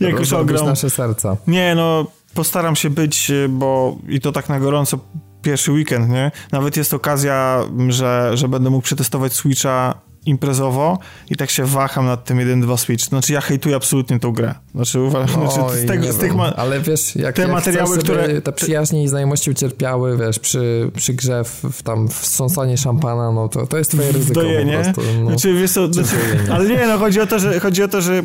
[0.00, 0.66] Jak już ogram.
[0.66, 1.36] nasze serca.
[1.46, 4.98] Nie, no postaram się być, y, bo i to tak na gorąco
[5.42, 6.30] pierwszy weekend, nie?
[6.52, 9.94] Nawet jest okazja, że, że będę mógł przetestować Switcha
[10.26, 10.98] imprezowo
[11.30, 13.04] i tak się waham nad tym 1-2 Switch.
[13.04, 14.54] Znaczy ja hejtuję absolutnie tą grę.
[14.74, 17.98] Znaczy uważam, Oj, znaczy, z, tego, z tych ma- Ale wiesz, jak, te jak materiały,
[17.98, 18.42] które...
[18.42, 23.48] te przyjaźnie i znajomości ucierpiały, wiesz, przy, przy grze w, w tam wstrząsanie szampana, no
[23.48, 24.76] to, to jest twoje ryzyko Dojenie.
[24.76, 25.02] po prostu.
[25.20, 25.28] No.
[25.28, 26.16] Znaczy, wiesz co, znaczy,
[26.52, 28.22] ale nie, no chodzi o to, że chodzi o to, że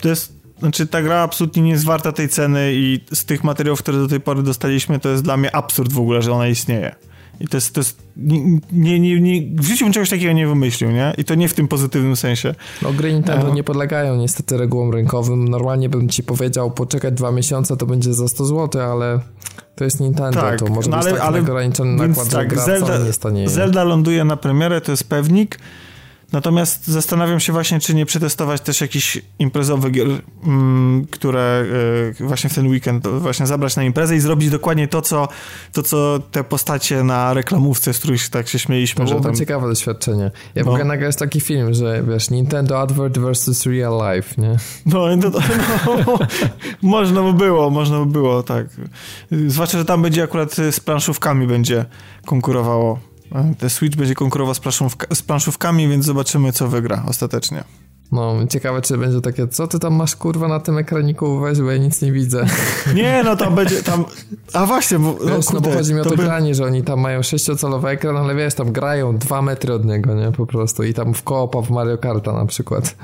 [0.00, 3.78] to jest znaczy ta gra absolutnie nie jest warta tej ceny i z tych materiałów,
[3.78, 6.94] które do tej pory dostaliśmy, to jest dla mnie absurd w ogóle, że ona istnieje.
[7.42, 8.02] I to jest, to jest
[8.72, 11.14] nie, nie, nie, w życiu bym czegoś takiego nie wymyślił, nie?
[11.18, 12.54] I to nie w tym pozytywnym sensie.
[12.82, 15.48] No gry Nintendo nie podlegają niestety regułom rynkowym.
[15.48, 19.20] Normalnie bym ci powiedział, poczekać dwa miesiące to będzie za 100 zł, ale
[19.74, 22.56] to jest Nintendo, tak, to może no ale, być tak ale, ograniczony nakład, tak, że
[22.56, 23.48] gra Zelda, nie stanie.
[23.48, 25.58] Zelda ląduje na premierę, to jest pewnik,
[26.32, 30.08] Natomiast zastanawiam się właśnie, czy nie przetestować też jakichś imprezowych gier,
[30.44, 31.64] mm, które
[32.20, 35.28] y, właśnie w ten weekend właśnie zabrać na imprezę i zrobić dokładnie to, co,
[35.72, 39.04] to, co te postacie na reklamówce, z których tak się śmieliśmy.
[39.04, 39.36] To byłoby tam...
[39.36, 40.30] ciekawe doświadczenie.
[40.54, 40.70] Ja no.
[40.70, 44.56] mogę nagrać taki film, że wiesz, Nintendo Advert versus Real Life, nie?
[44.86, 45.30] No, no,
[45.86, 46.18] no
[46.82, 48.66] można by było, można by było, tak.
[49.46, 51.84] Zwłaszcza, że tam będzie akurat z planszówkami będzie
[52.26, 53.11] konkurowało.
[53.58, 57.64] Te Switch będzie konkurował z, planszówka, z planszówkami, więc zobaczymy, co wygra ostatecznie.
[58.12, 61.70] No, ciekawe, czy będzie takie, co ty tam masz kurwa na tym ekraniku, weź, bo
[61.70, 62.46] ja nic nie widzę.
[62.94, 64.04] Nie, no tam będzie, tam,
[64.52, 66.22] a właśnie, bo, no, wiesz, no, bo chodzi mi o to, to by...
[66.22, 70.14] granie, że oni tam mają 6-calowy ekran, ale wiesz, tam grają dwa metry od niego,
[70.14, 72.96] nie, po prostu i tam w koopa w Mario Karta na przykład.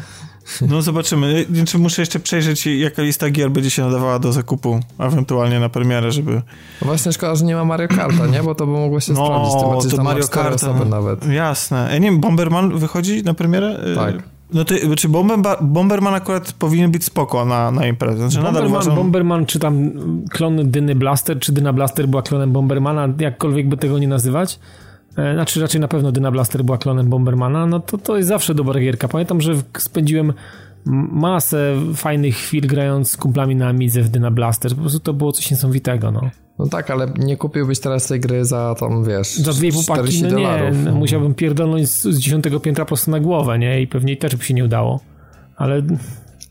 [0.69, 1.47] No zobaczymy.
[1.53, 6.13] Znaczy, muszę jeszcze przejrzeć, jaka lista gier będzie się nadawała do zakupu, ewentualnie na premierę,
[6.13, 6.33] żeby...
[6.81, 8.43] No właśnie szkoda, że nie ma Mario Karta, nie?
[8.43, 9.93] Bo to by mogło się no, sprawdzić.
[9.93, 10.85] No, to Mario Karta.
[10.85, 11.27] nawet.
[11.27, 11.89] Jasne.
[11.93, 13.79] Ja nie wiem, Bomberman wychodzi na premierę?
[13.97, 14.15] Tak.
[14.53, 18.19] No to, czy Bomber, Bomberman akurat powinien być spoko na, na imprezę.
[18.19, 18.95] Znaczy, Bomberman, nadal uważam...
[18.95, 19.93] Bomberman, czy tam
[20.31, 24.59] klon Dyny Blaster, czy Dyna Blaster była klonem Bombermana, jakkolwiek by tego nie nazywać,
[25.35, 28.81] znaczy raczej na pewno Dyna Blaster była klonem Bombermana, no to to jest zawsze dobra
[28.81, 29.09] gierka.
[29.09, 30.33] Pamiętam, że spędziłem
[31.13, 34.75] masę fajnych chwil grając z kumplami na Amidze w Dyna Blaster.
[34.75, 36.31] Po prostu to było coś niesamowitego, no.
[36.59, 40.39] No tak, ale nie kupiłbyś teraz tej gry za tam, wiesz, Za dwie pupaki, no
[40.39, 40.93] nie, no.
[40.93, 43.83] musiałbym pierdolnąć z, z dziesiątego piętra prosto na głowę, nie?
[43.83, 45.01] I pewnie też by się nie udało.
[45.57, 45.83] Ale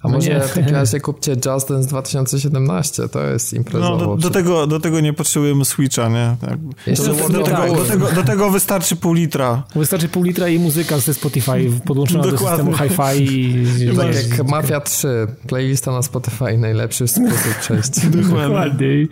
[0.08, 0.40] a może nie.
[0.40, 3.98] w takim razie kupcie Just Dance 2017, to jest imprezowo.
[3.98, 6.36] No, do, do, tego, do tego nie potrzebujemy Switcha, nie?
[6.42, 6.58] Tak.
[6.98, 9.64] Do, do, tego, do, tego, do tego wystarczy pół litra.
[9.76, 13.24] Wystarczy pół litra i muzyka ze Spotify podłączona do systemu hi-fi.
[13.24, 13.96] I...
[13.98, 18.08] Tak jak Mafia 3, playlista na Spotify, najlepszy sposób przejść.
[18.10, 19.08] Dokładnie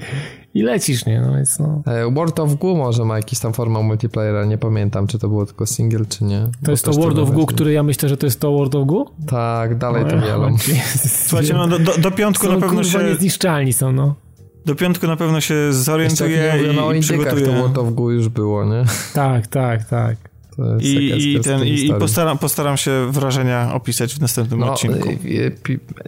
[0.56, 1.22] i lecisz, nie?
[1.22, 1.82] No więc no.
[1.86, 5.46] E, World of Goo może ma jakiś tam formę multiplayera, nie pamiętam, czy to było
[5.46, 6.48] tylko single, czy nie.
[6.66, 8.88] To jest to World of Goo, który ja myślę, że to jest to World of
[8.88, 9.06] Goo?
[9.28, 10.58] Tak, dalej no, to wielą.
[11.28, 13.04] Słuchajcie, no do, do, do piątku są, na pewno się...
[13.04, 14.16] niezniszczalni są, no.
[14.66, 16.54] Do piątku na pewno się zorientuje
[16.94, 17.46] i, i przygotuje.
[17.46, 18.84] to World of Goo już było, nie?
[19.14, 20.35] Tak, tak, tak.
[20.82, 25.10] I, i, ten, i, postaram, postaram się wrażenia opisać w następnym no, odcinku.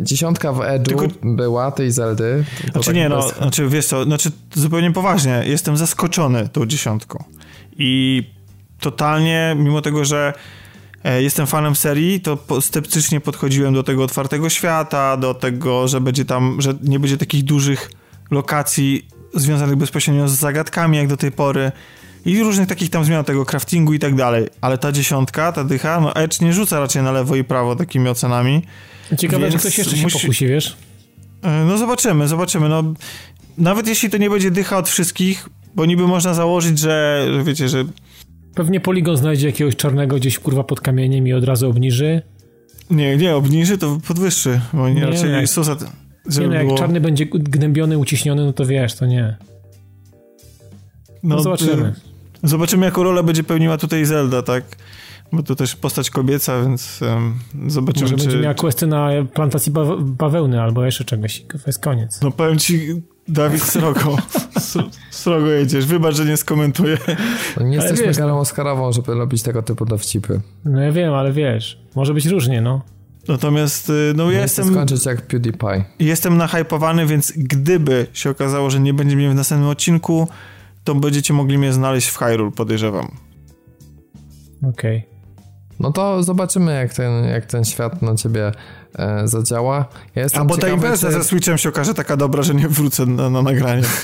[0.01, 1.07] Dziesiątka w Edu Tylko...
[1.23, 2.45] była tej Zeldy.
[2.71, 3.37] Znaczy tak nie, no, bez...
[3.37, 7.23] znaczy wiesz co, znaczy zupełnie poważnie, jestem zaskoczony tą dziesiątką.
[7.77, 8.23] I
[8.79, 10.33] totalnie, mimo tego, że
[11.03, 16.25] e, jestem fanem serii, to sceptycznie podchodziłem do tego otwartego świata, do tego, że będzie
[16.25, 17.91] tam, że nie będzie takich dużych
[18.31, 21.71] lokacji związanych bezpośrednio z zagadkami, jak do tej pory
[22.25, 24.47] i różnych takich tam zmian tego craftingu i tak dalej.
[24.61, 28.09] Ale ta dziesiątka, ta dycha, no Edge nie rzuca raczej na lewo i prawo takimi
[28.09, 28.61] ocenami.
[29.17, 30.19] Ciekawe, że ktoś jeszcze musi...
[30.19, 30.77] się pokusi, wiesz?
[31.43, 32.69] E, no zobaczymy, zobaczymy.
[32.69, 32.83] No,
[33.57, 37.85] nawet jeśli to nie będzie dycha od wszystkich, bo niby można założyć, że, wiecie, że...
[38.55, 42.21] Pewnie Poligon znajdzie jakiegoś czarnego gdzieś kurwa pod kamieniem i od razu obniży.
[42.89, 45.77] Nie, nie, obniży to podwyższy, bo nie, nie raczej jak, Susa,
[46.39, 46.77] nie, no, jak było...
[46.77, 49.37] czarny będzie gnębiony, uciśniony, no to wiesz, to nie.
[51.23, 51.93] No, no zobaczymy.
[52.43, 54.63] Zobaczymy, jaką rolę będzie pełniła tutaj Zelda, tak?
[55.31, 58.23] Bo to też postać kobieca, więc um, zobaczymy, Może czy...
[58.23, 61.41] będzie miała questy na plantacji bawełny albo jeszcze czegoś.
[61.41, 62.21] To jest koniec.
[62.21, 64.17] No powiem ci, Dawid Srogo.
[65.11, 65.85] Srogo jedziesz.
[65.85, 66.97] Wybacz, że nie skomentuję.
[67.59, 70.41] No nie jesteśmy wiesz, galą Oscarową, żeby robić tego typu dowcipy.
[70.65, 72.81] No ja wiem, ale wiesz, może być różnie, no.
[73.27, 74.71] Natomiast, y, no ja jestem...
[74.71, 75.83] skończyć jak PewDiePie.
[75.99, 80.27] Jestem nahypowany, więc gdyby się okazało, że nie będzie mnie w następnym odcinku,
[80.87, 83.11] to będziecie mogli mnie znaleźć w Hyrule, podejrzewam.
[84.57, 84.97] Okej.
[84.97, 85.17] Okay.
[85.79, 88.51] No to zobaczymy, jak ten, jak ten świat na ciebie
[88.95, 89.85] e, zadziała.
[90.15, 91.13] Ja A bo ta impreza czy...
[91.13, 93.83] ze Switchem się okaże taka dobra, że nie wrócę na, na nagranie.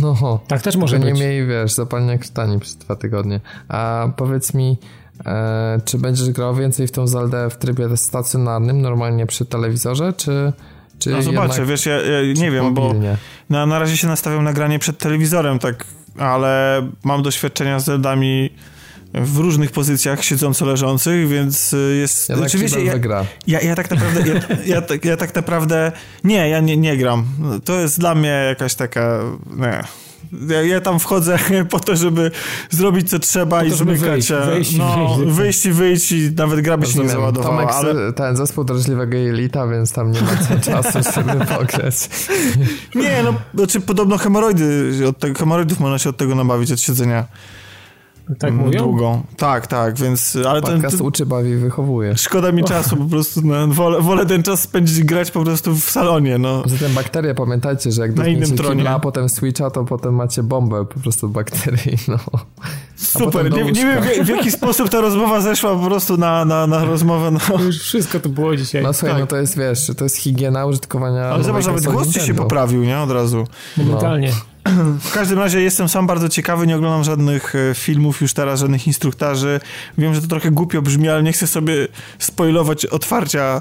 [0.00, 1.06] No, tak też może być.
[1.06, 3.40] nie mieli, wiesz, zapalenia krtani przez dwa tygodnie.
[3.68, 4.78] A powiedz mi,
[5.26, 10.52] e, czy będziesz grał więcej w tą Zeldę w trybie stacjonarnym, normalnie przy telewizorze, czy...
[10.98, 13.16] Czy no zobaczę, wiesz, ja, ja nie wiem, mobilnie?
[13.50, 15.84] bo na, na razie się nastawiam na granie przed telewizorem, tak
[16.18, 18.50] ale mam doświadczenia z Zeldami
[19.14, 22.28] w różnych pozycjach siedząco-leżących, więc y, jest...
[22.28, 22.94] Ja znaczy, wiecie, ja,
[23.46, 24.20] ja, ja, tak naprawdę...
[24.30, 24.34] Ja,
[24.66, 25.92] ja, ja, tak naprawdę...
[26.24, 27.26] Nie, ja nie, nie gram.
[27.64, 29.20] To jest dla mnie jakaś taka...
[29.56, 30.05] Nie.
[30.48, 31.38] Ja, ja, tam wchodzę
[31.70, 32.30] po to, żeby
[32.70, 34.32] zrobić co trzeba to, i zmykać.
[34.46, 37.66] Wyjść, no, wyjść, wyjść i wyjść i nawet gra by się nie załadowała.
[37.66, 38.12] Tomek, ale...
[38.12, 42.08] ten zespół drażliwego jelita, więc tam nie ma co czasu, żeby pograć.
[42.94, 47.24] Nie, no, znaczy podobno hemoroidy, od tego, hemoroidów można się od tego nabawić, od siedzenia.
[48.38, 48.82] Tak mm, mówią?
[48.82, 49.22] Długo.
[49.36, 50.38] Tak, tak, więc...
[50.48, 52.16] Ale Podcast ten, uczy, bawi, wychowuje.
[52.16, 55.90] Szkoda mi czasu po prostu, no, wolę, wolę, ten czas spędzić grać po prostu w
[55.90, 56.62] salonie, no.
[56.66, 58.90] Zatem bakterie, pamiętajcie, że jak Na innym tronie.
[58.90, 62.18] a potem Switcha, to potem macie bombę po prostu bakterii, no.
[62.96, 66.66] Super, nie, nie, wiem w, w, jaki sposób ta rozmowa zeszła po prostu na, na,
[66.66, 67.62] na rozmowę, no.
[67.64, 68.82] Już wszystko to było dzisiaj.
[68.82, 69.20] No słuchaj, tak.
[69.20, 72.84] no to jest, wiesz, to jest higiena użytkowania Ale zobacz, nawet głos ci się poprawił,
[72.84, 72.98] nie?
[72.98, 73.44] Od razu.
[73.76, 74.28] Momentalnie.
[74.28, 74.55] No.
[75.00, 78.86] W każdym razie jestem sam bardzo ciekawy, nie oglądam żadnych e, filmów już teraz, żadnych
[78.86, 79.60] instruktarzy.
[79.98, 81.88] Wiem, że to trochę głupio brzmi, ale nie chcę sobie
[82.18, 83.60] spoilować otwarcia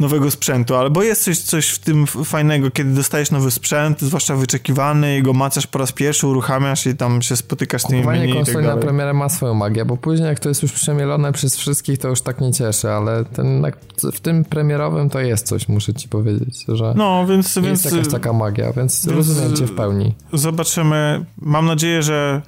[0.00, 5.18] nowego sprzętu, albo jest coś, coś w tym fajnego, kiedy dostajesz nowy sprzęt, zwłaszcza wyczekiwany,
[5.18, 8.34] i go macasz po raz pierwszy, uruchamiasz i tam się spotykasz z tymi Kupowanie menu
[8.34, 11.56] konsoli tak na premierę ma swoją magię, bo później jak to jest już przemielone przez
[11.56, 13.66] wszystkich, to już tak nie cieszy, ale ten,
[14.12, 18.08] w tym premierowym to jest coś, muszę ci powiedzieć, że no, więc, jest więc, jakaś
[18.08, 20.14] taka magia, więc, więc rozumiem cię w pełni.
[20.32, 21.24] Zobaczymy.
[21.38, 22.42] Mam nadzieję, że,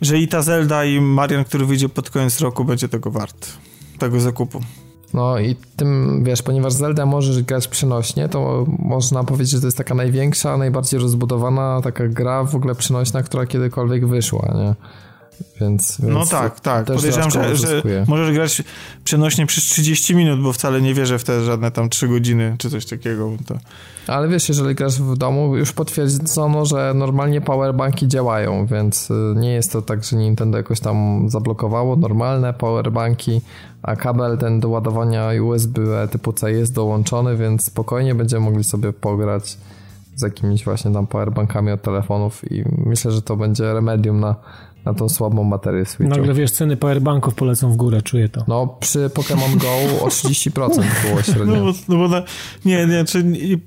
[0.00, 3.52] że i ta Zelda i Marian, który wyjdzie pod koniec roku, będzie tego wart,
[3.98, 4.60] tego zakupu.
[5.14, 9.78] No i tym, wiesz, ponieważ Zelda możesz grać przenośnie, to można powiedzieć, że to jest
[9.78, 14.74] taka największa, najbardziej rozbudowana taka gra w ogóle przenośna, która kiedykolwiek wyszła, nie?
[15.60, 16.86] Więc, więc no tak, tak.
[16.86, 18.62] Podejrzewam, że, że możesz grać
[19.04, 22.70] przenośnie przez 30 minut, bo wcale nie wierzę w te żadne tam 3 godziny czy
[22.70, 23.30] coś takiego.
[23.46, 23.58] To...
[24.06, 29.52] Ale wiesz, jeżeli grasz w domu, już potwierdzono, że normalnie powerbanki działają, więc y, nie
[29.52, 31.96] jest to tak, że Nintendo jakoś tam zablokowało.
[31.96, 33.40] Normalne powerbanki,
[33.82, 38.92] a kabel ten do ładowania USB typu C jest dołączony, więc spokojnie będziemy mogli sobie
[38.92, 39.56] pograć
[40.16, 44.34] z jakimiś właśnie tam powerbankami od telefonów i myślę, że to będzie remedium na
[44.84, 46.16] na tą słabą baterię Switchu.
[46.16, 48.44] Nagle wiesz, ceny powerbanków polecą w górę, czuję to.
[48.48, 51.64] No, przy Pokémon Go o 30% było średnio.
[51.64, 52.22] No, no bo na,
[52.64, 53.24] nie, nie, czy,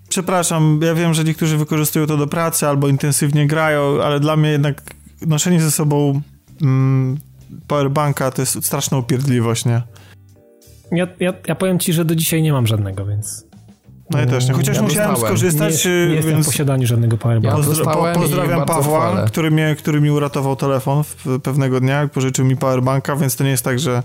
[0.09, 4.49] przepraszam, ja wiem, że niektórzy wykorzystują to do pracy albo intensywnie grają, ale dla mnie
[4.49, 4.81] jednak
[5.25, 6.21] noszenie ze sobą
[6.61, 7.17] mm,
[7.67, 9.81] powerbanka to jest straszna upierdliwość, nie?
[10.91, 13.52] Ja, ja, ja powiem ci, że do dzisiaj nie mam żadnego, więc...
[14.09, 14.53] No ja też nie.
[14.53, 15.37] Chociaż ja musiałem dostałem.
[15.37, 15.85] skorzystać.
[15.85, 16.25] Nie, nie więc...
[16.25, 17.57] jestem w posiadaniu żadnego powerbanka.
[17.57, 22.57] Ja Pozdra pozdrawiam Pawła, który mnie, który mi uratował telefon w pewnego dnia, pożyczył mi
[22.57, 24.03] powerbanka, więc to nie jest tak, że,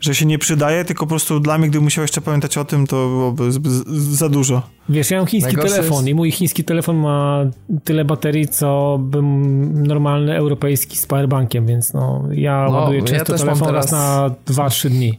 [0.00, 2.86] że się nie przydaje, tylko po prostu dla mnie, gdyby musiał jeszcze pamiętać o tym,
[2.86, 3.50] to byłoby
[3.96, 4.62] za dużo.
[4.88, 6.08] Wiesz, ja mam chiński Najgorszy telefon jest...
[6.08, 7.44] i mój chiński telefon ma
[7.84, 13.38] tyle baterii, co bym normalny europejski z powerbankiem, więc no, ja no, ładuję często ja
[13.38, 13.92] telefon teraz...
[13.92, 15.18] raz na 2-3 dni.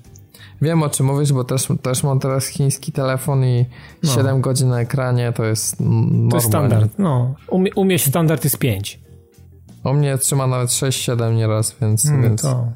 [0.62, 3.66] Wiem o czym mówisz, bo też, też mam teraz chiński telefon i
[4.04, 4.12] no.
[4.12, 6.30] 7 godzin na ekranie to jest normalne.
[6.30, 7.36] To jest standard, no.
[7.50, 9.00] U, mnie, u mnie standard jest 5.
[9.84, 12.04] U mnie trzyma nawet 6-7 nieraz, więc...
[12.04, 12.42] Hmm, więc...
[12.42, 12.68] To...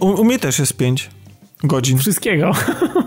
[0.00, 1.10] U, u, mnie też jest 5
[1.64, 1.98] godzin.
[1.98, 2.52] Wszystkiego.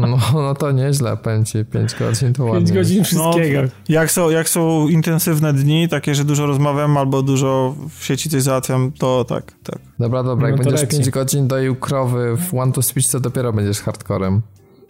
[0.00, 2.66] No, no to nieźle, pęci 5 godzin to 5 ładnie.
[2.66, 3.62] 5 godzin wszystkiego.
[3.62, 8.30] No, jak, są, jak są intensywne dni, takie, że dużo rozmawiam albo dużo w sieci
[8.30, 9.78] coś załatwiam, to tak, tak.
[9.98, 13.52] Dobra, dobra, jak no będziesz 5 godzin doił krowy w One to Speech, to dopiero
[13.52, 14.42] będziesz hardcorem.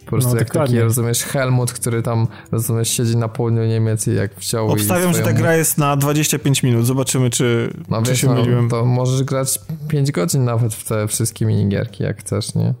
[0.05, 0.75] Po prostu no, jak dokładnie.
[0.75, 5.25] taki, rozumiesz, Helmut, który tam, rozumiesz, siedzi na południu Niemiec i jak wziął Obstawiam, swoją...
[5.25, 6.85] że ta gra jest na 25 minut.
[6.85, 8.69] Zobaczymy, czy, no, czy wiesz, się no, myliłem.
[8.69, 12.73] To możesz grać 5 godzin nawet w te wszystkie minigierki, jak chcesz, nie?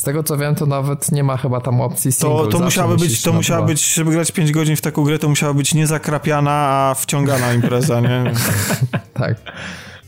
[0.00, 2.38] Z tego co wiem, to nawet nie ma chyba tam opcji single.
[2.38, 5.28] To, to musiałaby być, to musiała być, żeby grać 5 godzin w taką grę, to
[5.28, 8.32] musiała być nie zakrapiana, a wciągana impreza, nie?
[9.14, 9.36] tak.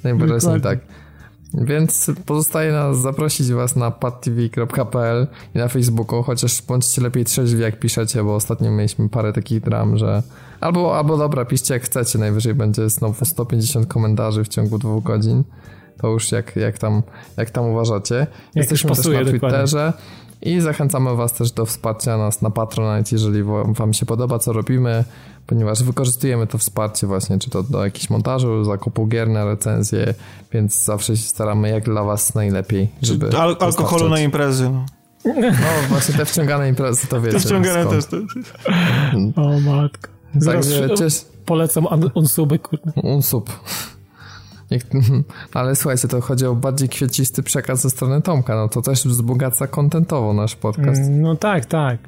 [0.04, 0.78] Najwyraźniej tak.
[1.54, 7.78] Więc pozostaje nas zaprosić was na padtv.pl i na Facebooku, chociaż bądźcie lepiej trzeźwi jak
[7.78, 10.22] piszecie, bo ostatnio mieliśmy parę takich dram, że
[10.60, 15.44] albo, albo dobra, piszcie jak chcecie, najwyżej będzie znowu 150 komentarzy w ciągu dwóch godzin.
[16.02, 17.02] To już jak, jak, tam,
[17.36, 18.14] jak tam uważacie.
[18.14, 19.86] Jak Jesteśmy pasuje, też na Twitterze.
[19.86, 20.22] Dokładnie.
[20.42, 25.04] I zachęcamy Was też do wsparcia nas na Patronite, jeżeli Wam się podoba, co robimy,
[25.46, 30.14] ponieważ wykorzystujemy to wsparcie właśnie, czy to do jakichś montażu, zakupu gier na recenzję,
[30.52, 33.36] więc zawsze się staramy jak dla Was najlepiej, żeby...
[33.38, 34.86] Al alkoholu na imprezy, no.
[35.88, 37.38] Właśnie te wciągane imprezy to wiecie.
[37.38, 38.04] Te wciągane też.
[38.06, 38.16] To...
[39.42, 40.08] O matko.
[40.36, 41.08] Zaraz Także,
[41.46, 42.92] polecam unsuby, kurde.
[43.02, 43.50] Unsub.
[45.54, 49.66] Ale słuchajcie, to chodzi o bardziej kwiecisty przekaz ze strony Tomka, no to też wzbogaca
[49.66, 51.00] kontentowo nasz podcast.
[51.00, 51.98] Mm, no tak, tak.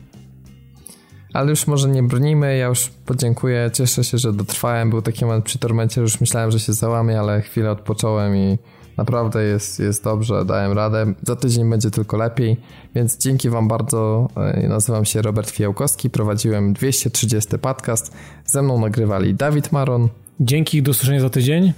[1.35, 4.91] Ale już może nie bronimy, ja już podziękuję, cieszę się, że dotrwałem.
[4.91, 8.59] Był taki moment przy Tormencie, że już myślałem, że się załamię, ale chwilę odpocząłem i
[8.97, 11.15] naprawdę jest, jest dobrze, dałem radę.
[11.23, 12.57] Za tydzień będzie tylko lepiej,
[12.95, 14.29] więc dzięki wam bardzo.
[14.37, 18.13] E, nazywam się Robert Fijałkowski, prowadziłem 230 podcast.
[18.47, 20.09] Ze mną nagrywali Dawid Maron.
[20.41, 21.73] Dzięki, do usłyszenia za tydzień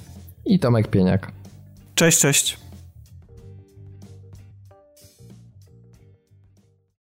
[0.46, 1.32] i Tomek Pieniak.
[1.94, 2.65] Cześć, cześć.